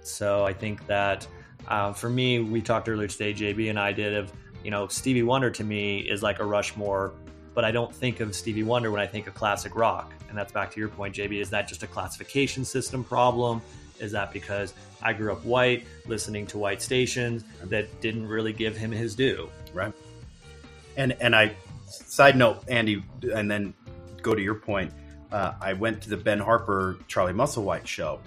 So 0.00 0.46
I 0.46 0.54
think 0.54 0.86
that 0.86 1.26
uh, 1.68 1.92
for 1.92 2.08
me, 2.08 2.38
we 2.38 2.62
talked 2.62 2.88
earlier 2.88 3.08
today, 3.08 3.34
JB 3.34 3.68
and 3.68 3.78
I 3.78 3.92
did 3.92 4.14
of, 4.14 4.32
you 4.64 4.70
know, 4.70 4.88
Stevie 4.88 5.22
Wonder 5.22 5.50
to 5.50 5.62
me 5.62 5.98
is 5.98 6.22
like 6.22 6.38
a 6.38 6.44
Rushmore, 6.44 7.12
but 7.54 7.62
I 7.62 7.70
don't 7.70 7.94
think 7.94 8.20
of 8.20 8.34
Stevie 8.34 8.62
Wonder 8.62 8.90
when 8.90 9.02
I 9.02 9.06
think 9.06 9.26
of 9.26 9.34
classic 9.34 9.76
rock. 9.76 10.14
And 10.30 10.38
that's 10.38 10.50
back 10.50 10.72
to 10.72 10.80
your 10.80 10.88
point, 10.88 11.14
JB. 11.14 11.42
Is 11.42 11.50
that 11.50 11.68
just 11.68 11.82
a 11.82 11.86
classification 11.86 12.64
system 12.64 13.04
problem? 13.04 13.60
Is 13.98 14.12
that 14.12 14.32
because 14.32 14.72
I 15.02 15.12
grew 15.12 15.30
up 15.30 15.44
white, 15.44 15.84
listening 16.06 16.46
to 16.46 16.58
white 16.58 16.80
stations 16.80 17.44
that 17.64 18.00
didn't 18.00 18.26
really 18.26 18.54
give 18.54 18.78
him 18.78 18.90
his 18.90 19.14
due? 19.14 19.50
Right. 19.74 19.92
And 20.96 21.12
and 21.20 21.36
I 21.36 21.54
side 21.90 22.36
note, 22.36 22.64
Andy, 22.68 23.02
and 23.34 23.50
then 23.50 23.74
go 24.22 24.34
to 24.34 24.42
your 24.42 24.54
point. 24.54 24.92
Uh, 25.32 25.52
I 25.60 25.72
went 25.74 26.02
to 26.02 26.10
the 26.10 26.16
Ben 26.16 26.38
Harper 26.38 26.98
Charlie 27.08 27.32
Musselwhite 27.32 27.86
show. 27.86 28.20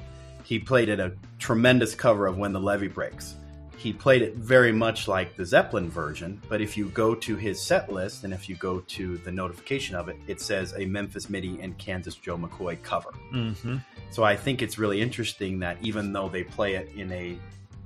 He 0.44 0.60
played 0.60 0.90
at 0.90 1.00
a 1.00 1.14
tremendous 1.40 1.96
cover 1.96 2.28
of 2.28 2.38
When 2.38 2.54
the 2.54 2.60
Levee 2.60 2.88
Breaks. 2.88 3.36
he 3.78 3.92
played 3.92 4.22
it 4.22 4.36
very 4.36 4.72
much 4.72 5.10
like 5.10 5.36
the 5.36 5.46
Zeppelin 5.46 5.90
version, 5.90 6.42
but 6.48 6.62
if 6.62 6.78
you 6.78 6.88
go 6.90 7.14
to 7.16 7.36
his 7.36 7.62
set 7.62 7.92
list 7.92 8.24
and 8.24 8.34
if 8.34 8.48
you 8.48 8.56
go 8.56 8.80
to 8.80 9.18
the 9.20 9.32
notification 9.32 9.94
of 9.96 10.08
it, 10.08 10.16
it 10.26 10.40
says 10.40 10.74
a 10.78 10.86
Memphis 10.86 11.30
Minnie 11.30 11.60
and 11.62 11.78
Kansas 11.78 12.16
Joe 12.16 12.38
McCoy 12.38 12.82
cover. 12.82 13.10
Mm-hmm. 13.34 13.78
So 14.10 14.24
I 14.24 14.38
think 14.38 14.62
it's 14.62 14.78
really 14.78 15.02
interesting 15.02 15.60
that 15.60 15.78
even 15.82 16.14
though 16.14 16.30
they 16.30 16.44
play 16.44 16.76
it 16.76 16.90
in 16.96 17.12
a 17.12 17.38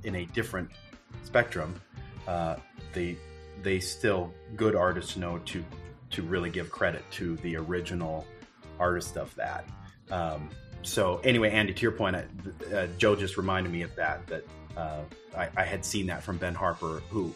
in 0.03 0.15
a 0.15 0.25
different 0.25 0.69
spectrum, 1.23 1.73
uh, 2.27 2.57
they 2.93 3.17
they 3.63 3.79
still 3.79 4.33
good 4.55 4.75
artists 4.75 5.17
know 5.17 5.39
to 5.39 5.63
to 6.09 6.21
really 6.21 6.49
give 6.49 6.71
credit 6.71 7.03
to 7.11 7.35
the 7.37 7.57
original 7.57 8.25
artist 8.79 9.17
of 9.17 9.33
that. 9.35 9.65
Um, 10.09 10.49
so 10.81 11.19
anyway, 11.23 11.51
Andy, 11.51 11.73
to 11.73 11.81
your 11.81 11.91
point, 11.91 12.15
uh, 12.15 12.87
Joe 12.97 13.15
just 13.15 13.37
reminded 13.37 13.71
me 13.71 13.81
of 13.81 13.93
that. 13.95 14.25
That 14.27 14.45
uh, 14.77 15.01
I, 15.35 15.49
I, 15.57 15.63
had 15.63 15.83
seen 15.83 16.07
that 16.07 16.23
from 16.23 16.37
Ben 16.37 16.55
Harper, 16.55 17.01
who 17.09 17.33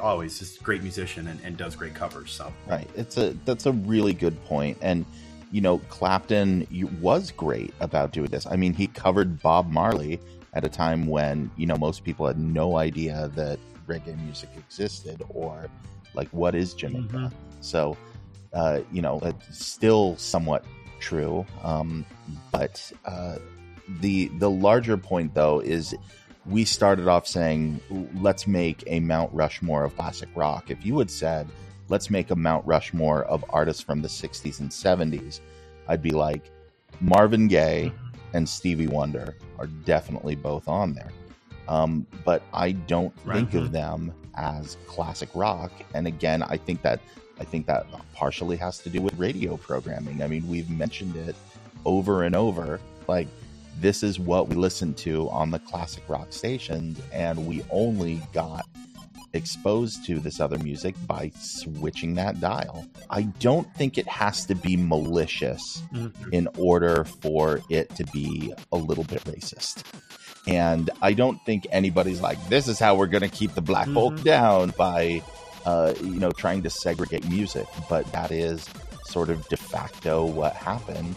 always 0.00 0.40
is 0.42 0.58
a 0.58 0.62
great 0.62 0.82
musician 0.82 1.28
and, 1.28 1.38
and, 1.44 1.56
does 1.56 1.76
great 1.76 1.94
covers. 1.94 2.32
So 2.32 2.52
right, 2.66 2.88
it's 2.96 3.16
a 3.18 3.36
that's 3.44 3.66
a 3.66 3.72
really 3.72 4.14
good 4.14 4.42
point, 4.46 4.78
and 4.80 5.06
you 5.52 5.60
know 5.60 5.78
Clapton 5.90 6.66
was 7.00 7.30
great 7.30 7.72
about 7.78 8.12
doing 8.12 8.30
this. 8.30 8.46
I 8.46 8.56
mean, 8.56 8.74
he 8.74 8.88
covered 8.88 9.40
Bob 9.42 9.70
Marley 9.70 10.18
at 10.54 10.64
a 10.64 10.68
time 10.68 11.06
when 11.06 11.50
you 11.56 11.66
know 11.66 11.76
most 11.76 12.04
people 12.04 12.26
had 12.26 12.38
no 12.38 12.78
idea 12.78 13.30
that 13.34 13.58
reggae 13.92 14.18
music 14.24 14.50
existed 14.56 15.22
or 15.28 15.68
like 16.14 16.28
what 16.28 16.54
is 16.54 16.74
Jamaica. 16.74 17.16
Mm-hmm. 17.16 17.36
So 17.60 17.96
uh, 18.52 18.80
you 18.92 19.02
know, 19.02 19.18
it's 19.22 19.58
still 19.58 20.16
somewhat 20.16 20.64
true. 21.00 21.46
Um, 21.62 22.04
but 22.50 22.92
uh, 23.04 23.36
the 24.00 24.28
the 24.38 24.50
larger 24.50 24.96
point, 24.96 25.34
though, 25.34 25.60
is 25.60 25.94
we 26.46 26.64
started 26.64 27.08
off 27.08 27.26
saying 27.26 27.80
let's 28.20 28.46
make 28.46 28.82
a 28.86 29.00
Mount 29.00 29.32
Rushmore 29.32 29.84
of 29.84 29.96
classic 29.96 30.28
rock. 30.34 30.70
If 30.70 30.84
you 30.84 30.98
had 30.98 31.10
said 31.10 31.48
let's 31.88 32.10
make 32.10 32.30
a 32.30 32.36
Mount 32.36 32.66
Rushmore 32.66 33.24
of 33.24 33.44
artists 33.50 33.82
from 33.82 34.02
the 34.02 34.08
'60s 34.08 34.60
and 34.60 34.70
'70s, 34.70 35.40
I'd 35.88 36.02
be 36.02 36.10
like 36.10 36.50
Marvin 37.00 37.48
Gaye 37.48 37.92
and 38.34 38.48
Stevie 38.48 38.86
Wonder 38.86 39.36
are 39.58 39.66
definitely 39.66 40.34
both 40.34 40.68
on 40.68 40.94
there. 40.94 41.10
Um, 41.68 42.06
but 42.24 42.42
I 42.52 42.72
don't 42.72 43.14
right. 43.24 43.36
think 43.36 43.54
of 43.54 43.72
them 43.72 44.12
as 44.36 44.76
classic 44.86 45.28
rock. 45.34 45.72
And 45.94 46.06
again, 46.06 46.42
I 46.42 46.56
think 46.56 46.82
that 46.82 47.00
I 47.40 47.44
think 47.44 47.66
that 47.66 47.86
partially 48.14 48.56
has 48.58 48.78
to 48.78 48.90
do 48.90 49.00
with 49.00 49.18
radio 49.18 49.56
programming. 49.56 50.22
I 50.22 50.26
mean, 50.26 50.46
we've 50.48 50.70
mentioned 50.70 51.16
it 51.16 51.34
over 51.84 52.22
and 52.22 52.36
over. 52.36 52.78
Like, 53.08 53.26
this 53.80 54.02
is 54.02 54.18
what 54.18 54.48
we 54.48 54.54
listened 54.54 54.96
to 54.98 55.28
on 55.30 55.50
the 55.50 55.58
classic 55.58 56.04
rock 56.08 56.32
stations, 56.32 57.00
and 57.12 57.46
we 57.46 57.64
only 57.70 58.20
got 58.32 58.66
exposed 59.32 60.04
to 60.04 60.20
this 60.20 60.40
other 60.40 60.58
music 60.58 60.94
by 61.06 61.32
switching 61.40 62.14
that 62.14 62.38
dial. 62.40 62.86
I 63.10 63.22
don't 63.22 63.72
think 63.74 63.96
it 63.96 64.06
has 64.06 64.44
to 64.46 64.54
be 64.54 64.76
malicious 64.76 65.82
mm-hmm. 65.92 66.32
in 66.32 66.48
order 66.58 67.04
for 67.04 67.60
it 67.70 67.88
to 67.96 68.04
be 68.12 68.52
a 68.72 68.76
little 68.76 69.04
bit 69.04 69.24
racist. 69.24 69.84
And 70.46 70.90
I 71.00 71.12
don't 71.12 71.40
think 71.44 71.66
anybody's 71.70 72.20
like, 72.20 72.48
this 72.48 72.66
is 72.66 72.78
how 72.78 72.96
we're 72.96 73.06
going 73.06 73.22
to 73.22 73.28
keep 73.28 73.54
the 73.54 73.62
black 73.62 73.86
mm-hmm. 73.86 73.94
folk 73.94 74.22
down 74.22 74.74
by 74.76 75.22
uh, 75.64 75.94
you 76.02 76.18
know, 76.18 76.32
trying 76.32 76.62
to 76.62 76.70
segregate 76.70 77.28
music, 77.28 77.66
but 77.88 78.10
that 78.12 78.30
is 78.30 78.68
sort 79.04 79.28
of 79.28 79.46
de 79.48 79.56
facto 79.56 80.24
what 80.24 80.54
happened. 80.54 81.16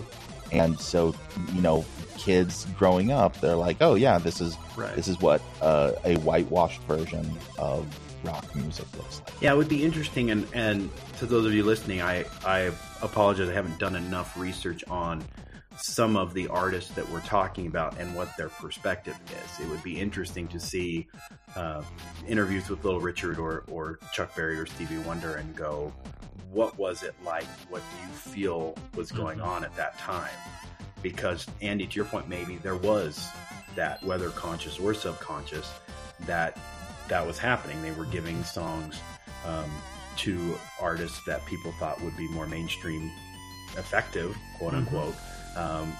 And 0.51 0.79
so, 0.79 1.15
you 1.53 1.61
know, 1.61 1.85
kids 2.17 2.67
growing 2.77 3.11
up, 3.11 3.39
they're 3.41 3.55
like, 3.55 3.77
"Oh 3.81 3.95
yeah, 3.95 4.19
this 4.19 4.39
is 4.39 4.57
right. 4.77 4.95
this 4.95 5.07
is 5.07 5.19
what 5.19 5.41
uh, 5.61 5.93
a 6.03 6.17
whitewashed 6.17 6.81
version 6.83 7.37
of 7.57 7.87
rock 8.23 8.55
music 8.55 8.85
looks 8.95 9.21
like." 9.25 9.41
Yeah, 9.41 9.53
it 9.53 9.57
would 9.57 9.69
be 9.69 9.83
interesting. 9.83 10.29
And 10.29 10.47
and 10.53 10.89
to 11.17 11.25
those 11.25 11.45
of 11.45 11.53
you 11.53 11.63
listening, 11.63 12.01
I 12.01 12.25
I 12.45 12.71
apologize, 13.01 13.49
I 13.49 13.53
haven't 13.53 13.79
done 13.79 13.95
enough 13.95 14.37
research 14.37 14.83
on 14.87 15.23
some 15.77 16.15
of 16.15 16.33
the 16.33 16.47
artists 16.47 16.91
that 16.91 17.07
we're 17.09 17.21
talking 17.21 17.67
about 17.67 17.97
and 17.99 18.13
what 18.15 18.35
their 18.37 18.49
perspective 18.49 19.17
is. 19.27 19.59
It 19.59 19.69
would 19.69 19.83
be 19.83 19.99
interesting 19.99 20.47
to 20.49 20.59
see 20.59 21.07
uh, 21.55 21.83
interviews 22.27 22.69
with 22.69 22.83
Little 22.83 23.01
Richard 23.01 23.39
or, 23.39 23.63
or 23.69 23.99
Chuck 24.13 24.35
Berry 24.35 24.57
or 24.57 24.65
Stevie 24.65 24.97
Wonder 24.99 25.35
and 25.35 25.55
go, 25.55 25.93
what 26.51 26.77
was 26.77 27.03
it 27.03 27.15
like? 27.23 27.47
What 27.69 27.81
do 27.91 28.07
you 28.07 28.13
feel 28.13 28.75
was 28.95 29.11
going 29.11 29.39
mm-hmm. 29.39 29.49
on 29.49 29.65
at 29.65 29.75
that 29.75 29.97
time? 29.97 30.29
Because, 31.01 31.45
Andy, 31.61 31.85
to 31.85 31.95
your 31.95 32.05
point, 32.05 32.29
maybe 32.29 32.55
there 32.57 32.77
was 32.77 33.27
that, 33.75 34.01
whether 34.03 34.29
conscious 34.29 34.79
or 34.79 34.93
subconscious, 34.93 35.71
that 36.21 36.57
that 37.09 37.27
was 37.27 37.37
happening. 37.37 37.79
They 37.81 37.91
were 37.91 38.05
giving 38.05 38.43
songs 38.43 38.99
um, 39.45 39.69
to 40.17 40.57
artists 40.81 41.23
that 41.25 41.45
people 41.45 41.71
thought 41.73 42.01
would 42.01 42.15
be 42.17 42.27
more 42.29 42.47
mainstream 42.47 43.11
effective, 43.77 44.35
quote 44.57 44.71
mm-hmm. 44.71 44.79
unquote. 44.79 45.13
Mm-hmm 45.13 45.34
um, 45.55 45.91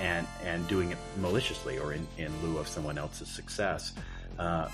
and 0.00 0.26
and 0.44 0.66
doing 0.68 0.90
it 0.90 0.98
maliciously 1.18 1.78
or 1.78 1.92
in, 1.92 2.06
in 2.18 2.32
lieu 2.42 2.58
of 2.58 2.68
someone 2.68 2.98
else's 2.98 3.28
success. 3.28 3.92
Uh, 4.38 4.68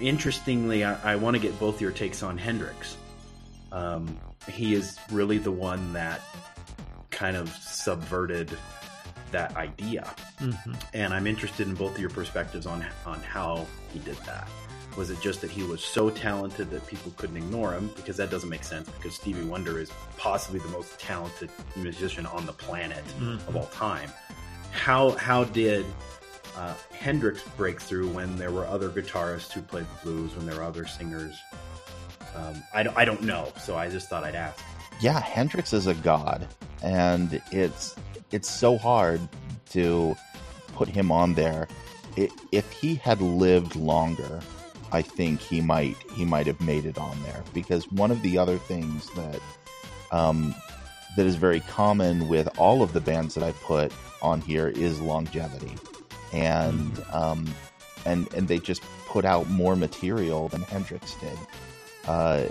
interestingly, 0.00 0.84
I, 0.84 1.12
I 1.12 1.16
want 1.16 1.36
to 1.36 1.40
get 1.40 1.58
both 1.58 1.80
your 1.80 1.92
takes 1.92 2.22
on 2.22 2.38
Hendrix. 2.38 2.96
Um, 3.72 4.18
he 4.48 4.74
is 4.74 4.98
really 5.10 5.38
the 5.38 5.50
one 5.50 5.92
that 5.94 6.20
kind 7.10 7.36
of 7.36 7.48
subverted 7.56 8.56
that 9.30 9.56
idea, 9.56 10.14
mm-hmm. 10.38 10.72
and 10.92 11.12
I'm 11.12 11.26
interested 11.26 11.66
in 11.66 11.74
both 11.74 11.92
of 11.92 11.98
your 11.98 12.10
perspectives 12.10 12.66
on 12.66 12.84
on 13.04 13.20
how 13.20 13.66
he 13.92 13.98
did 13.98 14.16
that. 14.18 14.48
Was 14.96 15.10
it 15.10 15.20
just 15.20 15.40
that 15.40 15.50
he 15.50 15.62
was 15.62 15.82
so 15.82 16.08
talented 16.10 16.70
that 16.70 16.86
people 16.86 17.12
couldn't 17.16 17.36
ignore 17.36 17.72
him? 17.72 17.90
Because 17.96 18.16
that 18.16 18.30
doesn't 18.30 18.48
make 18.48 18.64
sense. 18.64 18.88
Because 18.88 19.14
Stevie 19.14 19.44
Wonder 19.44 19.78
is 19.78 19.90
possibly 20.16 20.60
the 20.60 20.68
most 20.68 20.98
talented 21.00 21.50
musician 21.74 22.26
on 22.26 22.46
the 22.46 22.52
planet 22.52 23.04
mm-hmm. 23.18 23.48
of 23.48 23.56
all 23.56 23.66
time. 23.66 24.10
How 24.70 25.10
how 25.12 25.44
did 25.44 25.84
uh, 26.56 26.74
Hendrix 26.92 27.42
break 27.56 27.80
through 27.80 28.08
when 28.10 28.36
there 28.36 28.52
were 28.52 28.66
other 28.66 28.88
guitarists 28.88 29.52
who 29.52 29.62
played 29.62 29.86
the 29.86 30.10
blues, 30.10 30.36
when 30.36 30.46
there 30.46 30.56
were 30.56 30.62
other 30.62 30.86
singers? 30.86 31.36
Um, 32.36 32.62
I, 32.72 32.82
don't, 32.82 32.96
I 32.96 33.04
don't 33.04 33.22
know, 33.22 33.52
so 33.60 33.76
I 33.76 33.88
just 33.88 34.08
thought 34.08 34.24
I'd 34.24 34.34
ask. 34.34 34.62
Yeah, 35.00 35.20
Hendrix 35.20 35.72
is 35.72 35.86
a 35.86 35.94
god, 35.94 36.46
and 36.82 37.40
it's 37.52 37.96
it's 38.30 38.50
so 38.50 38.76
hard 38.76 39.20
to 39.70 40.16
put 40.74 40.88
him 40.88 41.12
on 41.12 41.34
there. 41.34 41.68
It, 42.16 42.32
if 42.52 42.70
he 42.72 42.94
had 42.96 43.20
lived 43.20 43.76
longer, 43.76 44.40
I 44.94 45.02
think 45.02 45.40
he 45.40 45.60
might 45.60 45.96
he 46.12 46.24
might 46.24 46.46
have 46.46 46.60
made 46.60 46.86
it 46.86 46.98
on 46.98 47.20
there 47.24 47.42
because 47.52 47.90
one 47.90 48.12
of 48.12 48.22
the 48.22 48.38
other 48.38 48.58
things 48.58 49.10
that 49.10 49.40
um, 50.12 50.54
that 51.16 51.26
is 51.26 51.34
very 51.34 51.60
common 51.60 52.28
with 52.28 52.48
all 52.58 52.80
of 52.80 52.92
the 52.92 53.00
bands 53.00 53.34
that 53.34 53.42
I 53.42 53.50
put 53.52 53.92
on 54.22 54.40
here 54.40 54.68
is 54.68 55.00
longevity, 55.00 55.76
and 56.32 57.04
um, 57.12 57.52
and 58.06 58.32
and 58.34 58.46
they 58.46 58.60
just 58.60 58.82
put 59.08 59.24
out 59.24 59.50
more 59.50 59.74
material 59.74 60.48
than 60.48 60.62
Hendrix 60.62 61.16
did. 61.16 61.38
Uh, 62.06 62.44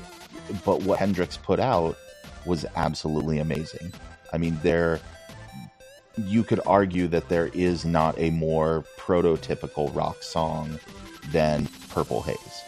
but 0.66 0.82
what 0.84 1.00
Hendrix 1.00 1.38
put 1.38 1.62
out 1.62 1.98
was 2.46 2.66
absolutely 2.76 3.40
amazing. 3.40 3.94
I 4.34 4.38
mean, 4.38 4.60
there 4.64 5.00
you 6.18 6.44
could 6.44 6.60
argue 6.66 7.08
that 7.08 7.30
there 7.30 7.48
is 7.54 7.86
not 7.86 8.20
a 8.20 8.32
more 8.32 8.84
prototypical 8.98 9.96
rock 9.96 10.22
song 10.22 10.78
than 11.32 11.68
Purple 11.90 12.22
Haze. 12.22 12.64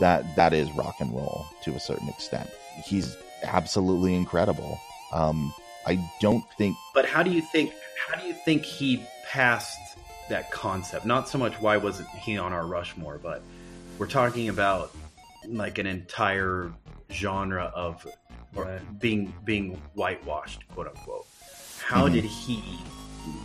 That 0.00 0.36
that 0.36 0.52
is 0.52 0.70
rock 0.72 0.96
and 1.00 1.14
roll 1.14 1.46
to 1.64 1.74
a 1.74 1.80
certain 1.80 2.08
extent. 2.08 2.50
He's 2.84 3.16
absolutely 3.42 4.14
incredible. 4.14 4.80
Um, 5.12 5.52
I 5.86 5.98
don't 6.20 6.44
think. 6.56 6.76
But 6.94 7.06
how 7.06 7.22
do 7.22 7.30
you 7.30 7.42
think? 7.42 7.72
How 8.06 8.20
do 8.20 8.26
you 8.26 8.34
think 8.34 8.64
he 8.64 9.04
passed 9.28 9.78
that 10.28 10.50
concept? 10.50 11.06
Not 11.06 11.28
so 11.28 11.38
much 11.38 11.54
why 11.60 11.76
wasn't 11.76 12.08
he 12.10 12.38
on 12.38 12.52
our 12.52 12.66
Rushmore, 12.66 13.18
but 13.18 13.42
we're 13.98 14.06
talking 14.06 14.48
about 14.48 14.92
like 15.46 15.78
an 15.78 15.86
entire 15.86 16.72
genre 17.10 17.70
of 17.74 18.06
right. 18.54 19.00
being 19.00 19.32
being 19.44 19.80
whitewashed, 19.94 20.66
quote 20.68 20.88
unquote. 20.88 21.26
How 21.80 22.04
mm-hmm. 22.04 22.14
did 22.14 22.24
he 22.24 22.62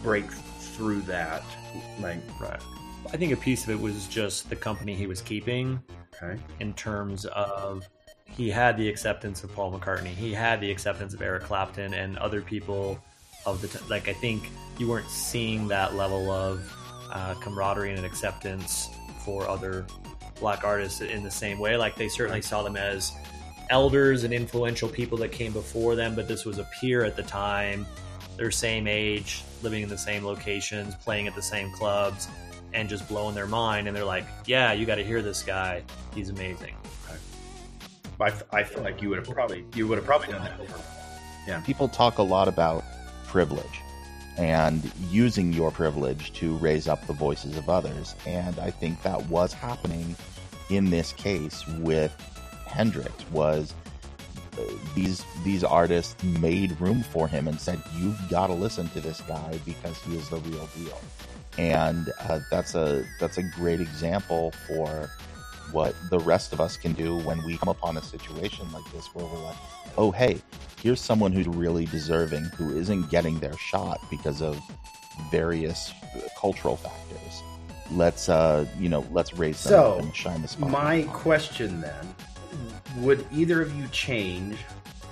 break 0.03 0.30
through 0.32 1.01
that? 1.01 1.43
Like, 1.99 2.20
right. 2.39 2.61
I 3.14 3.18
think 3.18 3.32
a 3.32 3.38
piece 3.38 3.64
of 3.64 3.70
it 3.70 3.80
was 3.80 4.08
just 4.08 4.49
the 4.49 4.55
company 4.55 4.93
he 4.93 5.08
was 5.08 5.22
keeping. 5.22 5.82
Okay. 6.22 6.39
In 6.60 6.74
terms 6.74 7.26
of 7.26 7.88
he 8.26 8.49
had 8.49 8.78
the 8.78 8.89
acceptance 8.89 9.43
of 9.43 9.53
Paul 9.53 9.72
McCartney, 9.72 10.08
he 10.08 10.34
had 10.34 10.60
the 10.60 10.70
acceptance 10.70 11.14
of 11.14 11.22
Eric 11.22 11.43
Clapton 11.43 11.93
and 11.93 12.18
other 12.18 12.41
people 12.41 12.99
of 13.45 13.62
the 13.62 13.70
t- 13.70 13.80
like. 13.89 14.10
I 14.10 14.14
think 14.14 14.43
you 14.78 14.88
weren't 14.89 15.10
seeing 15.10 15.68
that 15.70 15.95
level 15.95 16.30
of 16.30 16.62
uh, 17.12 17.36
camaraderie 17.36 17.93
and 17.93 18.05
acceptance 18.05 18.89
for 19.24 19.47
other 19.47 19.86
black 20.39 20.64
artists 20.66 20.99
in 21.01 21.24
the 21.24 21.32
same 21.32 21.60
way. 21.60 21.78
Like 21.78 21.95
they 21.95 22.10
certainly 22.10 22.41
saw 22.41 22.62
them 22.62 22.76
as 22.76 23.14
elders 23.70 24.24
and 24.26 24.34
influential 24.34 24.89
people 24.89 25.18
that 25.20 25.32
came 25.32 25.53
before 25.53 25.95
them, 25.95 26.14
but 26.14 26.28
this 26.28 26.45
was 26.45 26.60
a 26.60 26.68
peer 26.80 27.05
at 27.05 27.16
the 27.16 27.24
time, 27.24 27.86
their 28.36 28.51
same 28.51 28.88
age, 28.88 29.43
living 29.64 29.82
in 29.82 29.89
the 29.89 29.97
same 29.97 30.26
locations, 30.26 30.95
playing 30.95 31.28
at 31.28 31.36
the 31.36 31.41
same 31.41 31.72
clubs 31.72 32.28
and 32.74 32.89
just 32.89 33.07
blowing 33.07 33.36
their 33.36 33.47
mind, 33.47 33.88
and 33.88 33.95
they're 33.95 34.05
like, 34.05 34.26
"Yeah, 34.45 34.74
you 34.74 34.86
got 34.86 34.95
to 34.95 35.03
hear 35.03 35.22
this 35.22 35.43
guy. 35.43 35.84
He's 36.13 36.30
amazing." 36.30 36.76
I, 38.20 38.34
I 38.51 38.63
feel 38.63 38.84
like 38.84 39.01
you 39.01 39.09
would 39.09 39.20
have 39.20 39.30
probably 39.30 39.65
you 39.76 39.88
would 39.88 39.97
have 39.97 40.05
probably 40.05 40.30
done 40.30 40.43
that. 40.43 40.59
Yeah. 41.47 41.61
People 41.61 41.88
talk 41.88 42.18
a 42.18 42.24
lot 42.24 42.47
about 42.47 42.84
privilege 43.26 43.82
and 44.38 44.91
using 45.09 45.53
your 45.53 45.72
privilege 45.72 46.34
to 46.34 46.57
raise 46.57 46.88
up 46.88 47.05
the 47.07 47.13
voices 47.13 47.57
of 47.57 47.70
others, 47.70 48.15
and 48.26 48.59
I 48.59 48.72
think 48.72 49.01
that 49.03 49.26
was 49.28 49.53
happening 49.53 50.15
in 50.70 50.89
this 50.89 51.13
case 51.13 51.65
with 51.68 52.11
Hendrix. 52.65 53.11
Was 53.32 53.74
uh, 54.57 54.61
these 54.95 55.24
these 55.43 55.63
artists 55.63 56.22
made 56.24 56.80
room 56.82 57.03
for 57.03 57.28
him 57.28 57.47
and 57.47 57.59
said, 57.59 57.82
"You've 57.95 58.20
got 58.30 58.47
to 58.47 58.53
listen 58.53 58.89
to 58.89 59.01
this 59.01 59.22
guy 59.22 59.59
because 59.65 59.97
he 60.03 60.18
is 60.18 60.30
the 60.30 60.38
real 60.38 60.68
deal," 60.76 60.99
and 61.58 62.12
uh, 62.20 62.39
that's 62.51 62.76
a 62.76 63.05
that's 63.20 63.38
a 63.38 63.43
great 63.43 63.80
example 63.80 64.51
for 64.68 65.10
what 65.72 65.95
the 66.10 66.20
rest 66.20 66.53
of 66.53 66.62
us 66.62 66.78
can 66.78 66.93
do 66.93 67.18
when 67.20 67.43
we 67.43 67.58
come 67.58 67.70
upon 67.70 67.97
a 67.97 68.01
situation 68.01 68.72
like 68.72 68.89
this 68.93 69.08
where 69.14 69.26
we're 69.26 69.43
like, 69.43 69.58
oh, 69.97 70.12
hey, 70.12 70.39
here's 70.82 71.01
someone 71.01 71.32
who's 71.32 71.47
really 71.47 71.86
deserving 71.86 72.43
who 72.45 72.76
isn't 72.78 73.10
getting 73.10 73.39
their 73.39 73.58
shot 73.58 73.99
because 74.10 74.41
of 74.41 74.60
various 75.32 75.91
uh, 76.16 76.22
cultural 76.39 76.78
factors. 76.78 77.43
Let's, 77.91 78.30
uh, 78.30 78.66
you 78.80 78.89
know, 78.89 79.05
let's 79.12 79.34
raise 79.34 79.62
them 79.64 79.72
So, 79.72 79.93
up 79.93 79.99
and 80.03 80.16
shine 80.16 80.41
the 80.41 80.47
spotlight. 80.47 80.72
My 80.72 81.01
on 81.01 81.14
question 81.14 81.82
then 81.82 82.16
would 82.99 83.26
either 83.32 83.62
of 83.62 83.76
you 83.76 83.88
change 83.89 84.58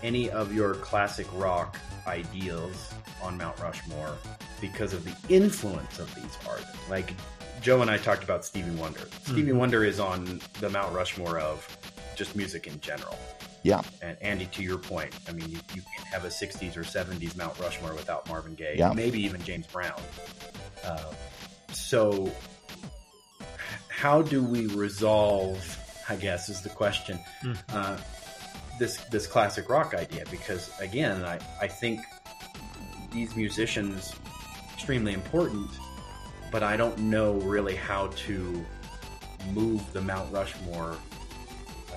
any 0.03 0.29
of 0.29 0.53
your 0.53 0.75
classic 0.75 1.27
rock 1.33 1.77
ideals 2.07 2.93
on 3.21 3.37
Mount 3.37 3.59
Rushmore 3.59 4.17
because 4.61 4.93
of 4.93 5.03
the 5.03 5.15
influence 5.33 5.99
of 5.99 6.13
these 6.15 6.37
artists? 6.47 6.75
Like 6.89 7.13
Joe 7.61 7.81
and 7.81 7.89
I 7.89 7.97
talked 7.97 8.23
about 8.23 8.45
Stevie 8.45 8.71
Wonder. 8.71 9.01
Stevie 9.23 9.51
Wonder 9.53 9.83
is 9.83 9.99
on 9.99 10.39
the 10.59 10.69
Mount 10.69 10.93
Rushmore 10.93 11.39
of 11.39 11.67
just 12.15 12.35
music 12.35 12.67
in 12.67 12.79
general. 12.79 13.17
Yeah, 13.63 13.81
And 14.03 14.15
Andy, 14.21 14.45
to 14.45 14.61
your 14.61 14.77
point, 14.77 15.11
I 15.27 15.31
mean, 15.31 15.49
you, 15.49 15.57
you 15.73 15.81
can't 15.81 16.07
have 16.09 16.23
a 16.23 16.27
60s 16.27 16.77
or 16.77 16.83
70s 16.83 17.35
Mount 17.35 17.57
Rushmore 17.59 17.95
without 17.95 18.29
Marvin 18.29 18.53
Gaye, 18.53 18.75
Yeah. 18.77 18.93
maybe 18.93 19.19
even 19.23 19.41
James 19.43 19.65
Brown. 19.65 19.99
Uh, 20.83 20.99
so, 21.73 22.31
how 23.89 24.21
do 24.21 24.43
we 24.43 24.67
resolve? 24.67 25.57
I 26.07 26.15
guess 26.15 26.49
is 26.49 26.61
the 26.61 26.69
question. 26.69 27.17
Uh, 27.69 27.97
this 28.77 28.97
this 29.05 29.25
classic 29.25 29.67
rock 29.69 29.95
idea, 29.95 30.23
because 30.29 30.69
again, 30.79 31.25
I 31.25 31.39
I 31.59 31.67
think 31.67 32.01
these 33.11 33.35
musicians 33.35 34.13
extremely 34.75 35.13
important, 35.13 35.69
but 36.51 36.61
I 36.61 36.75
don't 36.75 36.97
know 36.97 37.33
really 37.35 37.75
how 37.75 38.07
to 38.07 38.65
move 39.53 39.81
the 39.93 40.01
Mount 40.01 40.31
Rushmore 40.33 40.97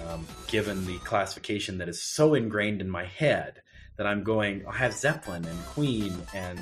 um, 0.06 0.24
given 0.46 0.86
the 0.86 0.96
classification 0.98 1.76
that 1.78 1.88
is 1.88 2.00
so 2.00 2.34
ingrained 2.34 2.80
in 2.80 2.88
my 2.88 3.04
head 3.04 3.62
that 3.96 4.06
I'm 4.06 4.22
going, 4.22 4.64
I 4.66 4.76
have 4.76 4.92
Zeppelin 4.92 5.44
and 5.44 5.58
Queen 5.66 6.16
and 6.34 6.60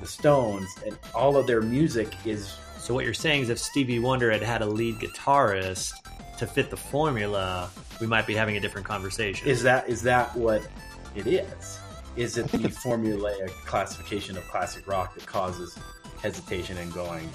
the 0.00 0.08
Stones, 0.08 0.68
and 0.84 0.98
all 1.14 1.36
of 1.36 1.46
their 1.46 1.62
music 1.62 2.12
is 2.26 2.52
So 2.78 2.92
what 2.92 3.04
you're 3.04 3.14
saying 3.14 3.42
is, 3.42 3.48
if 3.48 3.58
Stevie 3.58 4.00
Wonder 4.00 4.32
had 4.32 4.42
had 4.42 4.60
a 4.60 4.66
lead 4.66 4.96
guitarist 4.96 5.92
to 6.38 6.48
fit 6.48 6.68
the 6.68 6.76
formula, 6.76 7.70
we 8.00 8.08
might 8.08 8.26
be 8.26 8.34
having 8.34 8.56
a 8.56 8.60
different 8.60 8.86
conversation. 8.86 9.46
is 9.46 9.62
that 9.62 9.88
is 9.88 10.02
that 10.02 10.34
what 10.36 10.66
it 11.14 11.28
is? 11.28 11.78
Is 12.16 12.38
it 12.38 12.46
the 12.48 12.68
formulaic 12.68 13.50
classification 13.66 14.36
of 14.36 14.44
classic 14.48 14.86
rock 14.86 15.14
that 15.14 15.26
causes 15.26 15.76
hesitation 16.22 16.76
and 16.78 16.92
going? 16.92 17.28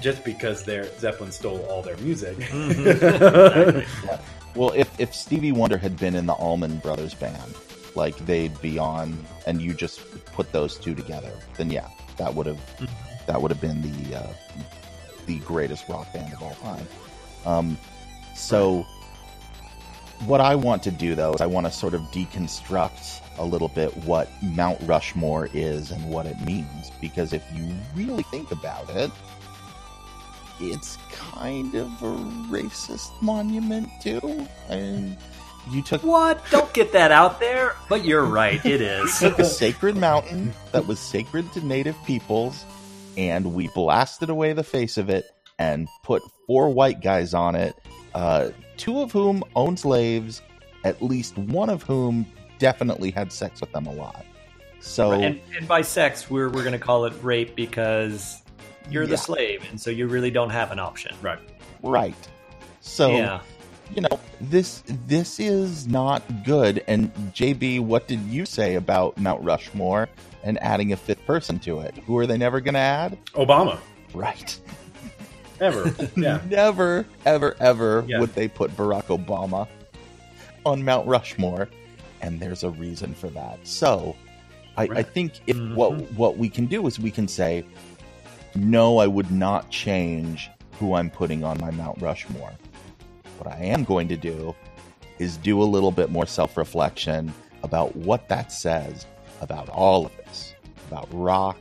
Just 0.00 0.24
because 0.24 0.64
their 0.64 0.86
Zeppelin 0.98 1.32
stole 1.32 1.64
all 1.66 1.80
their 1.82 1.96
music, 1.98 2.36
Exactly. 2.50 3.86
Well, 4.54 4.72
if 4.74 5.00
if 5.00 5.14
Stevie 5.14 5.52
Wonder 5.52 5.76
had 5.76 5.96
been 5.96 6.14
in 6.14 6.26
the 6.26 6.32
Allman 6.34 6.78
Brothers 6.78 7.14
band, 7.14 7.54
like 7.94 8.16
they'd 8.18 8.60
be 8.60 8.78
on, 8.78 9.18
and 9.46 9.60
you 9.60 9.74
just 9.74 10.00
put 10.26 10.52
those 10.52 10.76
two 10.78 10.94
together, 10.94 11.32
then 11.56 11.70
yeah, 11.70 11.88
that 12.18 12.34
would 12.34 12.46
have 12.46 12.60
that 13.26 13.40
would 13.40 13.50
have 13.50 13.60
been 13.60 13.82
the 13.82 14.16
uh, 14.16 14.32
the 15.26 15.38
greatest 15.40 15.88
rock 15.88 16.12
band 16.12 16.32
of 16.32 16.42
all 16.42 16.54
time. 16.56 16.86
Um, 17.46 17.78
so, 18.36 18.86
what 20.26 20.40
I 20.40 20.54
want 20.54 20.82
to 20.84 20.90
do 20.90 21.14
though 21.14 21.34
is 21.34 21.40
I 21.40 21.46
want 21.46 21.66
to 21.66 21.72
sort 21.72 21.94
of 21.94 22.00
deconstruct 22.12 23.20
a 23.38 23.44
little 23.44 23.68
bit 23.68 23.96
what 24.04 24.28
Mount 24.42 24.78
Rushmore 24.82 25.48
is 25.52 25.90
and 25.90 26.10
what 26.10 26.26
it 26.26 26.40
means, 26.40 26.90
because 27.00 27.32
if 27.32 27.44
you 27.54 27.74
really 27.94 28.22
think 28.24 28.50
about 28.50 28.88
it, 28.90 29.10
it's 30.60 30.96
kind 31.10 31.74
of 31.74 31.90
a 32.02 32.14
racist 32.50 33.10
monument 33.20 33.88
too. 34.00 34.46
And 34.68 35.16
you 35.70 35.82
took 35.82 36.02
what? 36.04 36.42
Don't 36.50 36.72
get 36.72 36.92
that 36.92 37.10
out 37.10 37.40
there. 37.40 37.74
But 37.88 38.04
you're 38.04 38.24
right. 38.24 38.64
It 38.64 38.80
is. 38.80 39.18
took 39.18 39.38
a 39.38 39.44
sacred 39.44 39.96
mountain 39.96 40.52
that 40.72 40.86
was 40.86 41.00
sacred 41.00 41.52
to 41.54 41.66
native 41.66 41.96
peoples 42.04 42.64
and 43.16 43.54
we 43.54 43.68
blasted 43.68 44.30
away 44.30 44.52
the 44.52 44.64
face 44.64 44.96
of 44.98 45.08
it 45.08 45.24
and 45.58 45.88
put 46.02 46.22
four 46.46 46.70
white 46.70 47.00
guys 47.00 47.32
on 47.34 47.54
it 47.54 47.74
uh, 48.14 48.50
two 48.76 49.00
of 49.00 49.12
whom 49.12 49.42
owned 49.56 49.78
slaves 49.78 50.42
at 50.84 51.00
least 51.02 51.36
one 51.38 51.70
of 51.70 51.82
whom 51.82 52.26
definitely 52.58 53.10
had 53.10 53.32
sex 53.32 53.60
with 53.60 53.72
them 53.72 53.86
a 53.86 53.92
lot 53.92 54.24
so 54.80 55.12
and, 55.12 55.40
and 55.56 55.66
by 55.66 55.80
sex, 55.80 56.28
we're 56.30 56.48
we're 56.50 56.62
going 56.62 56.72
to 56.72 56.78
call 56.78 57.06
it 57.06 57.14
rape 57.22 57.56
because 57.56 58.42
you're 58.90 59.04
Yeah. 59.04 59.08
the 59.10 59.16
slave, 59.16 59.66
and 59.70 59.80
so 59.80 59.88
you 59.90 60.06
really 60.06 60.30
don't 60.30 60.50
have 60.50 60.70
an 60.72 60.78
option. 60.78 61.14
right? 61.22 61.38
right 61.82 62.28
so 62.80 63.10
Yeah. 63.16 63.40
you 63.94 64.02
know 64.02 64.20
this 64.42 64.82
this 65.06 65.40
is 65.40 65.86
not 65.86 66.22
good 66.44 66.82
and 66.86 67.10
jb 67.34 67.80
what 67.80 68.06
did 68.08 68.20
you 68.20 68.44
say 68.44 68.74
about 68.74 69.16
mount 69.18 69.42
rushmore 69.42 70.08
and 70.42 70.62
adding 70.62 70.92
a 70.92 70.96
fifth 70.96 71.24
person 71.26 71.58
to 71.60 71.80
it 71.80 71.96
who 72.06 72.16
are 72.18 72.26
they 72.26 72.36
never 72.36 72.60
going 72.60 72.74
to 72.74 72.80
add 72.80 73.16
Obama, 73.34 73.78
right 74.12 74.58
ever, 75.64 75.94
yeah. 76.16 76.40
Never, 76.48 77.06
ever, 77.24 77.56
ever 77.60 78.04
Yeah. 78.06 78.20
would 78.20 78.34
they 78.34 78.48
put 78.48 78.76
Barack 78.76 79.04
Obama 79.06 79.66
on 80.66 80.84
Mount 80.84 81.06
Rushmore, 81.06 81.68
and 82.20 82.40
there's 82.40 82.62
a 82.64 82.70
reason 82.70 83.14
for 83.14 83.28
that. 83.30 83.58
So, 83.66 84.14
I, 84.76 84.88
I 84.94 85.02
think 85.02 85.34
if 85.46 85.56
Mhm. 85.56 85.74
what 85.74 85.92
what 86.12 86.36
we 86.38 86.48
can 86.48 86.66
do 86.66 86.86
is 86.86 86.98
we 86.98 87.10
can 87.10 87.28
say, 87.28 87.64
no, 88.54 88.98
I 88.98 89.06
would 89.06 89.30
not 89.30 89.70
change 89.70 90.50
who 90.80 90.94
I'm 90.94 91.10
putting 91.10 91.44
on 91.44 91.58
my 91.60 91.70
Mount 91.70 92.00
Rushmore. 92.00 92.52
What 93.38 93.52
I 93.52 93.58
am 93.58 93.84
going 93.84 94.08
to 94.08 94.16
do 94.16 94.54
is 95.18 95.36
do 95.38 95.62
a 95.62 95.64
little 95.64 95.90
bit 95.92 96.10
more 96.10 96.26
self 96.26 96.56
reflection 96.56 97.32
about 97.62 97.94
what 97.96 98.28
that 98.28 98.50
says 98.52 99.06
about 99.40 99.68
all 99.68 100.06
of 100.06 100.16
this, 100.16 100.54
about 100.88 101.08
rock, 101.12 101.58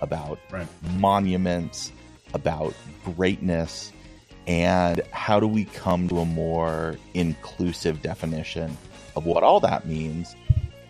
about 0.00 0.38
Right. 0.50 0.66
monuments, 0.96 1.92
about 2.34 2.74
greatness, 3.04 3.92
and 4.46 5.02
how 5.10 5.38
do 5.40 5.46
we 5.46 5.64
come 5.66 6.08
to 6.08 6.20
a 6.20 6.24
more 6.24 6.96
inclusive 7.14 8.02
definition 8.02 8.76
of 9.16 9.26
what 9.26 9.42
all 9.42 9.60
that 9.60 9.86
means 9.86 10.34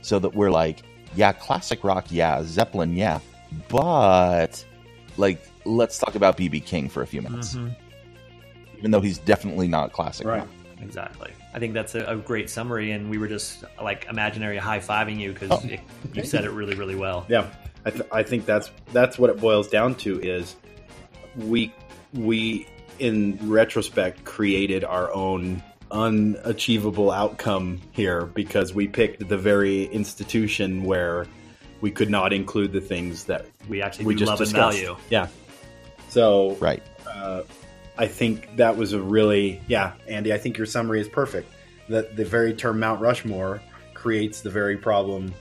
so 0.02 0.18
that 0.18 0.34
we're 0.34 0.50
like, 0.50 0.82
yeah, 1.16 1.32
classic 1.32 1.82
rock, 1.84 2.06
yeah, 2.10 2.42
Zeppelin, 2.44 2.94
yeah, 2.96 3.18
but 3.68 4.64
like, 5.16 5.40
let's 5.64 5.98
talk 5.98 6.14
about 6.14 6.36
BB 6.36 6.64
King 6.64 6.88
for 6.88 7.02
a 7.02 7.06
few 7.06 7.22
minutes, 7.22 7.54
Mhm. 7.54 7.74
even 8.78 8.90
though 8.90 9.00
he's 9.00 9.18
definitely 9.18 9.68
not 9.68 9.92
classic 9.92 10.26
Right. 10.26 10.38
rock. 10.40 10.48
Exactly. 10.80 11.30
I 11.52 11.58
think 11.58 11.74
that's 11.74 11.96
a, 11.96 12.04
a 12.04 12.16
great 12.16 12.48
summary, 12.48 12.92
and 12.92 13.10
we 13.10 13.18
were 13.18 13.26
just 13.26 13.64
like 13.82 14.06
imaginary 14.08 14.58
high 14.58 14.78
fiving 14.78 15.18
you 15.18 15.32
because 15.32 15.50
Oh. 15.50 15.62
you 16.14 16.22
said 16.24 16.44
it 16.44 16.50
really, 16.52 16.76
really 16.76 16.94
well. 16.94 17.26
Yeah, 17.28 17.46
I, 17.84 17.90
th- 17.90 18.04
I 18.12 18.22
think 18.22 18.46
that's 18.46 18.70
that's 18.92 19.18
what 19.18 19.30
it 19.30 19.40
boils 19.40 19.66
down 19.68 19.96
to 19.96 20.20
is 20.20 20.54
we 21.38 21.72
we 22.14 22.66
in 22.98 23.38
retrospect 23.48 24.24
created 24.24 24.84
our 24.84 25.12
own 25.12 25.62
unachievable 25.90 27.10
outcome 27.10 27.80
here 27.92 28.26
because 28.26 28.74
we 28.74 28.86
picked 28.88 29.26
the 29.28 29.38
very 29.38 29.84
institution 29.84 30.84
where 30.84 31.26
we 31.80 31.90
could 31.90 32.10
not 32.10 32.32
include 32.32 32.72
the 32.72 32.80
things 32.80 33.24
that 33.24 33.46
We 33.68 33.80
actually 33.82 34.06
we 34.06 34.14
just 34.14 34.28
love 34.28 34.40
and 34.40 34.46
discussed. 34.50 34.78
value. 34.78 34.96
Yeah. 35.10 35.28
So 36.08 36.56
Right. 36.60 36.82
uh, 37.06 37.42
I 37.96 38.06
think 38.06 38.56
that 38.56 38.76
was 38.76 38.92
a 38.92 39.00
really 39.00 39.60
yeah, 39.68 39.92
Andy. 40.08 40.32
I 40.32 40.38
think 40.38 40.56
your 40.56 40.66
summary 40.66 41.00
is 41.00 41.08
perfect. 41.08 41.52
That 41.88 42.16
the 42.16 42.24
very 42.24 42.52
term 42.52 42.80
Mount 42.80 43.00
Rushmore 43.00 43.60
creates 43.94 44.40
the 44.42 44.50
very 44.50 44.76
problem 44.76 45.34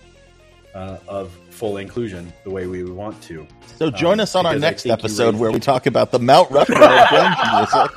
uh, 0.78 1.00
of 1.08 1.32
full 1.50 1.78
inclusion 1.78 2.32
the 2.44 2.50
way 2.52 2.68
we 2.68 2.84
want 2.84 3.20
to. 3.24 3.48
So 3.78 3.90
join 3.90 4.20
Um, 4.20 4.24
us 4.24 4.36
on 4.36 4.46
our 4.46 4.58
next 4.60 4.86
episode 4.86 5.36
where 5.36 5.52
we 5.52 5.60
talk 5.60 5.88
about 5.88 6.12
the 6.12 6.20
Mount 6.20 6.52
Rushmore 6.52 6.84
of 6.84 6.90
grunge 7.08 7.94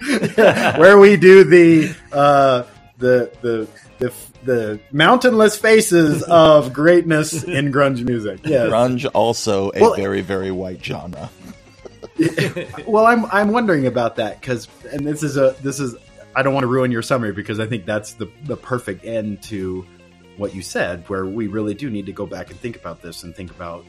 music. 0.00 0.76
where 0.78 0.98
we 0.98 1.16
do 1.16 1.44
the 1.44 1.94
uh, 2.12 2.64
the 2.98 3.30
the 3.40 3.68
the 3.98 4.12
the 4.44 4.80
mountainless 4.90 5.56
faces 5.56 6.24
of 6.24 6.72
greatness 6.72 7.44
in 7.44 7.70
grunge 7.72 8.04
music. 8.04 8.40
Yes. 8.44 8.68
Grunge 8.68 9.08
also 9.14 9.70
a 9.74 9.80
Well- 9.80 9.94
very 9.94 10.20
very 10.22 10.50
white 10.50 10.84
genre. 10.84 11.30
well, 12.86 13.06
I'm 13.06 13.24
I'm 13.26 13.52
wondering 13.52 13.86
about 13.86 14.16
that 14.16 14.40
because, 14.40 14.68
and 14.92 15.06
this 15.06 15.22
is 15.22 15.36
a 15.36 15.54
this 15.62 15.78
is 15.80 15.94
I 16.34 16.42
don't 16.42 16.52
want 16.52 16.64
to 16.64 16.68
ruin 16.68 16.90
your 16.90 17.02
summary 17.02 17.32
because 17.32 17.60
I 17.60 17.66
think 17.66 17.86
that's 17.86 18.14
the 18.14 18.28
the 18.44 18.56
perfect 18.56 19.04
end 19.04 19.42
to 19.44 19.86
what 20.42 20.54
you 20.56 20.60
said, 20.60 21.08
where 21.08 21.24
we 21.24 21.46
really 21.46 21.72
do 21.72 21.88
need 21.88 22.04
to 22.06 22.12
go 22.12 22.26
back 22.26 22.50
and 22.50 22.58
think 22.58 22.74
about 22.76 23.00
this 23.00 23.22
and 23.22 23.34
think 23.34 23.52
about 23.52 23.86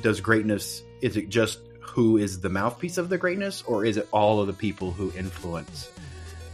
does 0.00 0.20
greatness 0.20 0.82
is 1.02 1.16
it 1.16 1.28
just 1.28 1.58
who 1.80 2.16
is 2.16 2.40
the 2.40 2.48
mouthpiece 2.48 2.96
of 2.96 3.08
the 3.08 3.18
greatness, 3.18 3.62
or 3.66 3.84
is 3.84 3.96
it 3.96 4.08
all 4.12 4.40
of 4.40 4.46
the 4.46 4.52
people 4.52 4.92
who 4.92 5.12
influence? 5.16 5.90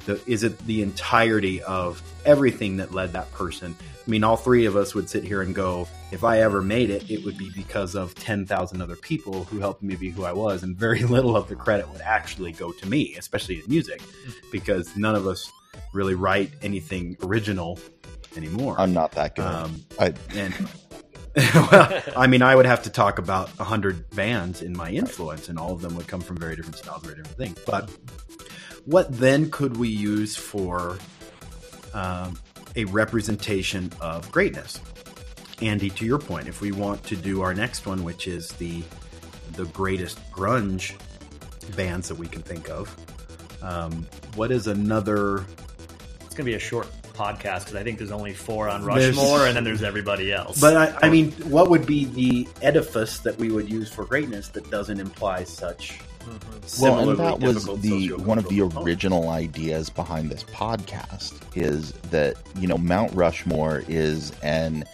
The, 0.06 0.20
is 0.26 0.42
it 0.42 0.58
the 0.66 0.82
entirety 0.82 1.62
of 1.62 2.02
everything 2.24 2.78
that 2.78 2.92
led 2.92 3.12
that 3.12 3.30
person? 3.32 3.76
I 3.78 4.10
mean, 4.10 4.24
all 4.24 4.36
three 4.36 4.64
of 4.64 4.74
us 4.74 4.94
would 4.94 5.10
sit 5.10 5.22
here 5.22 5.42
and 5.42 5.54
go, 5.54 5.86
if 6.10 6.24
I 6.24 6.40
ever 6.40 6.62
made 6.62 6.88
it, 6.88 7.10
it 7.10 7.22
would 7.24 7.36
be 7.36 7.50
because 7.54 7.94
of 7.94 8.14
10,000 8.14 8.80
other 8.80 8.96
people 8.96 9.44
who 9.44 9.60
helped 9.60 9.82
me 9.82 9.96
be 9.96 10.10
who 10.10 10.24
I 10.24 10.32
was. 10.32 10.62
And 10.62 10.76
very 10.76 11.02
little 11.16 11.36
of 11.36 11.48
the 11.48 11.56
credit 11.56 11.88
would 11.90 12.00
actually 12.00 12.52
go 12.52 12.72
to 12.72 12.88
me, 12.88 13.14
especially 13.16 13.56
in 13.56 13.64
music, 13.68 14.00
mm. 14.00 14.34
because 14.50 14.96
none 14.96 15.14
of 15.14 15.26
us 15.26 15.50
really 15.92 16.14
write 16.14 16.50
anything 16.62 17.16
original 17.22 17.78
anymore. 18.36 18.76
I'm 18.78 18.92
not 18.92 19.12
that 19.12 19.36
good. 19.36 19.44
Um, 19.44 19.84
I, 19.98 20.14
and 20.34 20.54
well, 21.54 22.02
I 22.16 22.26
mean, 22.26 22.42
I 22.42 22.56
would 22.56 22.66
have 22.66 22.82
to 22.84 22.90
talk 22.90 23.18
about 23.18 23.50
a 23.60 23.64
hundred 23.64 24.10
bands 24.10 24.62
in 24.62 24.76
my 24.76 24.90
influence, 24.90 25.48
and 25.48 25.58
all 25.58 25.72
of 25.72 25.80
them 25.80 25.94
would 25.96 26.08
come 26.08 26.20
from 26.20 26.36
very 26.36 26.56
different 26.56 26.76
styles, 26.76 27.02
very 27.02 27.16
different 27.16 27.36
things. 27.36 27.58
But 27.66 27.90
what 28.84 29.12
then 29.16 29.50
could 29.50 29.76
we 29.76 29.88
use 29.88 30.36
for 30.36 30.98
um, 31.94 32.38
a 32.74 32.84
representation 32.86 33.92
of 34.00 34.30
greatness? 34.32 34.80
Andy, 35.62 35.90
to 35.90 36.04
your 36.06 36.18
point, 36.18 36.48
if 36.48 36.60
we 36.60 36.72
want 36.72 37.04
to 37.04 37.16
do 37.16 37.42
our 37.42 37.54
next 37.54 37.86
one, 37.86 38.02
which 38.02 38.26
is 38.26 38.48
the 38.52 38.82
the 39.52 39.66
greatest 39.66 40.18
grunge 40.32 40.94
bands 41.76 42.08
that 42.08 42.14
we 42.14 42.26
can 42.26 42.42
think 42.42 42.68
of, 42.70 42.94
um, 43.62 44.06
what 44.34 44.50
is 44.50 44.66
another? 44.66 45.44
It's 46.22 46.34
going 46.34 46.44
to 46.46 46.50
be 46.50 46.54
a 46.54 46.58
short 46.58 46.88
podcast 47.20 47.60
because 47.60 47.74
I 47.74 47.82
think 47.82 47.98
there's 47.98 48.10
only 48.10 48.32
four 48.32 48.68
on 48.68 48.84
There's- 48.84 49.16
Rushmore, 49.16 49.46
and 49.46 49.56
then 49.56 49.64
there's 49.64 49.82
everybody 49.82 50.32
else. 50.32 50.60
But 50.60 50.76
I, 50.76 51.06
I 51.06 51.10
mean, 51.10 51.32
what 51.50 51.68
would 51.70 51.84
be 51.86 52.06
the 52.06 52.48
edifice 52.62 53.18
that 53.20 53.36
we 53.38 53.50
would 53.50 53.68
use 53.70 53.90
for 53.90 54.04
greatness 54.04 54.48
that 54.48 54.70
doesn't 54.70 54.98
imply 54.98 55.44
such? 55.44 56.00
Mm-hmm. 56.20 56.82
well, 56.82 57.10
and 57.10 57.18
that 57.18 57.40
was 57.40 57.64
the 57.80 58.08
one 58.12 58.36
of 58.36 58.44
the 58.48 58.58
sociocultural 58.58 58.60
components? 58.68 58.86
original 58.86 59.28
ideas 59.30 59.88
behind 59.88 60.30
this 60.30 60.44
podcast 60.44 61.32
is 61.56 61.92
that 62.10 62.36
you 62.56 62.68
know 62.68 62.76
Mount 62.76 63.14
Rushmore 63.14 63.82
is 63.88 64.30
an 64.42 64.84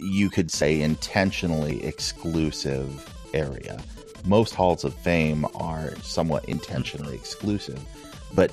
you 0.00 0.30
could 0.30 0.50
say 0.50 0.80
intentionally 0.80 1.84
exclusive 1.84 3.06
area. 3.34 3.78
Most 4.24 4.54
halls 4.54 4.84
of 4.84 4.94
fame 4.94 5.44
are 5.54 5.94
somewhat 5.96 6.46
intentionally 6.46 7.14
exclusive, 7.14 7.80
but 8.34 8.50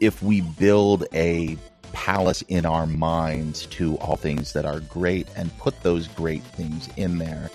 if 0.00 0.20
we 0.20 0.40
build 0.40 1.06
a 1.14 1.56
palace 1.94 2.42
in 2.48 2.66
our 2.66 2.86
minds 2.86 3.66
to 3.66 3.96
all 3.98 4.16
things 4.16 4.52
that 4.52 4.66
are 4.66 4.80
great 4.80 5.26
and 5.36 5.56
put 5.58 5.80
those 5.82 6.08
great 6.08 6.42
things 6.42 6.88
in 6.96 7.16
there, 7.18 7.50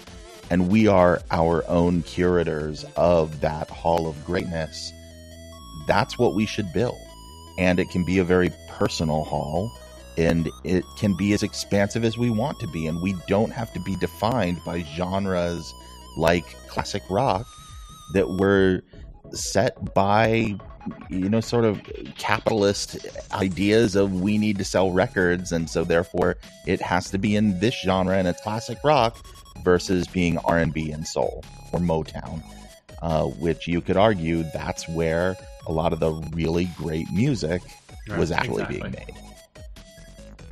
and 0.50 0.70
we 0.70 0.88
are 0.88 1.22
our 1.30 1.64
own 1.68 2.02
curators 2.04 2.86
of 2.96 3.42
that 3.42 3.70
hall 3.70 4.08
of 4.08 4.26
greatness, 4.26 4.92
that's 5.88 6.18
what 6.18 6.34
we 6.34 6.46
should 6.46 6.72
build. 6.74 6.98
And 7.58 7.80
it 7.80 7.90
can 7.90 8.06
be 8.06 8.18
a 8.20 8.24
very 8.24 8.52
personal 8.70 9.26
hall, 9.26 9.72
and 10.18 10.50
it 10.64 10.84
can 10.98 11.16
be 11.16 11.34
as 11.34 11.44
expansive 11.44 12.04
as 12.04 12.18
we 12.18 12.30
want 12.30 12.60
to 12.62 12.68
be. 12.68 12.88
And 12.88 13.02
we 13.02 13.16
don't 13.28 13.52
have 13.52 13.72
to 13.74 13.80
be 13.82 13.96
defined 13.98 14.60
by 14.66 14.84
genres 14.96 15.74
like 16.18 16.46
classic 16.68 17.04
rock 17.10 17.46
that 18.14 18.30
were 18.30 18.82
set 19.34 19.94
by 19.94 20.58
you 21.10 21.30
know 21.30 21.42
sort 21.42 21.66
of 21.66 21.82
capitalist 22.18 22.98
ideas 23.32 23.96
of 23.96 24.22
we 24.22 24.38
need 24.38 24.58
to 24.58 24.64
sell 24.64 24.92
records 24.92 25.52
and 25.52 25.70
so 25.70 25.84
therefore 25.84 26.38
it 26.66 26.82
has 26.82 27.10
to 27.10 27.18
be 27.18 27.36
in 27.36 27.60
this 27.60 27.76
genre 27.82 28.18
and 28.18 28.28
it's 28.28 28.42
classic 28.42 28.78
rock 28.84 29.18
versus 29.64 30.08
being 30.08 30.38
r&b 30.40 30.92
and 30.92 31.08
soul 31.08 31.44
or 31.74 31.80
motown 31.80 32.44
uh, 33.02 33.26
which 33.26 33.68
you 33.68 33.82
could 33.82 33.98
argue 33.98 34.44
that's 34.54 34.88
where 34.90 35.36
a 35.68 35.72
lot 35.72 35.94
of 35.94 36.00
the 36.00 36.12
really 36.34 36.66
great 36.78 37.10
music 37.12 37.62
was 38.18 38.32
actually 38.32 38.64
exactly. 38.64 38.80
being 38.80 38.92
made 38.92 39.16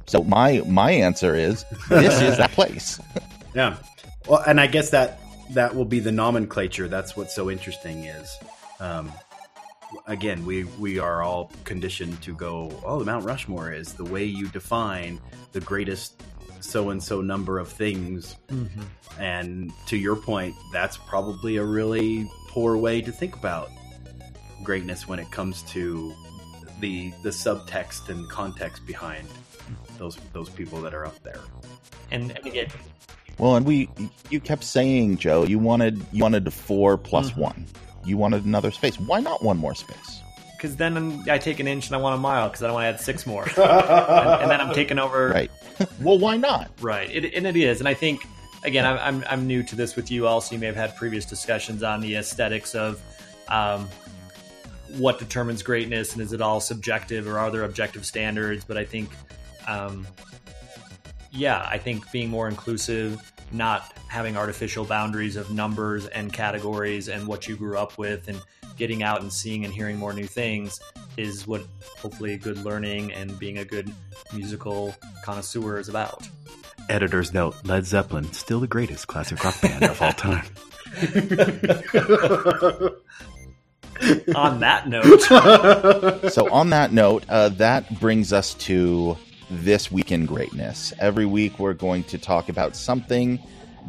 so 0.05 0.23
my 0.23 0.61
my 0.67 0.91
answer 0.91 1.35
is 1.35 1.65
this 1.89 2.21
is 2.21 2.37
that 2.37 2.51
place 2.51 2.99
Yeah. 3.57 3.77
Well, 4.27 4.43
and 4.45 4.61
I 4.61 4.67
guess 4.67 4.91
that 4.91 5.19
that 5.51 5.75
will 5.75 5.85
be 5.85 5.99
the 5.99 6.11
nomenclature. 6.11 6.87
That's 6.87 7.17
what's 7.17 7.33
so 7.33 7.49
interesting 7.49 8.03
is, 8.03 8.29
um, 8.79 9.11
again, 10.05 10.45
we 10.45 10.63
we 10.63 10.99
are 10.99 11.21
all 11.21 11.51
conditioned 11.63 12.21
to 12.23 12.33
go. 12.33 12.71
Oh, 12.85 12.99
the 12.99 13.05
Mount 13.05 13.25
Rushmore 13.25 13.71
is 13.71 13.93
the 13.93 14.05
way 14.05 14.23
you 14.23 14.47
define 14.47 15.19
the 15.53 15.61
greatest 15.61 16.21
so 16.59 16.89
and 16.89 17.01
so 17.01 17.21
number 17.21 17.59
of 17.59 17.69
things. 17.69 18.35
Mm-hmm. 18.49 19.21
And 19.21 19.71
to 19.87 19.97
your 19.97 20.15
point, 20.15 20.55
that's 20.73 20.97
probably 20.97 21.57
a 21.57 21.63
really 21.63 22.29
poor 22.49 22.77
way 22.77 23.01
to 23.01 23.11
think 23.11 23.35
about 23.35 23.69
greatness 24.63 25.07
when 25.07 25.19
it 25.19 25.31
comes 25.31 25.63
to 25.63 26.13
the 26.79 27.11
the 27.23 27.29
subtext 27.29 28.09
and 28.09 28.29
context 28.29 28.85
behind 28.85 29.27
those 29.97 30.17
those 30.33 30.49
people 30.49 30.81
that 30.81 30.93
are 30.93 31.05
up 31.05 31.21
there. 31.23 31.41
and, 32.11 32.31
and 32.31 32.45
again, 32.45 32.67
Well, 33.37 33.55
and 33.55 33.65
we 33.65 33.89
you 34.29 34.39
kept 34.39 34.63
saying, 34.63 35.17
Joe, 35.17 35.43
you 35.43 35.59
wanted 35.59 36.03
you 36.11 36.23
wanted 36.23 36.47
a 36.47 36.51
four 36.51 36.97
plus 36.97 37.31
mm-hmm. 37.31 37.41
one. 37.41 37.65
You 38.07 38.17
wanted 38.17 38.45
another 38.45 38.71
space. 38.71 38.99
Why 38.99 39.19
not 39.19 39.43
one 39.43 39.57
more 39.57 39.75
space? 39.75 40.21
because 40.57 40.75
then 40.75 41.23
I 41.29 41.37
take 41.37 41.59
an 41.59 41.67
inch 41.67 41.85
and 41.85 41.95
I 41.95 41.99
want 41.99 42.15
a 42.15 42.17
mile 42.17 42.49
because 42.49 42.63
I 42.63 42.65
don't 42.65 42.73
want 42.73 42.85
to 42.85 42.87
add 42.87 42.99
six 42.99 43.27
more, 43.27 43.43
and, 43.43 43.57
and 43.59 44.51
then 44.51 44.59
I'm 44.59 44.73
taking 44.73 44.97
over. 44.97 45.29
Right. 45.29 45.51
well, 46.01 46.17
why 46.17 46.35
not? 46.35 46.71
Right, 46.81 47.09
it, 47.11 47.33
and 47.35 47.45
it 47.45 47.55
is, 47.55 47.79
and 47.79 47.87
I 47.87 47.93
think 47.93 48.25
again, 48.63 48.85
I'm, 48.85 48.97
I'm 48.97 49.23
I'm 49.29 49.47
new 49.47 49.61
to 49.63 49.75
this 49.75 49.95
with 49.95 50.09
you. 50.09 50.27
Also, 50.27 50.55
you 50.55 50.59
may 50.59 50.65
have 50.65 50.75
had 50.75 50.95
previous 50.95 51.25
discussions 51.25 51.83
on 51.83 52.01
the 52.01 52.15
aesthetics 52.15 52.73
of 52.73 53.01
um, 53.49 53.87
what 54.97 55.19
determines 55.19 55.61
greatness, 55.61 56.13
and 56.13 56.21
is 56.21 56.33
it 56.33 56.41
all 56.41 56.59
subjective 56.59 57.27
or 57.27 57.37
are 57.37 57.51
there 57.51 57.63
objective 57.63 58.05
standards? 58.05 58.65
But 58.65 58.77
I 58.77 58.85
think, 58.85 59.09
um, 59.67 60.07
yeah, 61.37 61.67
I 61.69 61.77
think 61.77 62.11
being 62.11 62.29
more 62.29 62.49
inclusive, 62.49 63.31
not 63.51 63.93
having 64.07 64.35
artificial 64.35 64.85
boundaries 64.85 65.35
of 65.35 65.51
numbers 65.51 66.07
and 66.07 66.33
categories 66.33 67.07
and 67.09 67.27
what 67.27 67.47
you 67.47 67.55
grew 67.55 67.77
up 67.77 67.97
with, 67.97 68.27
and 68.27 68.41
getting 68.75 69.03
out 69.03 69.21
and 69.21 69.31
seeing 69.31 69.63
and 69.63 69.73
hearing 69.73 69.97
more 69.97 70.13
new 70.13 70.25
things 70.25 70.79
is 71.15 71.47
what 71.47 71.63
hopefully 71.97 72.37
good 72.37 72.57
learning 72.63 73.13
and 73.13 73.37
being 73.39 73.59
a 73.59 73.65
good 73.65 73.93
musical 74.33 74.95
connoisseur 75.23 75.79
is 75.79 75.89
about. 75.89 76.27
Editor's 76.89 77.33
note: 77.33 77.55
Led 77.63 77.85
Zeppelin 77.85 78.31
still 78.33 78.59
the 78.59 78.67
greatest 78.67 79.07
classic 79.07 79.43
rock 79.43 79.61
band 79.61 79.83
of 79.83 80.01
all 80.01 80.13
time. 80.13 80.45
on 84.35 84.59
that 84.61 84.87
note, 84.87 85.21
so 86.31 86.51
on 86.51 86.71
that 86.71 86.91
note, 86.91 87.25
uh, 87.29 87.49
that 87.49 87.99
brings 87.99 88.33
us 88.33 88.53
to 88.55 89.17
this 89.49 89.91
week 89.91 90.11
in 90.11 90.25
greatness. 90.25 90.93
Every 90.99 91.25
week 91.25 91.59
we're 91.59 91.73
going 91.73 92.03
to 92.05 92.17
talk 92.17 92.49
about 92.49 92.75
something 92.75 93.39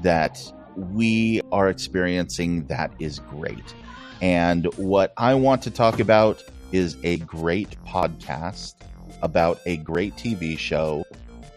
that 0.03 0.41
we 0.77 1.41
are 1.51 1.69
experiencing 1.69 2.67
that 2.67 2.93
is 2.99 3.19
great. 3.19 3.75
And 4.21 4.67
what 4.77 5.13
I 5.17 5.35
want 5.35 5.63
to 5.63 5.71
talk 5.71 6.01
about 6.01 6.43
is 6.73 6.97
a 7.03 7.19
great 7.19 7.77
podcast 7.85 8.75
about 9.23 9.61
a 9.67 9.79
great 9.79 10.15
TV 10.17 10.59
show, 10.59 11.05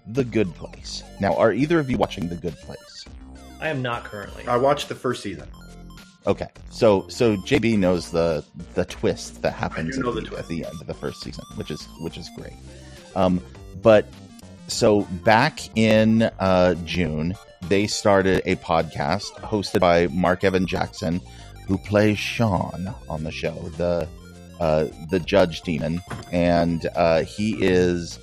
The 0.07 0.23
Good 0.23 0.53
Place. 0.55 1.03
Now, 1.19 1.35
are 1.35 1.53
either 1.53 1.79
of 1.79 1.89
you 1.89 1.97
watching 1.97 2.27
The 2.27 2.35
Good 2.35 2.55
Place? 2.57 3.05
I 3.59 3.67
am 3.67 3.81
not 3.81 4.03
currently. 4.03 4.47
I 4.47 4.57
watched 4.57 4.89
the 4.89 4.95
first 4.95 5.21
season. 5.21 5.47
Okay, 6.27 6.47
so 6.69 7.07
so 7.07 7.35
JB 7.37 7.79
knows 7.79 8.11
the 8.11 8.45
the 8.75 8.85
twist 8.85 9.41
that 9.41 9.53
happens 9.53 9.97
at, 9.97 10.03
the 10.03 10.11
the, 10.11 10.21
twist. 10.21 10.39
at 10.39 10.47
the 10.47 10.65
end 10.65 10.79
of 10.79 10.85
the 10.85 10.93
first 10.93 11.21
season, 11.21 11.43
which 11.55 11.71
is 11.71 11.87
which 11.99 12.17
is 12.17 12.29
great. 12.37 12.53
Um, 13.15 13.41
but 13.81 14.05
so 14.67 15.01
back 15.23 15.61
in 15.77 16.23
uh, 16.39 16.75
June, 16.85 17.35
they 17.63 17.87
started 17.87 18.41
a 18.45 18.55
podcast 18.57 19.31
hosted 19.41 19.79
by 19.79 20.07
Marc 20.07 20.43
Evan 20.43 20.65
Jackson, 20.65 21.21
who 21.67 21.77
plays 21.77 22.17
Shawn 22.17 22.93
on 23.09 23.23
the 23.23 23.31
show, 23.31 23.53
the 23.77 24.07
uh, 24.59 24.87
the 25.09 25.19
Judge 25.19 25.61
Demon, 25.61 26.01
and 26.31 26.87
uh, 26.95 27.23
he 27.23 27.55
is 27.63 28.19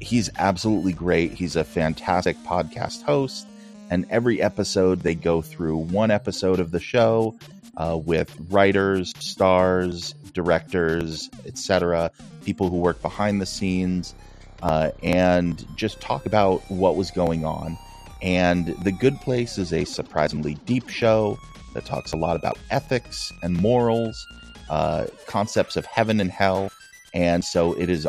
he's 0.00 0.30
absolutely 0.38 0.92
great. 0.92 1.32
He's 1.32 1.56
a 1.56 1.64
fantastic 1.64 2.36
podcast 2.38 3.02
host 3.02 3.46
and 3.90 4.06
every 4.10 4.40
episode 4.40 5.00
they 5.00 5.14
go 5.14 5.42
through 5.42 5.76
one 5.76 6.10
episode 6.10 6.60
of 6.60 6.70
the 6.70 6.80
show 6.80 7.36
uh, 7.76 7.98
with 8.02 8.34
writers, 8.50 9.14
stars, 9.18 10.14
directors, 10.34 11.30
etc., 11.46 12.10
people 12.44 12.68
who 12.68 12.76
work 12.76 13.00
behind 13.02 13.40
the 13.40 13.46
scenes, 13.46 14.14
uh, 14.62 14.90
and 15.02 15.66
just 15.76 16.00
talk 16.00 16.26
about 16.26 16.60
what 16.70 16.96
was 16.96 17.10
going 17.10 17.44
on. 17.44 17.78
And 18.20 18.68
The 18.82 18.92
Good 18.92 19.20
Place 19.20 19.58
is 19.58 19.72
a 19.72 19.84
surprisingly 19.84 20.54
deep 20.66 20.88
show 20.88 21.38
that 21.74 21.84
talks 21.84 22.12
a 22.12 22.16
lot 22.16 22.36
about 22.36 22.58
ethics 22.70 23.32
and 23.42 23.56
morals, 23.56 24.26
uh, 24.70 25.06
concepts 25.26 25.76
of 25.76 25.86
heaven 25.86 26.20
and 26.20 26.30
hell. 26.30 26.70
And 27.14 27.44
so 27.44 27.74
it 27.74 27.88
has 27.88 28.06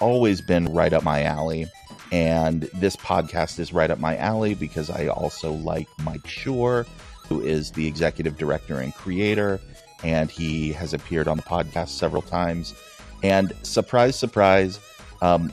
always 0.00 0.40
been 0.40 0.66
right 0.66 0.92
up 0.92 1.04
my 1.04 1.22
alley. 1.22 1.66
And 2.10 2.62
this 2.74 2.96
podcast 2.96 3.58
is 3.58 3.72
right 3.72 3.90
up 3.90 3.98
my 3.98 4.16
alley 4.16 4.54
because 4.54 4.90
I 4.90 5.06
also 5.06 5.52
like 5.52 5.88
Mike 6.02 6.24
Schur, 6.24 6.86
who 7.28 7.40
is 7.40 7.70
the 7.70 7.86
executive 7.86 8.36
director 8.36 8.78
and 8.78 8.94
creator. 8.94 9.60
And 10.02 10.30
he 10.30 10.72
has 10.72 10.92
appeared 10.92 11.28
on 11.28 11.36
the 11.36 11.42
podcast 11.44 11.88
several 11.90 12.22
times. 12.22 12.74
And 13.22 13.52
surprise, 13.62 14.18
surprise, 14.18 14.80
um, 15.22 15.52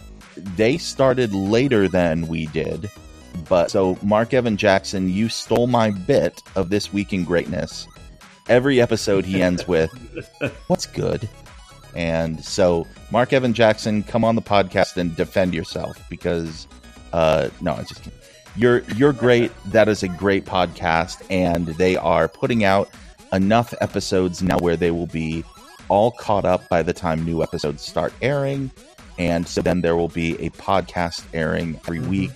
they 0.56 0.78
started 0.78 1.34
later 1.34 1.88
than 1.88 2.28
we 2.28 2.48
did. 2.48 2.90
But 3.48 3.72
so, 3.72 3.98
Marc 4.02 4.34
Evan 4.34 4.58
Jackson, 4.58 5.10
you 5.10 5.30
stole 5.30 5.68
my 5.68 5.92
bit 5.92 6.42
of 6.56 6.70
this 6.70 6.92
week 6.92 7.14
in 7.14 7.24
greatness. 7.24 7.88
Every 8.48 8.82
episode 8.82 9.26
he 9.26 9.42
ends 9.42 9.68
with, 9.68 9.92
What's 10.68 10.86
good? 10.88 11.30
And 11.96 12.44
so, 12.44 12.86
Marc 13.12 13.34
Evan 13.34 13.54
Jackson, 13.54 14.04
come 14.04 14.24
on 14.24 14.36
the 14.36 14.42
podcast 14.42 14.98
and 14.98 15.16
defend 15.16 15.54
yourself 15.54 15.98
because, 16.10 16.68
uh, 17.14 17.50
no, 17.62 17.74
I 17.74 17.84
just 17.84 18.04
kidding. 18.04 18.20
You're 18.56 18.80
you're 18.96 19.14
great. 19.14 19.52
That 19.68 19.88
is 19.88 20.04
a 20.04 20.08
great 20.08 20.46
podcast, 20.46 21.24
and 21.30 21.68
they 21.68 21.96
are 21.96 22.28
putting 22.28 22.64
out 22.64 22.90
enough 23.32 23.74
episodes 23.80 24.42
now 24.42 24.58
where 24.58 24.76
they 24.76 24.92
will 24.92 25.08
be 25.08 25.44
all 25.88 26.12
caught 26.12 26.46
up 26.46 26.68
by 26.70 26.84
the 26.84 26.94
time 26.94 27.24
new 27.26 27.42
episodes 27.44 27.84
start 27.84 28.14
airing. 28.22 28.72
And 29.20 29.48
so 29.48 29.62
then 29.62 29.82
there 29.82 29.96
will 29.96 30.08
be 30.08 30.34
a 30.44 30.50
podcast 30.52 31.24
airing 31.34 31.76
every 31.84 32.00
week 32.00 32.32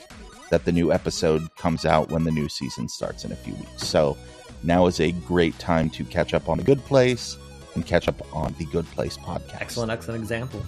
that 0.49 0.65
the 0.65 0.71
new 0.71 0.91
episode 0.91 1.55
comes 1.55 1.85
out 1.85 2.09
when 2.09 2.25
the 2.25 2.31
new 2.31 2.49
season 2.49 2.89
starts 2.89 3.25
in 3.25 3.31
a 3.31 3.35
few 3.35 3.55
weeks. 3.55 3.87
So 3.87 4.17
now 4.61 4.85
is 4.87 4.99
a 4.99 5.13
great 5.13 5.57
time 5.57 5.89
to 5.91 6.03
catch 6.03 6.33
up 6.33 6.49
on 6.49 6.57
The 6.57 6.63
Good 6.63 6.83
Place 6.85 7.37
and 7.73 7.85
catch 7.85 8.07
up 8.07 8.21
on 8.35 8.53
the 8.59 8.65
Good 8.65 8.85
Place 8.87 9.17
podcast. 9.17 9.61
Excellent, 9.61 9.91
excellent 9.91 10.21
example. 10.21 10.61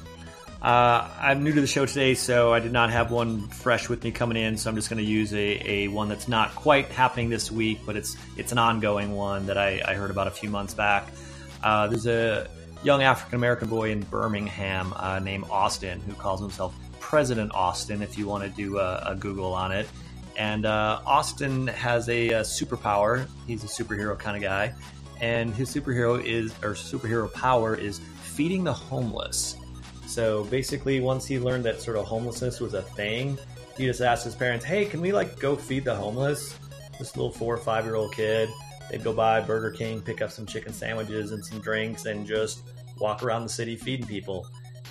Uh, 0.61 1.07
I'm 1.19 1.43
new 1.43 1.53
to 1.53 1.61
the 1.61 1.67
show 1.67 1.85
today, 1.85 2.15
so 2.15 2.51
I 2.51 2.59
did 2.59 2.71
not 2.71 2.89
have 2.89 3.11
one 3.11 3.47
fresh 3.49 3.87
with 3.87 4.03
me 4.03 4.11
coming 4.11 4.37
in. 4.37 4.57
So 4.57 4.69
I'm 4.69 4.75
just 4.75 4.89
going 4.89 5.03
to 5.03 5.09
use 5.09 5.31
a, 5.33 5.69
a 5.69 5.87
one 5.89 6.09
that's 6.09 6.27
not 6.27 6.55
quite 6.55 6.87
happening 6.87 7.29
this 7.29 7.51
week, 7.51 7.81
but 7.85 7.95
it's 7.95 8.17
it's 8.37 8.51
an 8.51 8.57
ongoing 8.57 9.11
one 9.11 9.45
that 9.45 9.57
I, 9.59 9.81
I 9.85 9.93
heard 9.93 10.09
about 10.09 10.25
a 10.25 10.31
few 10.31 10.49
months 10.49 10.73
back. 10.73 11.07
Uh, 11.61 11.87
there's 11.87 12.07
a 12.07 12.47
young 12.83 13.01
African 13.03 13.35
American 13.35 13.69
boy 13.69 13.91
in 13.91 14.01
Birmingham 14.01 14.93
uh, 14.95 15.19
named 15.19 15.45
Austin 15.49 15.99
who 16.01 16.13
calls 16.13 16.39
himself 16.39 16.75
President 16.99 17.51
Austin. 17.53 18.01
If 18.01 18.17
you 18.17 18.27
want 18.27 18.43
to 18.43 18.49
do 18.49 18.79
a, 18.79 19.03
a 19.07 19.15
Google 19.15 19.53
on 19.53 19.71
it, 19.71 19.87
and 20.37 20.65
uh, 20.65 20.99
Austin 21.05 21.67
has 21.67 22.09
a, 22.09 22.29
a 22.29 22.41
superpower. 22.41 23.27
He's 23.47 23.63
a 23.63 23.67
superhero 23.67 24.17
kind 24.17 24.35
of 24.35 24.43
guy, 24.43 24.73
and 25.21 25.53
his 25.53 25.73
superhero 25.73 26.23
is 26.23 26.51
or 26.63 26.73
superhero 26.73 27.31
power 27.31 27.75
is 27.75 27.99
feeding 28.23 28.63
the 28.63 28.73
homeless. 28.73 29.55
So 30.07 30.43
basically, 30.45 30.99
once 30.99 31.25
he 31.25 31.39
learned 31.39 31.63
that 31.65 31.81
sort 31.81 31.97
of 31.97 32.05
homelessness 32.05 32.59
was 32.59 32.73
a 32.73 32.81
thing, 32.81 33.37
he 33.77 33.85
just 33.85 34.01
asked 34.01 34.23
his 34.25 34.35
parents, 34.35 34.65
"Hey, 34.65 34.85
can 34.85 35.01
we 35.01 35.11
like 35.11 35.39
go 35.39 35.55
feed 35.55 35.85
the 35.85 35.95
homeless?" 35.95 36.57
This 36.99 37.15
little 37.15 37.31
four 37.31 37.53
or 37.53 37.57
five 37.57 37.85
year 37.85 37.95
old 37.95 38.13
kid, 38.13 38.49
they'd 38.89 39.03
go 39.03 39.13
by 39.13 39.41
Burger 39.41 39.71
King, 39.71 40.01
pick 40.01 40.21
up 40.21 40.31
some 40.31 40.45
chicken 40.45 40.73
sandwiches 40.73 41.31
and 41.31 41.43
some 41.43 41.59
drinks, 41.59 42.05
and 42.05 42.25
just 42.25 42.61
walk 42.99 43.23
around 43.23 43.43
the 43.43 43.49
city 43.49 43.75
feeding 43.75 44.07
people. 44.07 44.47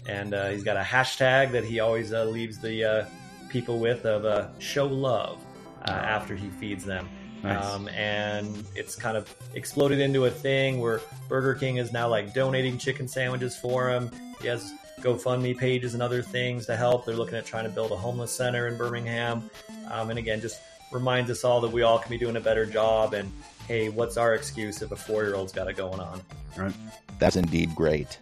And 0.07 0.35
uh, 0.35 0.49
he's 0.51 0.65
got 0.65 0.77
a 0.77 0.83
hashtag 0.83 1.53
that 1.53 1.65
he 1.65 1.81
always 1.81 2.13
uh, 2.13 2.25
leaves 2.25 2.59
the 2.61 2.85
uh, 2.85 3.07
people 3.49 3.79
with 3.79 4.05
of 4.05 4.25
uh, 4.25 4.49
"show 4.59 4.87
love" 4.87 5.39
uh, 5.87 5.91
after 5.91 6.35
he 6.35 6.49
feeds 6.49 6.85
them. 6.85 7.09
Nice. 7.43 7.65
Um, 7.65 7.89
and 7.89 8.65
it's 8.75 8.97
kind 8.97 9.19
of 9.19 9.35
exploded 9.55 10.01
into 10.01 10.25
a 10.25 10.31
thing 10.31 10.81
where 10.81 11.03
Burger 11.29 11.55
King 11.55 11.77
is 11.77 11.93
now 11.93 12.09
like 12.09 12.33
donating 12.33 12.79
chicken 12.79 13.07
sandwiches 13.07 13.55
for 13.55 13.91
him. 13.91 14.11
He 14.41 14.49
has 14.49 14.73
GoFundMe 15.01 15.57
pages 15.57 15.93
and 15.93 16.03
other 16.03 16.23
things 16.23 16.65
to 16.67 16.77
help. 16.77 17.05
They're 17.05 17.15
looking 17.15 17.37
at 17.37 17.45
trying 17.45 17.65
to 17.65 17.71
build 17.71 17.93
a 17.93 17.97
homeless 17.97 18.33
center 18.33 18.67
in 18.69 18.79
Birmingham. 18.79 19.51
Um, 19.91 20.09
and 20.09 20.19
again, 20.19 20.41
just 20.41 20.63
reminds 20.91 21.31
us 21.31 21.45
all 21.45 21.61
that 21.61 21.71
we 21.71 21.83
all 21.83 21.99
can 21.99 22.11
be 22.11 22.17
doing 22.17 22.37
a 22.37 22.41
better 22.41 22.65
job. 22.65 23.13
And 23.13 23.31
hey, 23.67 23.89
what's 23.89 24.17
our 24.17 24.35
excuse 24.35 24.83
if 24.83 24.93
a 24.93 24.97
four 24.97 25.25
year 25.25 25.35
old's 25.35 25.53
got 25.53 25.69
it 25.69 25.77
going 25.77 26.01
on? 26.01 26.21
Right. 26.57 26.75
That's 27.19 27.37
indeed 27.37 27.75
great. 27.75 28.19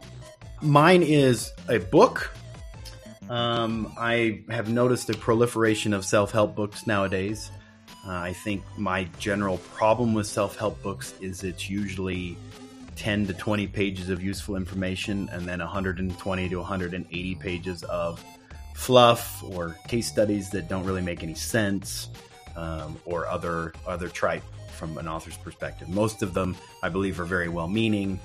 Mine 0.61 1.03
is 1.03 1.53
a 1.69 1.79
book. 1.79 2.33
Um, 3.29 3.93
I 3.99 4.43
have 4.51 4.69
noticed 4.69 5.11
a 5.11 5.15
proliferation 5.15 5.93
of 5.93 6.05
self 6.05 6.33
help 6.33 6.55
books 6.55 6.87
nowadays. 6.87 7.51
Uh, 8.07 8.13
I 8.13 8.33
think 8.33 8.63
my 8.77 9.05
general 9.19 9.59
problem 9.59 10.15
with 10.15 10.27
self 10.27 10.57
help 10.57 10.83
books 10.83 11.15
is 11.21 11.45
it's 11.45 11.71
usually 11.71 12.37
10 12.97 13.27
to 13.27 13.33
20 13.33 13.67
pages 13.69 14.09
of 14.11 14.23
useful 14.23 14.57
information 14.57 15.29
and 15.33 15.47
then 15.47 15.61
120 15.61 16.49
to 16.49 16.57
180 16.57 17.35
pages 17.37 17.83
of 17.85 18.23
fluff 18.75 19.43
or 19.45 19.77
case 19.89 20.07
studies 20.07 20.51
that 20.51 20.69
don't 20.69 20.85
really 20.85 21.03
make 21.03 21.23
any 21.23 21.35
sense 21.35 22.09
um, 22.57 22.99
or 23.05 23.27
other 23.27 23.73
other 23.87 24.09
tripe 24.09 24.43
from 24.73 24.99
an 24.99 25.09
author's 25.09 25.37
perspective. 25.37 25.89
Most 25.89 26.23
of 26.23 26.35
them, 26.35 26.57
I 26.83 26.89
believe, 26.89 27.21
are 27.21 27.25
very 27.25 27.49
well 27.49 27.69
meaning. 27.69 28.19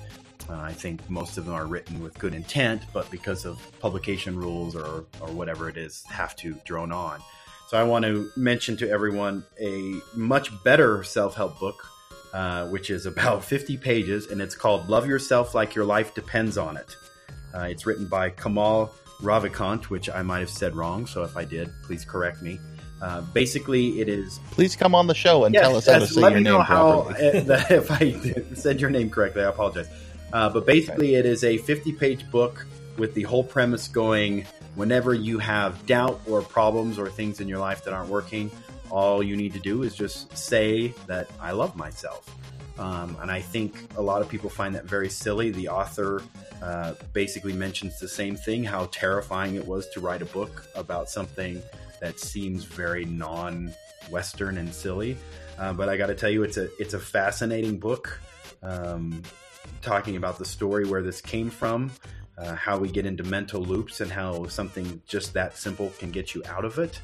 Uh, 0.48 0.54
I 0.54 0.72
think 0.72 1.08
most 1.10 1.36
of 1.36 1.44
them 1.44 1.54
are 1.54 1.66
written 1.66 2.02
with 2.02 2.18
good 2.18 2.34
intent, 2.34 2.82
but 2.92 3.10
because 3.10 3.44
of 3.44 3.58
publication 3.80 4.36
rules 4.36 4.74
or, 4.74 5.04
or 5.20 5.28
whatever 5.28 5.68
it 5.68 5.76
is, 5.76 6.04
have 6.08 6.34
to 6.36 6.54
drone 6.64 6.92
on. 6.92 7.20
So 7.68 7.76
I 7.76 7.82
want 7.82 8.06
to 8.06 8.30
mention 8.34 8.78
to 8.78 8.88
everyone 8.88 9.44
a 9.60 10.00
much 10.14 10.50
better 10.64 11.02
self 11.04 11.34
help 11.34 11.60
book, 11.60 11.86
uh, 12.32 12.66
which 12.68 12.88
is 12.88 13.04
about 13.04 13.44
50 13.54 13.76
pages, 13.76 14.26
and 14.28 14.40
it's 14.40 14.54
called 14.54 14.88
Love 14.88 15.06
Yourself 15.06 15.54
Like 15.54 15.74
Your 15.74 15.84
Life 15.84 16.14
Depends 16.14 16.56
on 16.56 16.78
It. 16.78 16.96
Uh, 17.54 17.64
it's 17.64 17.84
written 17.84 18.06
by 18.06 18.30
Kamal 18.30 18.90
Ravikant, 19.20 19.84
which 19.84 20.08
I 20.08 20.22
might 20.22 20.40
have 20.40 20.50
said 20.50 20.76
wrong, 20.76 21.06
so 21.06 21.24
if 21.24 21.36
I 21.36 21.44
did, 21.44 21.70
please 21.82 22.04
correct 22.04 22.40
me. 22.40 22.58
Uh, 23.00 23.20
basically, 23.20 24.00
it 24.00 24.08
is 24.08 24.40
Please 24.50 24.74
come 24.74 24.94
on 24.94 25.06
the 25.06 25.14
show 25.14 25.44
and 25.44 25.54
Yes, 25.54 25.64
tell 25.64 25.76
us 25.76 25.86
how 25.86 25.92
to 25.94 26.00
yes, 26.00 26.14
say 26.14 26.20
let 26.20 26.32
your 26.32 26.38
me 26.40 26.44
know 26.44 26.56
name 26.58 26.66
how 26.66 27.02
properly. 27.02 27.28
uh, 27.48 27.64
if 27.70 27.90
I 27.90 28.54
said 28.54 28.80
your 28.80 28.90
name 28.90 29.08
correctly. 29.10 29.42
I 29.42 29.48
apologize. 29.48 29.88
Uh, 30.32 30.48
but 30.50 30.66
basically, 30.66 31.14
it 31.14 31.24
is 31.24 31.44
a 31.44 31.56
50 31.58 31.92
page 31.92 32.30
book 32.30 32.66
with 32.96 33.14
the 33.14 33.22
whole 33.22 33.44
premise 33.44 33.88
going 33.88 34.44
whenever 34.74 35.14
you 35.14 35.38
have 35.38 35.84
doubt 35.86 36.20
or 36.26 36.42
problems 36.42 36.98
or 36.98 37.08
things 37.08 37.40
in 37.40 37.48
your 37.48 37.58
life 37.58 37.84
that 37.84 37.94
aren't 37.94 38.08
working, 38.10 38.50
all 38.90 39.22
you 39.22 39.36
need 39.36 39.52
to 39.52 39.58
do 39.58 39.82
is 39.82 39.94
just 39.94 40.36
say 40.36 40.88
that 41.06 41.28
I 41.40 41.52
love 41.52 41.76
myself. 41.76 42.28
Um, 42.78 43.16
and 43.20 43.30
I 43.30 43.40
think 43.40 43.74
a 43.96 44.02
lot 44.02 44.22
of 44.22 44.28
people 44.28 44.50
find 44.50 44.74
that 44.76 44.84
very 44.84 45.08
silly. 45.08 45.50
The 45.50 45.68
author 45.68 46.22
uh, 46.62 46.94
basically 47.12 47.52
mentions 47.52 47.98
the 47.98 48.08
same 48.08 48.36
thing 48.36 48.62
how 48.62 48.86
terrifying 48.92 49.56
it 49.56 49.66
was 49.66 49.88
to 49.90 50.00
write 50.00 50.22
a 50.22 50.26
book 50.26 50.64
about 50.76 51.08
something 51.10 51.60
that 52.00 52.20
seems 52.20 52.64
very 52.64 53.04
non 53.04 53.74
Western 54.10 54.58
and 54.58 54.72
silly. 54.72 55.16
Uh, 55.58 55.72
but 55.72 55.88
I 55.88 55.96
got 55.96 56.06
to 56.06 56.14
tell 56.14 56.30
you, 56.30 56.42
it's 56.44 56.56
a 56.56 56.68
it's 56.80 56.94
a 56.94 56.98
fascinating 56.98 57.78
book, 57.78 58.20
um, 58.62 59.22
talking 59.82 60.16
about 60.16 60.38
the 60.38 60.44
story 60.44 60.86
where 60.86 61.02
this 61.02 61.20
came 61.20 61.50
from, 61.50 61.90
uh, 62.36 62.54
how 62.54 62.78
we 62.78 62.88
get 62.88 63.06
into 63.06 63.24
mental 63.24 63.60
loops, 63.60 64.00
and 64.00 64.10
how 64.10 64.46
something 64.46 65.02
just 65.06 65.34
that 65.34 65.56
simple 65.56 65.92
can 65.98 66.10
get 66.10 66.34
you 66.34 66.42
out 66.46 66.64
of 66.64 66.78
it, 66.78 67.00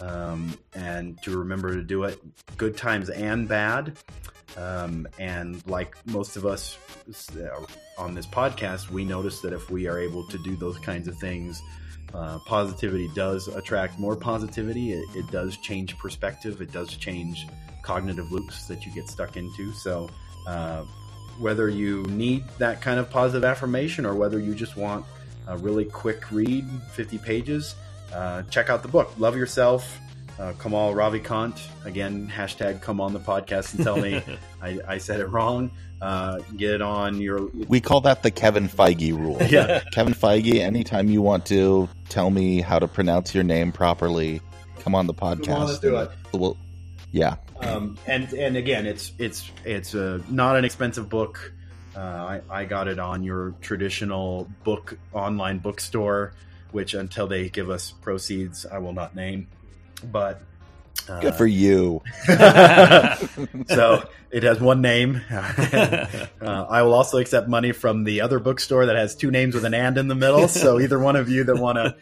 um, 0.00 0.56
and 0.74 1.20
to 1.22 1.38
remember 1.38 1.74
to 1.74 1.82
do 1.82 2.04
it 2.04 2.20
good 2.56 2.76
times 2.76 3.08
and 3.10 3.48
bad. 3.48 3.96
Um, 4.54 5.08
and 5.18 5.66
like 5.66 5.96
most 6.06 6.36
of 6.36 6.44
us 6.44 6.76
uh, 7.36 7.64
on 7.96 8.14
this 8.14 8.26
podcast, 8.26 8.90
we 8.90 9.02
notice 9.04 9.40
that 9.40 9.54
if 9.54 9.70
we 9.70 9.86
are 9.86 9.98
able 9.98 10.26
to 10.28 10.36
do 10.38 10.56
those 10.56 10.76
kinds 10.78 11.08
of 11.08 11.16
things, 11.16 11.62
uh, 12.14 12.38
positivity 12.40 13.08
does 13.14 13.48
attract 13.48 13.98
more 13.98 14.16
positivity. 14.16 14.92
It, 14.92 15.16
it 15.16 15.30
does 15.30 15.56
change 15.56 15.96
perspective. 15.98 16.60
It 16.60 16.72
does 16.72 16.96
change 16.96 17.46
cognitive 17.82 18.30
loops 18.30 18.66
that 18.66 18.84
you 18.86 18.92
get 18.92 19.08
stuck 19.08 19.36
into. 19.36 19.72
So, 19.72 20.08
uh, 20.46 20.84
whether 21.38 21.68
you 21.68 22.02
need 22.04 22.44
that 22.58 22.80
kind 22.80 23.00
of 23.00 23.10
positive 23.10 23.44
affirmation 23.44 24.04
or 24.04 24.14
whether 24.14 24.38
you 24.38 24.54
just 24.54 24.76
want 24.76 25.04
a 25.46 25.56
really 25.56 25.84
quick 25.84 26.30
read, 26.30 26.64
50 26.92 27.18
pages, 27.18 27.74
uh, 28.12 28.42
check 28.44 28.68
out 28.68 28.82
the 28.82 28.88
book. 28.88 29.12
Love 29.18 29.36
Yourself. 29.36 29.98
Uh, 30.38 30.52
Kamal 30.60 30.94
Ravikant. 30.94 31.60
Again, 31.84 32.30
hashtag 32.34 32.80
come 32.80 33.00
on 33.00 33.12
the 33.12 33.20
podcast 33.20 33.74
and 33.74 33.84
tell 33.84 33.96
me 33.96 34.22
I, 34.62 34.80
I 34.86 34.98
said 34.98 35.20
it 35.20 35.26
wrong. 35.26 35.70
Uh, 36.02 36.40
get 36.56 36.82
on 36.82 37.20
your. 37.20 37.48
We 37.68 37.80
call 37.80 38.00
that 38.00 38.24
the 38.24 38.32
Kevin 38.32 38.68
Feige 38.68 39.16
rule. 39.16 39.38
Yeah. 39.52 39.82
Kevin 39.92 40.14
Feige, 40.14 40.58
anytime 40.58 41.08
you 41.08 41.22
want 41.22 41.46
to 41.46 41.88
tell 42.08 42.30
me 42.30 42.60
how 42.60 42.80
to 42.80 42.88
pronounce 42.88 43.34
your 43.34 43.44
name 43.44 43.70
properly, 43.70 44.40
come 44.80 44.96
on 44.96 45.06
the 45.06 45.14
podcast. 45.14 45.66
let's 45.66 45.78
do 45.78 45.96
it. 45.98 46.10
Well, 46.32 46.56
yeah. 47.12 47.36
um, 47.60 47.96
and 48.06 48.32
and 48.32 48.56
again, 48.56 48.84
it's 48.86 49.12
it's 49.18 49.48
it's 49.64 49.94
a 49.94 50.20
not 50.28 50.56
an 50.56 50.64
expensive 50.64 51.08
book. 51.08 51.52
Uh, 51.94 52.00
I, 52.00 52.40
I 52.50 52.64
got 52.64 52.88
it 52.88 52.98
on 52.98 53.22
your 53.22 53.54
traditional 53.60 54.50
book 54.64 54.98
online 55.12 55.58
bookstore, 55.58 56.32
which 56.72 56.94
until 56.94 57.28
they 57.28 57.48
give 57.48 57.70
us 57.70 57.92
proceeds, 57.92 58.66
I 58.66 58.78
will 58.78 58.94
not 58.94 59.14
name. 59.14 59.46
But 60.10 60.42
Good 61.06 61.34
for 61.34 61.46
you. 61.46 62.02
so 62.26 64.08
it 64.30 64.42
has 64.42 64.60
one 64.60 64.80
name. 64.80 65.20
uh, 65.30 66.06
I 66.40 66.82
will 66.82 66.94
also 66.94 67.18
accept 67.18 67.48
money 67.48 67.72
from 67.72 68.04
the 68.04 68.20
other 68.22 68.38
bookstore 68.38 68.86
that 68.86 68.96
has 68.96 69.14
two 69.14 69.30
names 69.30 69.54
with 69.54 69.64
an 69.64 69.74
and 69.74 69.98
in 69.98 70.08
the 70.08 70.14
middle. 70.14 70.48
So 70.48 70.80
either 70.80 70.98
one 70.98 71.16
of 71.16 71.28
you 71.28 71.44
that 71.44 71.56
want 71.56 71.76
to 71.76 71.96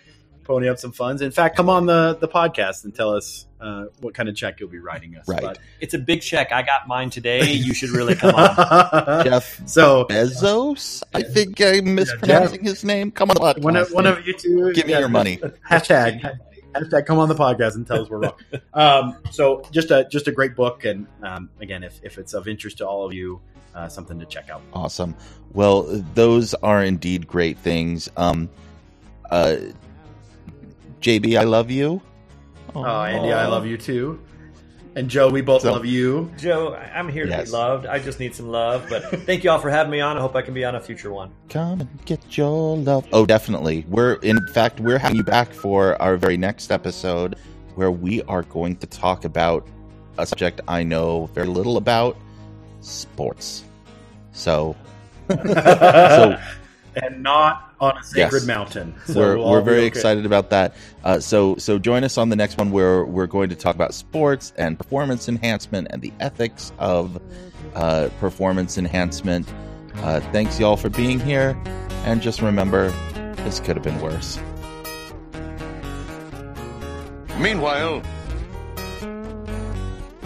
pony 0.44 0.68
up 0.68 0.78
some 0.78 0.92
funds, 0.92 1.22
in 1.22 1.30
fact, 1.30 1.56
come 1.56 1.68
on 1.68 1.86
the 1.86 2.16
the 2.20 2.28
podcast 2.28 2.84
and 2.84 2.94
tell 2.94 3.10
us 3.14 3.46
uh, 3.60 3.86
what 4.00 4.14
kind 4.14 4.28
of 4.28 4.34
check 4.36 4.58
you'll 4.60 4.68
be 4.70 4.78
writing 4.78 5.16
us. 5.16 5.28
Right. 5.28 5.42
But- 5.42 5.58
It's 5.80 5.94
a 5.94 5.98
big 5.98 6.22
check. 6.22 6.50
I 6.52 6.62
got 6.62 6.86
mine 6.88 7.10
today. 7.10 7.52
You 7.52 7.74
should 7.74 7.90
really 7.90 8.14
come 8.14 8.34
on. 8.34 9.24
Jeff 9.24 9.60
so 9.68 10.04
Bezos. 10.06 11.02
I 11.14 11.22
think 11.22 11.60
I'm 11.60 11.94
mispronouncing 11.94 12.64
his 12.64 12.84
name. 12.84 13.10
Come 13.10 13.30
on 13.30 13.34
the 13.34 13.40
podcast. 13.40 13.62
one 13.62 13.76
of, 13.76 13.92
one 13.92 14.06
of 14.06 14.26
you 14.26 14.34
two, 14.34 14.72
Give 14.72 14.86
me 14.86 14.92
your 14.98 15.08
money. 15.08 15.38
Hashtag 15.68 16.38
hashtag 16.74 17.06
come 17.06 17.18
on 17.18 17.28
the 17.28 17.34
podcast 17.34 17.74
and 17.74 17.86
tell 17.86 18.02
us 18.02 18.08
we're 18.08 18.18
wrong. 18.18 18.34
Um, 18.72 19.16
so 19.30 19.62
just 19.72 19.90
a 19.90 20.06
just 20.10 20.28
a 20.28 20.32
great 20.32 20.54
book, 20.54 20.84
and 20.84 21.06
um, 21.22 21.50
again, 21.60 21.82
if 21.82 22.00
if 22.02 22.18
it's 22.18 22.34
of 22.34 22.46
interest 22.46 22.78
to 22.78 22.86
all 22.86 23.04
of 23.04 23.12
you, 23.12 23.40
uh, 23.74 23.88
something 23.88 24.18
to 24.18 24.26
check 24.26 24.48
out. 24.48 24.62
Awesome. 24.72 25.16
Well, 25.52 25.82
those 26.14 26.54
are 26.54 26.84
indeed 26.84 27.26
great 27.26 27.58
things. 27.58 28.08
Um, 28.16 28.48
uh, 29.30 29.56
JB, 31.00 31.38
I 31.38 31.44
love 31.44 31.70
you. 31.70 32.00
Oh, 32.74 32.84
Andy, 32.84 33.32
I 33.32 33.46
love 33.46 33.66
you 33.66 33.76
too. 33.76 34.20
And 34.96 35.08
Joe, 35.08 35.28
we 35.28 35.40
both 35.40 35.62
So- 35.62 35.72
love 35.72 35.86
you. 35.86 36.30
Joe, 36.36 36.74
I- 36.74 36.98
I'm 36.98 37.08
here 37.08 37.24
to 37.26 37.44
be 37.44 37.50
loved. 37.50 37.86
I 37.86 38.00
just 38.00 38.18
need 38.18 38.34
some 38.34 38.48
love. 38.48 38.86
But 38.90 39.04
thank 39.24 39.44
you 39.44 39.50
all 39.50 39.58
for 39.58 39.70
having 39.70 39.90
me 39.92 40.00
on. 40.00 40.16
I 40.16 40.20
hope 40.20 40.34
I 40.34 40.42
can 40.42 40.52
be 40.52 40.64
on 40.64 40.74
a 40.74 40.80
future 40.80 41.12
one. 41.12 41.30
Come 41.48 41.80
and 41.80 41.88
get 42.06 42.36
your 42.36 42.76
love. 42.76 43.06
Oh, 43.12 43.24
definitely. 43.24 43.84
We're 43.88 44.14
in 44.14 44.44
fact 44.48 44.80
we're 44.80 44.98
having 44.98 45.16
you 45.16 45.22
back 45.24 45.52
for 45.52 46.00
our 46.02 46.16
very 46.16 46.36
next 46.36 46.72
episode, 46.72 47.36
where 47.76 47.90
we 47.92 48.22
are 48.24 48.42
going 48.42 48.76
to 48.76 48.86
talk 48.88 49.24
about 49.24 49.66
a 50.18 50.26
subject 50.26 50.60
I 50.66 50.82
know 50.82 51.26
very 51.34 51.46
little 51.46 51.76
about: 51.76 52.16
sports. 52.80 53.62
So, 54.32 54.74
so 55.30 56.36
and 56.96 57.22
not 57.22 57.69
on 57.80 57.96
a 57.96 58.02
sacred 58.02 58.40
Yes. 58.40 58.46
mountain. 58.46 58.94
So 59.06 59.14
we're 59.20 59.36
we'll 59.38 59.50
we're 59.50 59.60
very 59.62 59.78
okay. 59.78 59.86
excited 59.86 60.26
about 60.26 60.50
that. 60.50 60.74
Uh, 61.04 61.18
so 61.20 61.56
so 61.56 61.78
join 61.78 62.04
us 62.04 62.18
on 62.18 62.28
the 62.28 62.36
next 62.36 62.58
one 62.58 62.70
where 62.70 63.04
we're 63.04 63.26
going 63.26 63.48
to 63.50 63.56
talk 63.56 63.74
about 63.74 63.94
sports 63.94 64.52
and 64.56 64.78
performance 64.78 65.28
enhancement 65.28 65.88
and 65.90 66.02
the 66.02 66.12
ethics 66.20 66.72
of 66.78 67.20
uh, 67.74 68.08
performance 68.20 68.76
enhancement. 68.78 69.48
Uh, 69.96 70.20
thanks 70.32 70.58
y'all 70.60 70.76
for 70.76 70.88
being 70.90 71.18
here, 71.20 71.60
and 72.04 72.22
just 72.22 72.40
remember, 72.42 72.90
this 73.44 73.60
could 73.60 73.76
have 73.76 73.82
been 73.84 74.00
worse. 74.00 74.38
Meanwhile, 77.38 78.02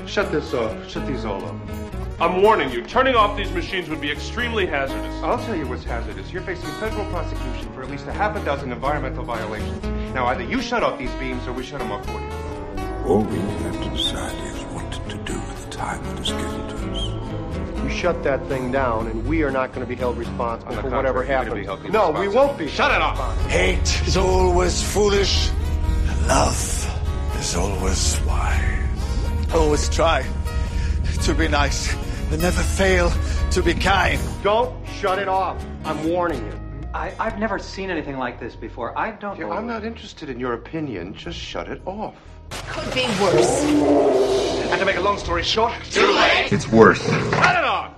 Shut 0.07 0.31
this 0.31 0.53
off. 0.55 0.89
Shut 0.89 1.07
these 1.07 1.25
all 1.25 1.43
off. 1.45 1.57
I'm 2.21 2.43
warning 2.43 2.71
you, 2.71 2.83
turning 2.85 3.17
off 3.17 3.37
these 3.37 3.51
machines 3.51 3.89
would 3.89 4.01
be 4.01 4.11
extremely 4.11 4.67
hazardous. 4.67 5.13
I'll 5.25 5.39
tell 5.45 5.57
you 5.57 5.67
what's 5.67 5.83
hazardous. 5.83 6.33
You're 6.33 6.43
facing 6.43 6.71
federal 6.75 7.05
prosecution 7.07 7.73
for 7.73 7.83
at 7.83 7.91
least 7.91 8.07
a 8.07 8.13
half 8.13 8.37
a 8.37 8.45
dozen 8.45 8.71
environmental 8.71 9.25
violations. 9.25 9.83
Now, 10.15 10.27
either 10.27 10.45
you 10.45 10.63
shut 10.63 10.85
off 10.85 10.97
these 10.97 11.13
beams 11.15 11.45
or 11.49 11.53
we 11.53 11.65
shut 11.65 11.81
them 11.81 11.91
off 11.91 12.07
for 12.07 12.13
you. 12.13 12.31
All 13.05 13.23
we 13.23 13.37
have 13.37 13.83
to 13.83 13.91
decide 13.91 14.39
is 14.47 14.63
what 14.67 14.93
to 15.11 15.17
do 15.25 15.35
with 15.35 15.65
the 15.65 15.71
time 15.73 16.05
that 16.05 16.21
is 16.21 16.31
given 16.31 16.69
to 16.69 16.77
us. 16.93 17.83
You 17.83 17.91
shut 17.91 18.23
that 18.23 18.47
thing 18.47 18.71
down, 18.71 19.09
and 19.09 19.27
we 19.27 19.43
are 19.43 19.51
not 19.51 19.73
going 19.73 19.85
to 19.85 19.89
be 19.89 19.97
held 19.97 20.17
responsible 20.17 20.77
for 20.77 20.91
whatever 20.91 21.25
contrary, 21.25 21.65
you're 21.65 21.65
gonna 21.65 21.71
happens. 21.71 21.87
be 21.89 21.93
held 21.93 22.15
No, 22.15 22.21
we 22.21 22.29
won't 22.29 22.57
be. 22.57 22.69
Shut 22.69 22.93
it 22.93 23.03
off. 23.03 23.47
Hate 23.51 24.03
is 24.07 24.17
always 24.17 24.81
foolish, 24.81 25.51
love 26.29 27.37
is 27.41 27.57
always 27.57 28.21
wise. 28.21 29.53
Always 29.53 29.89
try 29.89 30.25
to 31.25 31.35
be 31.35 31.49
nice 31.49 31.91
and 32.31 32.43
never 32.43 32.63
fail 32.63 33.11
to 33.51 33.63
be 33.63 33.73
kind. 33.73 34.21
Don't 34.43 34.87
shut 34.87 35.19
it 35.19 35.27
off. 35.27 35.65
I'm 35.87 36.07
warning 36.07 36.45
you. 36.45 36.61
I, 36.93 37.09
have 37.19 37.39
never 37.39 37.59
seen 37.59 37.89
anything 37.89 38.19
like 38.19 38.39
this 38.39 38.55
before. 38.55 38.97
I 38.99 39.13
don't 39.13 39.39
yeah, 39.39 39.47
know. 39.47 39.53
I'm 39.53 39.67
not 39.67 39.87
interested 39.87 40.29
in 40.29 40.39
your 40.39 40.53
opinion. 40.53 41.15
Just 41.15 41.39
shut 41.39 41.69
it 41.69 41.81
off. 41.87 42.15
Could 42.69 42.93
be 42.93 43.07
worse. 43.23 43.63
And 44.71 44.79
to 44.79 44.85
make 44.85 44.97
a 44.97 45.01
long 45.01 45.17
story 45.17 45.43
short, 45.43 45.73
too 45.91 46.07
late. 46.13 46.53
It's 46.53 46.69
worse. 46.69 47.03
Shut 47.03 47.57
it 47.57 47.65
off. 47.65 47.95